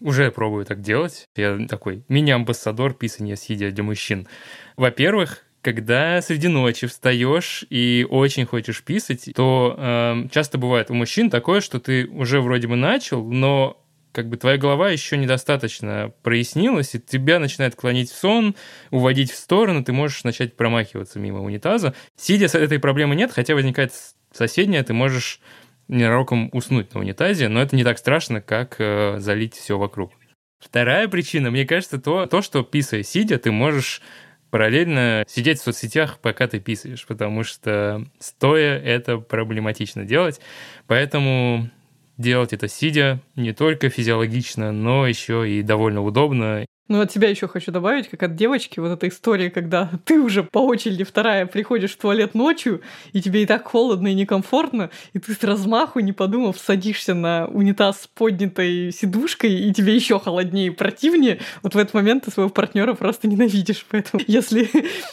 уже 0.00 0.30
пробую 0.30 0.64
так 0.64 0.80
делать. 0.80 1.26
Я 1.34 1.58
такой 1.68 2.04
мини-амбассадор 2.08 2.94
писания 2.94 3.34
сидя 3.34 3.72
для 3.72 3.82
мужчин. 3.82 4.28
Во-первых, 4.76 5.44
когда 5.62 6.22
среди 6.22 6.48
ночи 6.48 6.86
встаешь 6.86 7.64
и 7.70 8.06
очень 8.08 8.46
хочешь 8.46 8.82
писать, 8.82 9.30
то 9.34 9.74
э, 9.76 10.28
часто 10.30 10.58
бывает 10.58 10.90
у 10.90 10.94
мужчин 10.94 11.30
такое, 11.30 11.60
что 11.60 11.80
ты 11.80 12.06
уже 12.06 12.40
вроде 12.40 12.68
бы 12.68 12.76
начал, 12.76 13.24
но 13.24 13.82
как 14.12 14.28
бы 14.28 14.36
твоя 14.36 14.56
голова 14.56 14.90
еще 14.90 15.16
недостаточно 15.16 16.12
прояснилась, 16.22 16.94
и 16.94 17.00
тебя 17.00 17.38
начинает 17.38 17.74
клонить 17.74 18.10
в 18.10 18.16
сон, 18.16 18.54
уводить 18.90 19.30
в 19.30 19.36
сторону, 19.36 19.84
ты 19.84 19.92
можешь 19.92 20.24
начать 20.24 20.56
промахиваться 20.56 21.18
мимо 21.18 21.42
унитаза. 21.42 21.94
Сидя 22.16 22.48
с 22.48 22.54
этой 22.54 22.78
проблемы 22.78 23.14
нет, 23.14 23.32
хотя 23.32 23.54
возникает 23.54 23.92
соседняя, 24.32 24.82
ты 24.82 24.92
можешь 24.92 25.40
ненароком 25.88 26.50
уснуть 26.52 26.94
на 26.94 27.00
унитазе, 27.00 27.48
но 27.48 27.62
это 27.62 27.74
не 27.76 27.84
так 27.84 27.98
страшно, 27.98 28.40
как 28.40 28.76
э, 28.78 29.18
залить 29.18 29.54
все 29.54 29.78
вокруг. 29.78 30.12
Вторая 30.58 31.06
причина, 31.08 31.50
мне 31.50 31.64
кажется, 31.64 31.98
то, 31.98 32.26
то, 32.26 32.42
что 32.42 32.62
писая 32.62 33.02
сидя, 33.02 33.38
ты 33.38 33.52
можешь 33.52 34.02
параллельно 34.50 35.24
сидеть 35.28 35.60
в 35.60 35.64
соцсетях, 35.64 36.18
пока 36.20 36.46
ты 36.46 36.60
писаешь, 36.60 37.06
потому 37.06 37.44
что 37.44 38.04
стоя 38.18 38.78
это 38.78 39.18
проблематично 39.18 40.04
делать. 40.04 40.40
Поэтому 40.86 41.70
делать 42.16 42.52
это 42.52 42.68
сидя 42.68 43.20
не 43.36 43.52
только 43.52 43.88
физиологично, 43.88 44.72
но 44.72 45.06
еще 45.06 45.48
и 45.50 45.62
довольно 45.62 46.02
удобно. 46.02 46.66
Ну, 46.88 47.02
от 47.02 47.10
тебя 47.12 47.28
еще 47.28 47.48
хочу 47.48 47.70
добавить, 47.70 48.08
как 48.08 48.22
от 48.22 48.34
девочки, 48.34 48.80
вот 48.80 48.88
эта 48.88 49.08
история, 49.08 49.50
когда 49.50 49.90
ты 50.06 50.20
уже 50.20 50.42
по 50.42 50.58
очереди 50.58 51.04
вторая 51.04 51.44
приходишь 51.44 51.92
в 51.92 51.98
туалет 51.98 52.34
ночью, 52.34 52.80
и 53.12 53.20
тебе 53.20 53.42
и 53.42 53.46
так 53.46 53.68
холодно 53.68 54.08
и 54.08 54.14
некомфортно, 54.14 54.88
и 55.12 55.18
ты 55.18 55.34
с 55.34 55.44
размаху, 55.44 56.00
не 56.00 56.12
подумав, 56.12 56.58
садишься 56.58 57.12
на 57.12 57.46
унитаз 57.46 58.02
с 58.02 58.06
поднятой 58.06 58.90
сидушкой, 58.90 59.52
и 59.52 59.72
тебе 59.74 59.94
еще 59.94 60.18
холоднее 60.18 60.68
и 60.68 60.70
противнее, 60.70 61.40
вот 61.62 61.74
в 61.74 61.78
этот 61.78 61.92
момент 61.92 62.24
ты 62.24 62.30
своего 62.30 62.50
партнера 62.50 62.94
просто 62.94 63.28
ненавидишь. 63.28 63.84
Поэтому, 63.90 64.22
если 64.26 64.70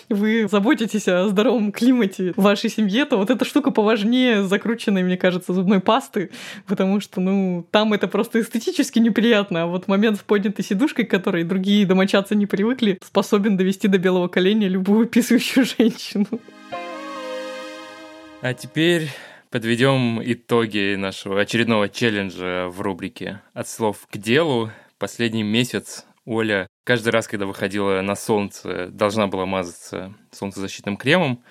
вы 0.10 0.48
заботитесь 0.50 1.10
о 1.10 1.28
здоровом 1.28 1.74
климате 1.74 2.32
в 2.38 2.42
вашей 2.42 2.70
семье, 2.70 3.04
то 3.04 3.18
вот 3.18 3.30
эта 3.30 3.44
штука 3.44 3.72
поважнее 3.72 4.44
закрученной, 4.44 5.04
мне 5.04 5.18
кажется, 5.18 5.52
зубной 5.52 5.82
пасты, 5.82 6.32
потому 6.68 7.02
что, 7.02 7.20
ну, 7.20 7.68
там 7.72 7.92
это 7.92 8.08
просто 8.08 8.40
эстетически 8.40 9.00
неприятно, 9.00 9.64
а 9.64 9.66
вот 9.66 9.90
момент 9.90 10.20
с 10.20 10.24
поднятой 10.24 10.64
сидушкой, 10.64 11.04
который 11.04 11.44
другие 11.44 11.65
другие 11.66 11.88
домочадцы 11.88 12.36
не 12.36 12.46
привыкли, 12.46 13.00
способен 13.04 13.58
довести 13.58 13.88
до 13.88 13.98
белого 13.98 14.28
коленя 14.28 14.68
любую 14.68 15.08
писающую 15.08 15.66
женщину. 15.80 16.28
А 18.42 18.54
теперь 18.54 19.10
подведем 19.50 20.22
итоги 20.24 20.94
нашего 20.94 21.42
очередного 21.42 21.90
челленджа 21.90 22.68
в 22.70 22.82
рубрике 22.82 23.42
«От 23.56 23.68
слов 23.68 24.06
к 24.12 24.16
делу». 24.18 24.70
Последний 25.00 25.42
месяц 25.42 26.06
Оля 26.26 26.68
каждый 26.84 27.10
раз, 27.10 27.28
когда 27.28 27.48
выходила 27.48 28.00
на 28.02 28.16
солнце, 28.16 28.90
должна 28.92 29.26
была 29.26 29.48
мазаться 29.48 30.14
солнцезащитным 30.32 30.98
кремом, 30.98 31.44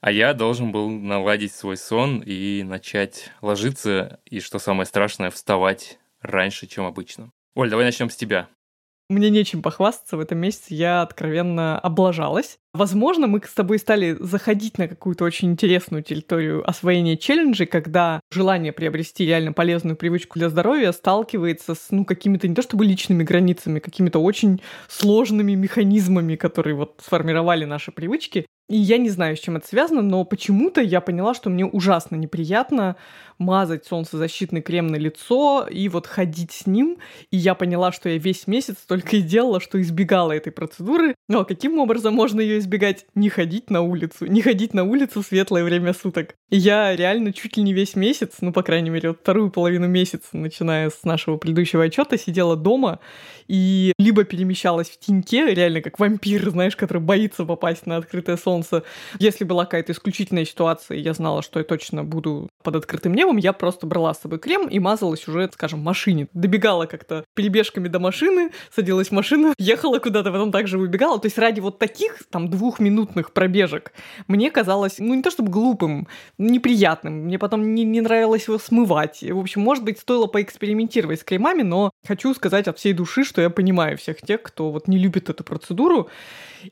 а 0.00 0.10
я 0.10 0.34
должен 0.34 0.72
был 0.72 0.90
наладить 0.90 1.52
свой 1.52 1.76
сон 1.76 2.20
и 2.26 2.64
начать 2.64 3.30
ложиться, 3.40 4.18
и, 4.26 4.40
что 4.40 4.58
самое 4.58 4.86
страшное, 4.86 5.30
вставать 5.30 6.00
раньше, 6.20 6.66
чем 6.66 6.84
обычно. 6.84 7.30
Оль, 7.54 7.70
давай 7.70 7.84
начнем 7.84 8.10
с 8.10 8.16
тебя. 8.16 8.48
Мне 9.12 9.28
нечем 9.28 9.60
похвастаться, 9.60 10.16
в 10.16 10.20
этом 10.20 10.38
месяце 10.38 10.72
я 10.74 11.02
откровенно 11.02 11.78
облажалась. 11.78 12.58
Возможно, 12.74 13.26
мы 13.26 13.42
с 13.46 13.52
тобой 13.52 13.78
стали 13.78 14.16
заходить 14.18 14.78
на 14.78 14.88
какую-то 14.88 15.24
очень 15.24 15.50
интересную 15.50 16.02
территорию 16.02 16.66
освоения 16.66 17.18
челленджей, 17.18 17.66
когда 17.66 18.20
желание 18.30 18.72
приобрести 18.72 19.26
реально 19.26 19.52
полезную 19.52 19.94
привычку 19.94 20.38
для 20.38 20.48
здоровья 20.48 20.92
сталкивается 20.92 21.74
с, 21.74 21.88
ну, 21.90 22.06
какими-то 22.06 22.48
не 22.48 22.54
то 22.54 22.62
чтобы 22.62 22.86
личными 22.86 23.24
границами, 23.24 23.78
какими-то 23.78 24.20
очень 24.20 24.62
сложными 24.88 25.52
механизмами, 25.52 26.34
которые 26.36 26.74
вот 26.74 27.02
сформировали 27.04 27.66
наши 27.66 27.92
привычки. 27.92 28.46
И 28.70 28.76
я 28.76 28.96
не 28.96 29.10
знаю, 29.10 29.36
с 29.36 29.40
чем 29.40 29.58
это 29.58 29.68
связано, 29.68 30.00
но 30.00 30.24
почему-то 30.24 30.80
я 30.80 31.02
поняла, 31.02 31.34
что 31.34 31.50
мне 31.50 31.66
ужасно 31.66 32.16
неприятно 32.16 32.96
мазать 33.36 33.84
солнцезащитный 33.84 34.62
крем 34.62 34.86
на 34.86 34.96
лицо 34.96 35.66
и 35.70 35.88
вот 35.90 36.06
ходить 36.06 36.52
с 36.52 36.66
ним. 36.66 36.96
И 37.30 37.36
я 37.36 37.54
поняла, 37.54 37.92
что 37.92 38.08
я 38.08 38.16
весь 38.16 38.46
месяц 38.46 38.76
только 38.86 39.16
и 39.16 39.20
делала, 39.20 39.60
что 39.60 39.78
избегала 39.82 40.32
этой 40.32 40.52
процедуры. 40.52 41.14
Но 41.28 41.44
каким 41.44 41.78
образом 41.80 42.14
можно 42.14 42.40
ее 42.40 42.60
избегать? 42.62 43.06
Не 43.14 43.28
ходить 43.28 43.70
на 43.70 43.82
улицу. 43.82 44.26
Не 44.26 44.42
ходить 44.42 44.74
на 44.74 44.84
улицу 44.84 45.22
в 45.22 45.26
светлое 45.26 45.64
время 45.64 45.92
суток. 45.92 46.34
Я 46.50 46.94
реально 46.96 47.32
чуть 47.32 47.56
ли 47.56 47.62
не 47.62 47.72
весь 47.72 47.96
месяц, 47.96 48.36
ну, 48.40 48.52
по 48.52 48.62
крайней 48.62 48.90
мере, 48.90 49.10
вот 49.10 49.20
вторую 49.20 49.50
половину 49.50 49.88
месяца, 49.88 50.28
начиная 50.32 50.90
с 50.90 51.04
нашего 51.04 51.36
предыдущего 51.36 51.84
отчета, 51.84 52.18
сидела 52.18 52.56
дома 52.56 53.00
и 53.48 53.92
либо 53.98 54.24
перемещалась 54.24 54.88
в 54.88 54.98
теньке, 54.98 55.54
реально 55.54 55.80
как 55.80 55.98
вампир, 55.98 56.50
знаешь, 56.50 56.76
который 56.76 57.02
боится 57.02 57.44
попасть 57.44 57.86
на 57.86 57.96
открытое 57.96 58.36
солнце. 58.36 58.82
Если 59.18 59.44
была 59.44 59.64
какая-то 59.64 59.92
исключительная 59.92 60.44
ситуация, 60.44 60.98
я 60.98 61.14
знала, 61.14 61.42
что 61.42 61.58
я 61.58 61.64
точно 61.64 62.04
буду 62.04 62.48
под 62.62 62.76
открытым 62.76 63.14
небом, 63.14 63.36
я 63.36 63.52
просто 63.52 63.86
брала 63.86 64.14
с 64.14 64.20
собой 64.20 64.38
крем 64.38 64.68
и 64.68 64.78
мазалась 64.78 65.26
уже, 65.28 65.50
скажем, 65.52 65.80
машине. 65.80 66.28
Добегала 66.32 66.86
как-то 66.86 67.24
перебежками 67.34 67.88
до 67.88 67.98
машины, 67.98 68.52
садилась 68.74 69.08
в 69.08 69.12
машину, 69.12 69.54
ехала 69.58 69.98
куда-то, 69.98 70.30
потом 70.30 70.52
также 70.52 70.78
выбегала. 70.78 71.18
То 71.18 71.26
есть 71.26 71.38
ради 71.38 71.60
вот 71.60 71.78
таких 71.78 72.22
там 72.30 72.48
двухминутных 72.52 73.32
пробежек 73.32 73.92
мне 74.28 74.50
казалось, 74.50 74.98
ну 74.98 75.14
не 75.14 75.22
то 75.22 75.30
чтобы 75.30 75.50
глупым, 75.50 76.06
неприятным. 76.38 77.24
Мне 77.24 77.38
потом 77.38 77.74
не, 77.74 77.84
не 77.84 78.00
нравилось 78.00 78.46
его 78.46 78.58
смывать. 78.58 79.22
В 79.22 79.38
общем, 79.38 79.62
может 79.62 79.84
быть, 79.84 79.98
стоило 79.98 80.26
поэкспериментировать 80.26 81.20
с 81.20 81.24
кремами, 81.24 81.62
но 81.62 81.90
хочу 82.06 82.32
сказать 82.34 82.68
от 82.68 82.78
всей 82.78 82.92
души, 82.92 83.24
что 83.24 83.40
я 83.40 83.50
понимаю 83.50 83.98
всех 83.98 84.22
тех, 84.22 84.42
кто 84.42 84.70
вот 84.70 84.88
не 84.88 84.98
любит 84.98 85.30
эту 85.30 85.42
процедуру. 85.42 86.08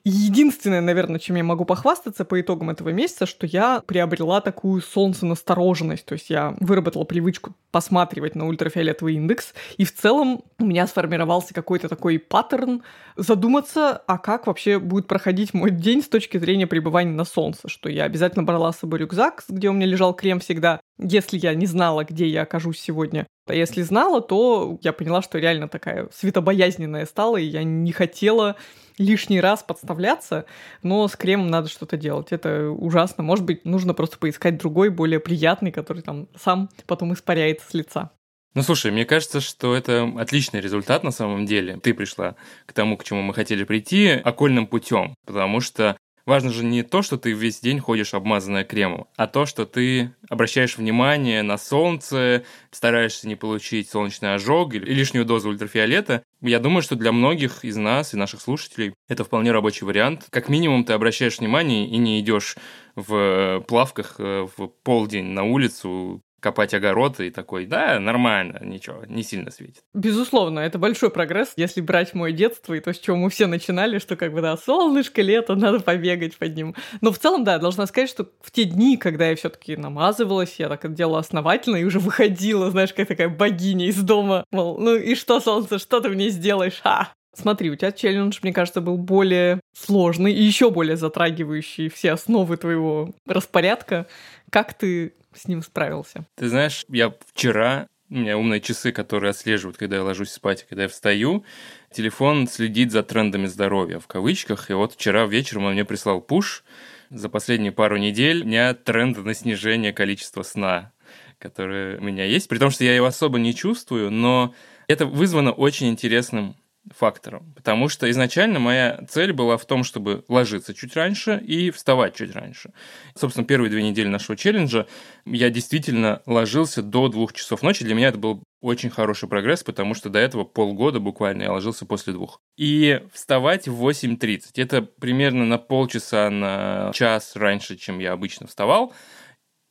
Единственное, 0.04 0.80
наверное, 0.80 1.18
чем 1.18 1.36
я 1.36 1.44
могу 1.44 1.64
похвастаться 1.64 2.24
по 2.24 2.40
итогам 2.40 2.70
этого 2.70 2.90
месяца, 2.90 3.26
что 3.26 3.46
я 3.46 3.82
приобрела 3.86 4.40
такую 4.40 4.82
солнценастороженность. 4.82 6.06
То 6.06 6.14
есть 6.14 6.30
я 6.30 6.56
выработала 6.60 7.04
привычку 7.04 7.54
посматривать 7.70 8.34
на 8.34 8.46
ультрафиолетовый 8.46 9.14
индекс, 9.14 9.54
и 9.76 9.84
в 9.84 9.94
целом 9.94 10.42
у 10.58 10.64
меня 10.64 10.86
сформировался 10.86 11.54
какой-то 11.54 11.88
такой 11.88 12.18
паттерн 12.18 12.82
задуматься, 13.16 14.02
а 14.06 14.18
как 14.18 14.46
вообще 14.46 14.78
будет 14.78 15.06
проходить 15.06 15.54
мой 15.54 15.70
день 15.70 16.02
с 16.02 16.08
точки 16.08 16.38
зрения 16.38 16.66
пребывания 16.66 17.12
на 17.12 17.24
солнце, 17.24 17.68
что 17.68 17.88
я 17.88 18.04
обязательно 18.04 18.44
брала 18.44 18.72
с 18.72 18.78
собой 18.78 19.00
рюкзак, 19.00 19.44
где 19.48 19.68
у 19.68 19.72
меня 19.72 19.86
лежал 19.86 20.14
крем 20.14 20.40
всегда, 20.40 20.80
если 21.00 21.38
я 21.38 21.54
не 21.54 21.66
знала, 21.66 22.04
где 22.04 22.26
я 22.26 22.42
окажусь 22.42 22.78
сегодня. 22.78 23.26
А 23.46 23.54
если 23.54 23.82
знала, 23.82 24.20
то 24.20 24.78
я 24.82 24.92
поняла, 24.92 25.22
что 25.22 25.38
реально 25.38 25.68
такая 25.68 26.08
светобоязненная 26.12 27.06
стала, 27.06 27.36
и 27.36 27.44
я 27.44 27.64
не 27.64 27.92
хотела 27.92 28.56
лишний 28.98 29.40
раз 29.40 29.62
подставляться, 29.62 30.44
но 30.82 31.08
с 31.08 31.16
кремом 31.16 31.48
надо 31.48 31.68
что-то 31.68 31.96
делать. 31.96 32.28
Это 32.30 32.70
ужасно. 32.70 33.24
Может 33.24 33.44
быть, 33.44 33.64
нужно 33.64 33.94
просто 33.94 34.18
поискать 34.18 34.58
другой, 34.58 34.90
более 34.90 35.20
приятный, 35.20 35.72
который 35.72 36.02
там 36.02 36.28
сам 36.36 36.68
потом 36.86 37.14
испаряется 37.14 37.68
с 37.68 37.74
лица. 37.74 38.10
Ну, 38.54 38.62
слушай, 38.62 38.90
мне 38.90 39.04
кажется, 39.04 39.40
что 39.40 39.76
это 39.76 40.12
отличный 40.18 40.60
результат 40.60 41.04
на 41.04 41.12
самом 41.12 41.46
деле. 41.46 41.76
Ты 41.76 41.94
пришла 41.94 42.34
к 42.66 42.72
тому, 42.72 42.96
к 42.96 43.04
чему 43.04 43.22
мы 43.22 43.32
хотели 43.32 43.62
прийти, 43.62 44.08
окольным 44.08 44.66
путем, 44.66 45.14
потому 45.24 45.60
что 45.60 45.96
Важно 46.30 46.52
же 46.52 46.64
не 46.64 46.84
то, 46.84 47.02
что 47.02 47.16
ты 47.16 47.32
весь 47.32 47.58
день 47.58 47.80
ходишь 47.80 48.14
обмазанная 48.14 48.62
кремом, 48.62 49.08
а 49.16 49.26
то, 49.26 49.46
что 49.46 49.66
ты 49.66 50.14
обращаешь 50.28 50.78
внимание 50.78 51.42
на 51.42 51.58
солнце, 51.58 52.44
стараешься 52.70 53.26
не 53.26 53.34
получить 53.34 53.90
солнечный 53.90 54.34
ожог 54.34 54.72
или 54.74 54.94
лишнюю 54.94 55.24
дозу 55.24 55.48
ультрафиолета. 55.48 56.22
Я 56.40 56.60
думаю, 56.60 56.82
что 56.82 56.94
для 56.94 57.10
многих 57.10 57.64
из 57.64 57.76
нас 57.76 58.14
и 58.14 58.16
наших 58.16 58.42
слушателей 58.42 58.94
это 59.08 59.24
вполне 59.24 59.50
рабочий 59.50 59.84
вариант. 59.84 60.28
Как 60.30 60.48
минимум 60.48 60.84
ты 60.84 60.92
обращаешь 60.92 61.40
внимание 61.40 61.88
и 61.88 61.96
не 61.96 62.20
идешь 62.20 62.54
в 62.94 63.64
плавках 63.66 64.14
э, 64.18 64.46
в 64.56 64.68
полдень 64.84 65.32
на 65.32 65.42
улицу, 65.42 66.22
копать 66.40 66.74
огород 66.74 67.20
и 67.20 67.30
такой, 67.30 67.66
да, 67.66 68.00
нормально, 68.00 68.60
ничего, 68.62 69.04
не 69.06 69.22
сильно 69.22 69.50
светит. 69.50 69.82
Безусловно, 69.94 70.60
это 70.60 70.78
большой 70.78 71.10
прогресс, 71.10 71.52
если 71.56 71.80
брать 71.80 72.14
мое 72.14 72.32
детство 72.32 72.74
и 72.74 72.80
то, 72.80 72.92
с 72.92 72.98
чего 72.98 73.16
мы 73.16 73.30
все 73.30 73.46
начинали, 73.46 73.98
что 73.98 74.16
как 74.16 74.32
бы, 74.32 74.40
да, 74.40 74.56
солнышко, 74.56 75.22
лето, 75.22 75.54
надо 75.56 75.80
побегать 75.80 76.36
под 76.36 76.56
ним. 76.56 76.74
Но 77.00 77.12
в 77.12 77.18
целом, 77.18 77.44
да, 77.44 77.58
должна 77.58 77.86
сказать, 77.86 78.10
что 78.10 78.28
в 78.40 78.50
те 78.50 78.64
дни, 78.64 78.96
когда 78.96 79.28
я 79.28 79.36
все 79.36 79.50
таки 79.50 79.76
намазывалась, 79.76 80.56
я 80.58 80.68
так 80.68 80.84
это 80.84 80.94
делала 80.94 81.20
основательно 81.20 81.76
и 81.76 81.84
уже 81.84 81.98
выходила, 82.00 82.70
знаешь, 82.70 82.92
как 82.92 83.08
такая 83.08 83.28
богиня 83.28 83.86
из 83.86 84.00
дома, 84.02 84.44
мол, 84.50 84.78
ну 84.78 84.96
и 84.96 85.14
что, 85.14 85.40
солнце, 85.40 85.78
что 85.78 86.00
ты 86.00 86.08
мне 86.08 86.30
сделаешь, 86.30 86.80
а? 86.84 87.12
Смотри, 87.32 87.70
у 87.70 87.76
тебя 87.76 87.92
челлендж, 87.92 88.38
мне 88.42 88.52
кажется, 88.52 88.80
был 88.80 88.96
более 88.98 89.60
сложный 89.72 90.32
и 90.32 90.42
еще 90.42 90.70
более 90.70 90.96
затрагивающий 90.96 91.88
все 91.88 92.12
основы 92.12 92.56
твоего 92.56 93.14
распорядка. 93.26 94.08
Как 94.50 94.74
ты 94.74 95.14
с 95.34 95.46
ним 95.48 95.62
справился? 95.62 96.26
Ты 96.36 96.48
знаешь, 96.48 96.84
я 96.88 97.14
вчера 97.32 97.88
у 98.10 98.14
меня 98.14 98.36
умные 98.36 98.60
часы, 98.60 98.90
которые 98.90 99.30
отслеживают, 99.30 99.76
когда 99.76 99.96
я 99.96 100.02
ложусь 100.02 100.32
спать, 100.32 100.66
когда 100.68 100.82
я 100.82 100.88
встаю. 100.88 101.44
Телефон 101.92 102.48
следит 102.48 102.90
за 102.90 103.04
трендами 103.04 103.46
здоровья, 103.46 104.00
в 104.00 104.08
кавычках. 104.08 104.68
И 104.70 104.74
вот 104.74 104.94
вчера 104.94 105.26
вечером 105.26 105.66
он 105.66 105.74
мне 105.74 105.84
прислал 105.84 106.20
пуш. 106.20 106.64
За 107.10 107.28
последние 107.28 107.70
пару 107.70 107.96
недель 107.98 108.42
у 108.42 108.46
меня 108.46 108.74
тренд 108.74 109.16
на 109.24 109.34
снижение 109.34 109.92
количества 109.92 110.42
сна, 110.42 110.92
который 111.38 111.98
у 111.98 112.02
меня 112.02 112.24
есть. 112.24 112.48
При 112.48 112.58
том, 112.58 112.70
что 112.70 112.84
я 112.84 112.96
его 112.96 113.06
особо 113.06 113.38
не 113.38 113.54
чувствую, 113.54 114.10
но 114.10 114.54
это 114.88 115.06
вызвано 115.06 115.52
очень 115.52 115.88
интересным 115.88 116.56
фактором. 116.94 117.52
Потому 117.54 117.88
что 117.88 118.10
изначально 118.10 118.58
моя 118.58 119.00
цель 119.08 119.32
была 119.32 119.56
в 119.56 119.64
том, 119.64 119.84
чтобы 119.84 120.24
ложиться 120.28 120.74
чуть 120.74 120.96
раньше 120.96 121.38
и 121.38 121.70
вставать 121.70 122.16
чуть 122.16 122.34
раньше. 122.34 122.72
Собственно, 123.14 123.46
первые 123.46 123.70
две 123.70 123.82
недели 123.82 124.08
нашего 124.08 124.36
челленджа 124.36 124.86
я 125.24 125.50
действительно 125.50 126.22
ложился 126.26 126.82
до 126.82 127.08
двух 127.08 127.32
часов 127.32 127.62
ночи. 127.62 127.84
Для 127.84 127.94
меня 127.94 128.08
это 128.08 128.18
был 128.18 128.42
очень 128.60 128.90
хороший 128.90 129.28
прогресс, 129.28 129.62
потому 129.62 129.94
что 129.94 130.10
до 130.10 130.18
этого 130.18 130.44
полгода 130.44 131.00
буквально 131.00 131.44
я 131.44 131.52
ложился 131.52 131.86
после 131.86 132.12
двух. 132.12 132.40
И 132.56 133.02
вставать 133.12 133.68
в 133.68 133.86
8.30. 133.86 134.50
Это 134.56 134.82
примерно 134.82 135.44
на 135.44 135.58
полчаса, 135.58 136.30
на 136.30 136.90
час 136.94 137.36
раньше, 137.36 137.76
чем 137.76 137.98
я 137.98 138.12
обычно 138.12 138.46
вставал. 138.46 138.92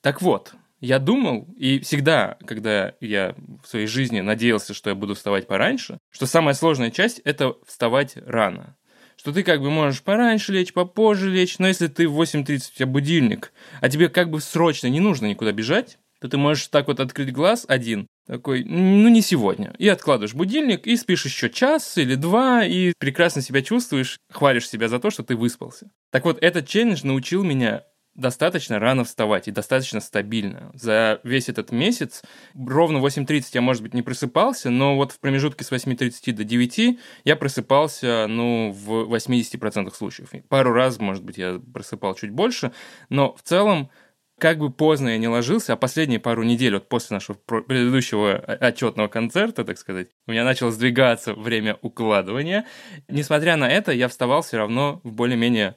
Так 0.02 0.22
вот, 0.22 0.54
я 0.80 1.00
думал, 1.00 1.48
и 1.58 1.80
всегда, 1.80 2.38
когда 2.46 2.94
я 3.02 3.36
в 3.64 3.68
своей 3.68 3.88
жизни 3.88 4.22
надеялся, 4.22 4.74
что 4.74 4.90
я 4.90 4.96
буду 4.96 5.16
вставать 5.16 5.48
пораньше, 5.48 6.00
что 6.10 6.26
самая 6.26 6.54
сложная 6.54 6.92
часть– 6.92 7.20
это 7.26 7.56
вставать 7.66 8.18
рано. 8.26 8.78
Что 9.18 9.34
ты 9.34 9.44
как 9.44 9.62
бы 9.62 9.70
можешь 9.70 10.02
пораньше 10.02 10.54
лечь, 10.54 10.72
попозже 10.72 11.30
лечь, 11.30 11.60
но 11.60 11.68
если 11.68 11.88
ты 11.88 12.08
в 12.08 12.22
8.30 12.22 12.56
у 12.56 12.78
тебя 12.78 12.86
будильник, 12.86 13.52
а 13.82 13.90
тебе 13.90 14.08
как 14.08 14.30
бы 14.30 14.40
срочно 14.40 14.88
не 14.88 15.02
нужно 15.02 15.26
никуда 15.26 15.52
бежать, 15.52 15.98
то 16.22 16.28
ты 16.28 16.38
можешь 16.38 16.68
так 16.68 16.88
вот 16.88 17.00
открыть 17.00 17.32
глаз 17.32 17.66
один, 17.68 18.08
такой, 18.28 18.64
ну 18.64 19.08
не 19.10 19.22
сегодня. 19.22 19.74
И 19.78 19.88
откладываешь 19.88 20.34
будильник, 20.34 20.86
и 20.86 20.96
спишь 20.96 21.26
еще 21.26 21.50
час 21.50 21.98
или 21.98 22.16
два, 22.16 22.66
и 22.66 22.94
прекрасно 22.98 23.42
себя 23.42 23.62
чувствуешь, 23.62 24.20
хвалишь 24.32 24.70
себя 24.70 24.88
за 24.88 25.00
то, 25.00 25.10
что 25.10 25.24
ты 25.24 25.36
выспался. 25.36 25.90
Так 26.12 26.26
вот, 26.26 26.38
этот 26.42 26.68
челлендж 26.68 27.02
научил 27.04 27.44
меня 27.44 27.84
достаточно 28.20 28.80
рано 28.80 29.04
вставать 29.04 29.48
и 29.48 29.52
достаточно 29.52 30.00
стабильно. 30.00 30.72
За 30.74 31.20
весь 31.24 31.50
этот 31.50 31.72
месяц 31.72 32.22
ровно 32.54 33.00
в 33.00 33.06
8.30 33.06 33.46
я, 33.54 33.62
может 33.62 33.82
быть, 33.82 33.94
не 33.94 34.02
просыпался, 34.02 34.70
но 34.70 34.96
вот 34.96 35.12
в 35.12 35.20
промежутке 35.20 35.64
с 35.64 35.72
8.30 35.72 36.34
до 36.34 36.44
9 36.44 37.00
я 37.24 37.36
просыпался, 37.36 38.28
ну, 38.28 38.72
в 38.72 39.14
80% 39.14 39.94
случаев. 39.96 40.32
Пару 40.48 40.74
раз, 40.74 41.00
может 41.00 41.24
быть, 41.24 41.38
я 41.38 41.60
просыпал 41.74 42.14
чуть 42.16 42.32
больше, 42.32 42.72
но 43.10 43.34
в 43.36 43.42
целом 43.42 43.90
как 44.40 44.58
бы 44.58 44.72
поздно 44.72 45.10
я 45.10 45.18
не 45.18 45.28
ложился, 45.28 45.74
а 45.74 45.76
последние 45.76 46.20
пару 46.20 46.44
недель, 46.44 46.74
вот 46.74 46.88
после 46.88 47.16
нашего 47.16 47.36
предыдущего 47.36 48.38
отчетного 48.38 49.10
концерта, 49.10 49.66
так 49.66 49.78
сказать, 49.78 50.08
у 50.28 50.32
меня 50.32 50.46
начало 50.46 50.72
сдвигаться 50.72 51.34
время 51.34 51.78
укладывания. 51.82 52.66
Несмотря 53.10 53.58
на 53.58 53.70
это, 53.70 53.92
я 53.92 54.08
вставал 54.08 54.42
все 54.42 54.58
равно 54.58 55.02
в 55.04 55.12
более-менее 55.12 55.76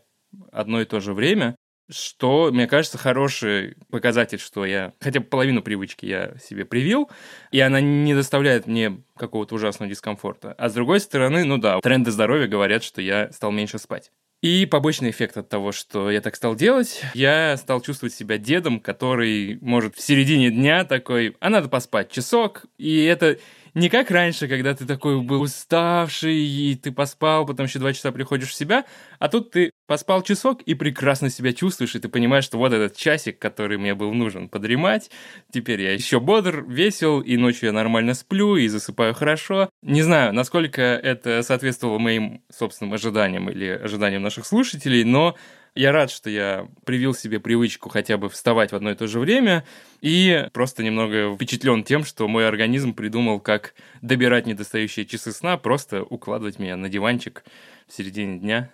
одно 0.53 0.80
и 0.80 0.84
то 0.84 1.01
же 1.01 1.12
время 1.12 1.57
что, 1.93 2.51
мне 2.53 2.66
кажется, 2.66 2.99
хороший 2.99 3.76
показатель, 3.90 4.38
что 4.38 4.64
я 4.64 4.93
хотя 5.01 5.20
бы 5.20 5.26
половину 5.26 5.62
привычки 5.62 6.07
я 6.07 6.34
себе 6.43 6.64
привил, 6.64 7.11
и 7.51 7.61
она 7.61 7.80
не 7.80 8.14
доставляет 8.14 8.66
мне 8.66 9.03
какого-то 9.16 9.55
ужасного 9.55 9.90
дискомфорта. 9.90 10.55
А 10.59 10.68
с 10.68 10.74
другой 10.74 11.01
стороны, 11.01 11.45
ну 11.45 11.59
да, 11.59 11.80
тренды 11.80 12.11
здоровья 12.11 12.47
говорят, 12.47 12.82
что 12.82 13.01
я 13.01 13.30
стал 13.32 13.53
меньше 13.53 13.78
спать. 13.78 14.11
И 14.43 14.66
побочный 14.66 15.11
эффект 15.11 15.36
от 15.36 15.49
того, 15.49 15.70
что 15.70 16.11
я 16.11 16.20
так 16.20 16.34
стал 16.34 16.57
делать, 16.57 17.01
я 17.14 17.57
стал 17.57 17.80
чувствовать 17.80 18.12
себя 18.12 18.38
дедом, 18.38 18.80
который 18.80 19.57
может 19.61 19.95
в 19.95 20.01
середине 20.01 20.51
дня 20.51 20.84
такой, 20.84 21.36
а 21.38 21.49
надо 21.49 21.68
поспать 21.68 22.11
часок, 22.11 22.64
и 22.76 23.05
это 23.05 23.38
не 23.75 23.89
как 23.89 24.11
раньше, 24.11 24.49
когда 24.49 24.75
ты 24.75 24.85
такой 24.87 25.20
был 25.23 25.43
уставший, 25.43 26.37
и 26.37 26.75
ты 26.75 26.93
поспал, 26.93 27.47
потом 27.47 27.66
еще 27.66 27.79
два 27.79 27.93
часа 27.93 28.12
приходишь 28.12 28.51
в 28.51 28.55
себя, 28.55 28.85
а 29.18 29.29
тут 29.29 29.51
ты 29.51 29.70
поспал 29.87 30.23
часок 30.23 30.62
и 30.62 30.75
прекрасно 30.75 31.31
себя 31.31 31.53
чувствуешь, 31.53 31.95
и 31.95 31.99
ты 31.99 32.09
понимаешь, 32.09 32.45
что 32.45 32.59
вот 32.59 32.73
этот 32.73 32.97
часик, 32.97 33.39
который 33.39 33.79
мне 33.79 33.95
был 33.95 34.12
нужен 34.12 34.49
подремать, 34.49 35.11
теперь 35.53 35.81
я 35.81 35.93
еще 35.93 36.20
бодр, 36.20 36.64
весел, 36.66 37.20
и 37.20 37.37
ночью 37.37 37.68
я 37.68 37.73
нормально 37.73 38.14
сплю, 38.14 38.57
и 38.57 38.68
засыпаю 38.68 39.14
хорошо. 39.14 39.70
Не 39.83 40.03
знаю, 40.03 40.33
насколько 40.33 40.83
это 40.83 41.43
соответствовало 41.43 41.99
моим 41.99 42.43
собственным 42.51 42.95
ожиданиям 42.95 43.49
или 43.51 43.68
ожиданиям 43.68 44.23
наших 44.23 44.47
слушателей, 44.47 45.05
но 45.05 45.37
я 45.75 45.93
рад, 45.93 46.11
что 46.11 46.31
я 46.31 46.68
привил 46.85 47.14
себе 47.14 47.41
привычку 47.41 47.89
хотя 47.89 48.18
бы 48.18 48.29
вставать 48.29 48.73
в 48.73 48.77
одно 48.77 48.91
и 48.91 48.95
то 48.95 49.07
же 49.07 49.18
время, 49.18 49.64
и 50.01 50.49
просто 50.53 50.83
немного 50.83 51.35
впечатлен 51.35 51.85
тем, 51.85 52.05
что 52.05 52.29
мой 52.29 52.47
организм 52.47 52.95
придумал, 52.95 53.41
как 53.41 53.75
добирать 54.03 54.47
недостающие 54.47 55.07
часы 55.07 55.33
сна, 55.33 55.57
просто 55.57 56.03
укладывать 56.03 56.59
меня 56.59 56.77
на 56.77 56.89
диванчик 56.89 57.45
в 57.87 57.93
середине 57.93 58.39
дня 58.39 58.70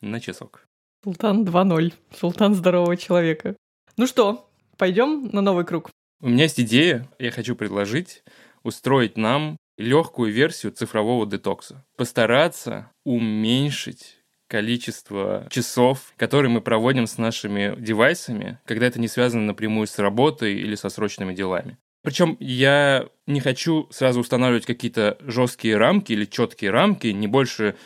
на 0.00 0.20
часок. 0.20 0.66
Султан 1.04 1.44
2.0. 1.44 1.92
Султан 2.16 2.54
здорового 2.54 2.96
человека. 2.96 3.56
Ну 3.96 4.06
что, 4.06 4.48
пойдем 4.76 5.28
на 5.32 5.40
новый 5.40 5.64
круг? 5.64 5.90
У 6.20 6.28
меня 6.28 6.44
есть 6.44 6.60
идея, 6.60 7.08
я 7.18 7.32
хочу 7.32 7.56
предложить 7.56 8.22
устроить 8.62 9.16
нам 9.16 9.56
легкую 9.76 10.32
версию 10.32 10.72
цифрового 10.72 11.26
детокса. 11.26 11.84
Постараться 11.96 12.92
уменьшить 13.04 14.21
количество 14.52 15.46
часов, 15.48 16.12
которые 16.18 16.50
мы 16.50 16.60
проводим 16.60 17.06
с 17.06 17.16
нашими 17.16 17.74
девайсами, 17.80 18.60
когда 18.66 18.86
это 18.86 19.00
не 19.00 19.08
связано 19.08 19.44
напрямую 19.44 19.86
с 19.86 19.98
работой 19.98 20.52
или 20.52 20.74
со 20.74 20.90
срочными 20.90 21.32
делами. 21.32 21.78
Причем 22.02 22.36
я 22.38 23.08
не 23.26 23.40
хочу 23.40 23.88
сразу 23.90 24.20
устанавливать 24.20 24.66
какие-то 24.66 25.16
жесткие 25.20 25.78
рамки 25.78 26.12
или 26.12 26.26
четкие 26.26 26.70
рамки, 26.70 27.06
не 27.06 27.28
больше 27.28 27.76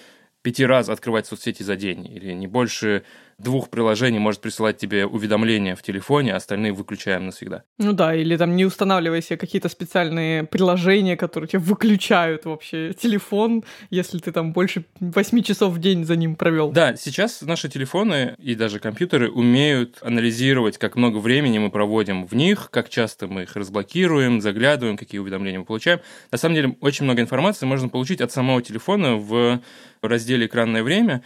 пяти 0.43 0.67
раз 0.67 0.89
открывать 0.89 1.29
соцсети 1.29 1.63
за 1.63 1.77
день, 1.77 2.05
или 2.05 2.33
не 2.33 2.49
больше 2.49 3.05
двух 3.39 3.69
приложений 3.71 4.21
может 4.21 4.41
присылать 4.41 4.79
тебе 4.79 5.07
уведомления 5.07 5.77
в 5.77 5.83
телефоне, 5.83 6.33
а 6.33 6.37
остальные 6.37 6.73
выключаем 6.73 7.27
навсегда. 7.27 7.65
Ну 7.79 7.93
да, 7.93 8.15
или 8.15 8.37
там 8.37 8.57
не 8.57 8.65
устанавливай 8.65 9.23
себе 9.23 9.37
какие-то 9.37 9.69
специальные 9.69 10.45
приложения, 10.45 11.17
которые 11.17 11.49
тебе 11.49 11.59
выключают 11.61 12.45
вообще 12.47 12.95
телефон, 12.95 13.65
если 13.91 14.19
ты 14.19 14.33
там 14.33 14.53
больше 14.53 14.85
8 15.01 15.43
часов 15.43 15.75
в 15.75 15.79
день 15.79 16.05
за 16.05 16.17
ним 16.17 16.37
провел. 16.37 16.71
Да, 16.71 16.97
сейчас 16.97 17.43
наши 17.43 17.69
телефоны 17.69 18.35
и 18.39 18.55
даже 18.55 18.79
компьютеры 18.79 19.31
умеют 19.31 19.99
анализировать, 20.01 20.79
как 20.79 20.97
много 20.97 21.19
времени 21.19 21.59
мы 21.59 21.71
проводим 21.71 22.27
в 22.27 22.35
них, 22.35 22.71
как 22.71 22.89
часто 22.89 23.27
мы 23.27 23.43
их 23.43 23.55
разблокируем, 23.57 24.41
заглядываем, 24.41 24.97
какие 24.97 25.21
уведомления 25.21 25.59
мы 25.59 25.65
получаем. 25.65 26.01
На 26.33 26.39
самом 26.39 26.55
деле, 26.55 26.77
очень 26.81 27.05
много 27.05 27.21
информации 27.21 27.67
можно 27.67 27.89
получить 27.89 28.21
от 28.21 28.33
самого 28.33 28.63
телефона 28.63 29.17
в 29.17 29.61
разделе 30.03 30.47
«Экранное 30.47 30.83
время». 30.83 31.23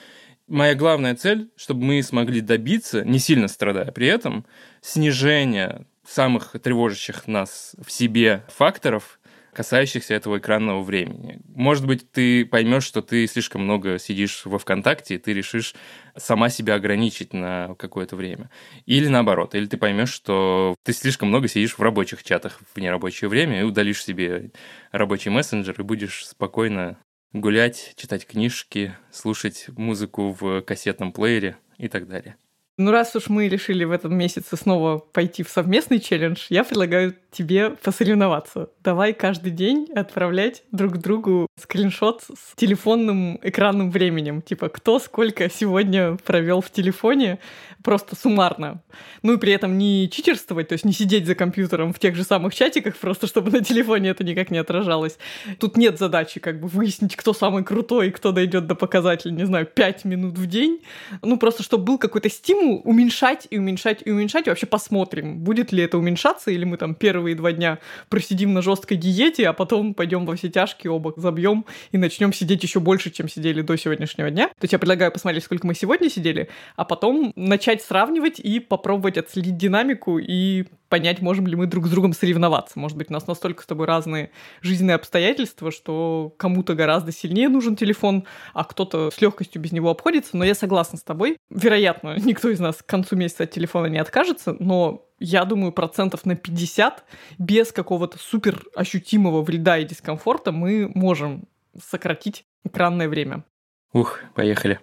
Моя 0.51 0.75
главная 0.75 1.15
цель, 1.15 1.49
чтобы 1.55 1.85
мы 1.85 2.03
смогли 2.03 2.41
добиться, 2.41 3.05
не 3.05 3.21
сильно 3.21 3.47
страдая 3.47 3.93
при 3.93 4.09
этом, 4.09 4.45
снижения 4.81 5.87
самых 6.05 6.57
тревожащих 6.61 7.29
нас 7.29 7.77
в 7.81 7.93
себе 7.93 8.45
факторов, 8.49 9.21
касающихся 9.53 10.13
этого 10.15 10.39
экранного 10.39 10.83
времени. 10.83 11.41
Может 11.55 11.87
быть, 11.87 12.11
ты 12.11 12.45
поймешь, 12.45 12.83
что 12.83 13.01
ты 13.01 13.29
слишком 13.29 13.63
много 13.63 14.01
сидишь 14.01 14.43
во 14.45 14.59
ВКонтакте, 14.59 15.15
и 15.15 15.19
ты 15.19 15.35
решишь 15.35 15.77
сама 16.17 16.49
себя 16.49 16.75
ограничить 16.75 17.33
на 17.33 17.77
какое-то 17.77 18.17
время. 18.17 18.51
Или 18.87 19.07
наоборот, 19.07 19.55
или 19.55 19.67
ты 19.67 19.77
поймешь, 19.77 20.13
что 20.13 20.75
ты 20.83 20.93
слишком 20.93 21.29
много 21.29 21.47
сидишь 21.47 21.79
в 21.79 21.83
рабочих 21.83 22.25
чатах 22.25 22.59
в 22.75 22.81
нерабочее 22.81 23.31
время 23.31 23.61
и 23.61 23.65
удалишь 23.65 24.05
себе 24.05 24.51
рабочий 24.91 25.31
мессенджер 25.31 25.81
и 25.81 25.85
будешь 25.85 26.27
спокойно 26.27 26.99
гулять, 27.33 27.95
читать 27.97 28.27
книжки, 28.27 28.97
слушать 29.13 29.67
музыку 29.69 30.37
в 30.39 30.63
кассетном 30.63 31.13
плеере 31.13 31.57
и 31.79 31.89
так 31.89 32.09
далее. 32.09 32.37
Ну, 32.81 32.93
раз 32.93 33.15
уж 33.15 33.29
мы 33.29 33.47
решили 33.47 33.85
в 33.85 33.91
этом 33.91 34.17
месяце 34.17 34.57
снова 34.57 34.97
пойти 34.97 35.43
в 35.43 35.51
совместный 35.51 36.01
челлендж, 36.01 36.47
я 36.49 36.65
предлагаю 36.65 37.15
тебе 37.31 37.71
посоревноваться. 37.71 38.71
Давай 38.83 39.13
каждый 39.13 39.53
день 39.53 39.87
отправлять 39.95 40.63
друг 40.73 40.97
другу 40.97 41.47
скриншот 41.61 42.23
с 42.23 42.57
телефонным 42.57 43.39
экранным 43.43 43.91
временем. 43.91 44.41
Типа, 44.41 44.71
кто 44.71 44.99
сколько 44.99 45.51
сегодня 45.51 46.17
провел 46.25 46.63
в 46.63 46.71
телефоне, 46.71 47.39
просто 47.85 48.17
суммарно. 48.17 48.83
Ну 49.23 49.35
и 49.35 49.37
при 49.37 49.53
этом 49.53 49.77
не 49.77 50.09
читерствовать, 50.11 50.69
то 50.69 50.73
есть 50.73 50.85
не 50.87 50.93
сидеть 50.93 51.27
за 51.27 51.35
компьютером 51.35 51.93
в 51.93 51.99
тех 51.99 52.17
же 52.17 52.25
самых 52.25 52.55
чатиках, 52.55 52.97
просто 52.97 53.27
чтобы 53.27 53.51
на 53.51 53.63
телефоне 53.63 54.11
это 54.11 54.25
никак 54.25 54.51
не 54.51 54.59
отражалось. 54.59 55.19
Тут 55.59 55.77
нет 55.77 55.99
задачи 55.99 56.41
как 56.41 56.61
бы 56.61 56.69
выяснить, 56.69 57.15
кто 57.15 57.35
самый 57.35 57.63
крутой, 57.63 58.11
кто 58.11 58.33
дойдет 58.33 58.67
до 58.67 58.75
показателя, 58.75 59.33
не 59.33 59.45
знаю, 59.45 59.67
5 59.67 60.05
минут 60.07 60.39
в 60.39 60.47
день. 60.47 60.81
Ну 61.23 61.37
просто 61.37 61.63
чтобы 61.63 61.85
был 61.85 61.99
какой-то 61.99 62.31
стимул 62.31 62.70
уменьшать 62.79 63.47
и 63.51 63.59
уменьшать 63.59 64.03
и 64.05 64.11
уменьшать. 64.11 64.47
И 64.47 64.51
вообще 64.51 64.67
посмотрим, 64.67 65.39
будет 65.39 65.73
ли 65.73 65.83
это 65.83 65.99
уменьшаться, 65.99 66.51
или 66.51 66.65
мы 66.65 66.77
там 66.77 66.95
первые 66.95 67.37
два 67.37 67.53
дня 67.53 67.79
просидим 68.09 68.55
на 68.55 68.63
жесткой 68.63 68.97
диете, 68.97 69.49
а 69.49 69.53
потом 69.53 69.95
пойдем 69.95 70.27
во 70.27 70.37
все 70.37 70.49
тяжкие 70.49 70.91
оба 70.91 71.13
забьем 71.17 71.67
и 71.93 71.99
начнем 71.99 72.33
сидеть 72.33 72.63
еще 72.63 72.81
больше, 72.81 73.11
чем 73.11 73.29
сидели 73.29 73.63
до 73.63 73.77
сегодняшнего 73.77 74.31
дня. 74.31 74.49
То 74.49 74.63
есть 74.63 74.73
я 74.73 74.79
предлагаю 74.79 75.13
посмотреть, 75.13 75.45
сколько 75.45 75.67
мы 75.67 75.75
сегодня 75.75 76.09
сидели, 76.09 76.49
а 76.77 76.85
потом 76.85 77.33
начать 77.37 77.83
сравнивать 77.83 78.39
и 78.39 78.61
попробовать 78.61 79.19
отследить 79.19 79.57
динамику 79.57 80.19
и 80.19 80.65
понять, 80.91 81.23
можем 81.23 81.47
ли 81.47 81.57
мы 81.57 81.67
друг 81.67 81.87
с 81.87 81.91
другом 81.91 82.13
соревноваться. 82.13 82.79
Может 82.79 82.99
быть, 82.99 83.09
у 83.09 83.15
нас 83.15 83.27
настолько 83.27 83.63
с 83.63 83.67
тобой 83.67 83.87
разные 83.87 84.31
жизненные 84.61 84.97
обстоятельства, 84.97 85.71
что 85.71 86.35
кому-то 86.37 86.75
гораздо 86.75 87.13
сильнее 87.13 87.49
нужен 87.49 87.77
телефон, 87.77 88.25
а 88.53 88.65
кто-то 88.65 89.11
с 89.11 89.21
легкостью 89.23 89.63
без 89.63 89.73
него 89.73 89.89
обходится. 89.89 90.37
Но 90.37 90.45
я 90.45 90.55
согласна 90.55 90.99
с 90.99 91.03
тобой. 91.03 91.39
Вероятно, 91.49 92.17
никто 92.25 92.51
из 92.51 92.61
нас 92.61 92.77
к 92.77 92.87
концу 92.87 93.17
месяца 93.17 93.45
от 93.45 93.53
телефона 93.53 93.87
не 93.87 93.99
откажется, 93.99 94.55
но 94.59 95.07
я 95.21 95.45
думаю, 95.45 95.73
процентов 95.73 96.27
на 96.27 96.35
50 96.35 97.05
без 97.39 97.73
какого-то 97.73 98.19
супер 98.19 98.63
ощутимого 98.75 99.43
вреда 99.43 99.79
и 99.79 99.85
дискомфорта 99.85 100.51
мы 100.51 100.91
можем 100.95 101.45
сократить 101.81 102.45
экранное 102.65 103.09
время. 103.09 103.45
Ух, 103.93 104.21
поехали. 104.35 104.81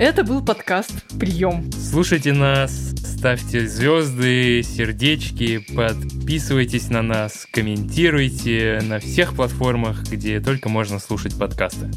Это 0.00 0.24
был 0.24 0.42
подкаст 0.42 1.04
«Прием». 1.18 1.70
Слушайте 1.72 2.32
нас, 2.32 2.72
ставьте 3.04 3.68
звезды, 3.68 4.62
сердечки, 4.62 5.58
подписывайтесь 5.76 6.88
на 6.88 7.02
нас, 7.02 7.46
комментируйте 7.50 8.80
на 8.82 8.98
всех 8.98 9.36
платформах, 9.36 10.04
где 10.04 10.40
только 10.40 10.70
можно 10.70 10.98
слушать 11.00 11.38
подкасты. 11.38 11.90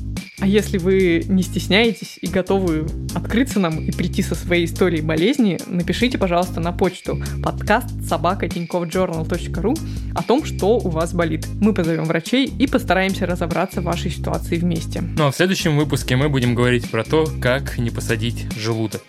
А 0.44 0.46
если 0.46 0.78
вы 0.78 1.24
не 1.26 1.42
стесняетесь 1.42 2.20
и 2.22 2.28
готовы 2.28 2.86
открыться 3.16 3.62
нам 3.62 3.80
и 3.80 3.92
прийти 3.92 4.22
со 4.22 4.36
своей 4.36 4.66
историей 4.66 5.02
болезни, 5.02 5.58
напишите, 5.68 6.18
пожалуйста, 6.18 6.60
на 6.60 6.74
почту 6.74 7.24
подкаст 7.42 7.88
собака 8.06 8.50
ру 9.62 9.76
о 10.16 10.24
том, 10.24 10.44
что 10.44 10.78
у 10.80 10.90
вас 10.90 11.14
болит. 11.14 11.48
Мы 11.62 11.74
позовем 11.74 12.04
врачей 12.04 12.46
и 12.48 12.68
постараемся 12.68 13.26
разобраться 13.26 13.80
в 13.80 13.86
вашей 13.86 14.12
ситуации 14.12 14.58
вместе. 14.58 15.02
Ну 15.02 15.28
а 15.28 15.32
в 15.32 15.36
следующем 15.38 15.78
выпуске 15.78 16.18
мы 16.18 16.28
будем 16.28 16.56
говорить 16.56 16.90
про 16.92 17.06
то, 17.06 17.26
как 17.40 17.78
не 17.78 17.90
посадить 17.94 18.48
желудок. 18.58 19.04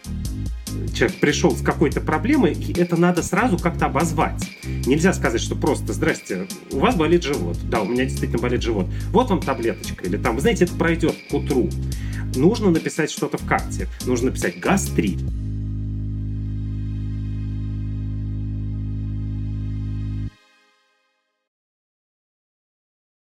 человек 0.95 1.19
пришел 1.19 1.57
с 1.57 1.63
какой-то 1.63 2.01
проблемой, 2.01 2.57
это 2.77 2.97
надо 2.97 3.23
сразу 3.23 3.59
как-то 3.59 3.87
обозвать. 3.87 4.49
Нельзя 4.87 5.13
сказать, 5.13 5.41
что 5.41 5.57
просто 5.57 5.93
«Здрасте, 5.93 6.47
у 6.73 6.79
вас 6.79 6.95
болит 6.95 7.23
живот». 7.23 7.57
Да, 7.71 7.83
у 7.83 7.87
меня 7.87 8.05
действительно 8.05 8.41
болит 8.41 8.63
живот. 8.63 8.87
Вот 9.11 9.31
вам 9.31 9.41
таблеточка. 9.41 10.05
Или 10.05 10.17
там, 10.17 10.35
вы 10.35 10.41
знаете, 10.41 10.65
это 10.65 10.75
пройдет 10.75 11.15
к 11.31 11.35
утру. 11.35 11.69
Нужно 12.37 12.71
написать 12.71 13.11
что-то 13.11 13.39
в 13.39 13.47
карте. 13.47 13.89
Нужно 14.07 14.27
написать 14.27 14.59
«гастрит». 14.59 15.19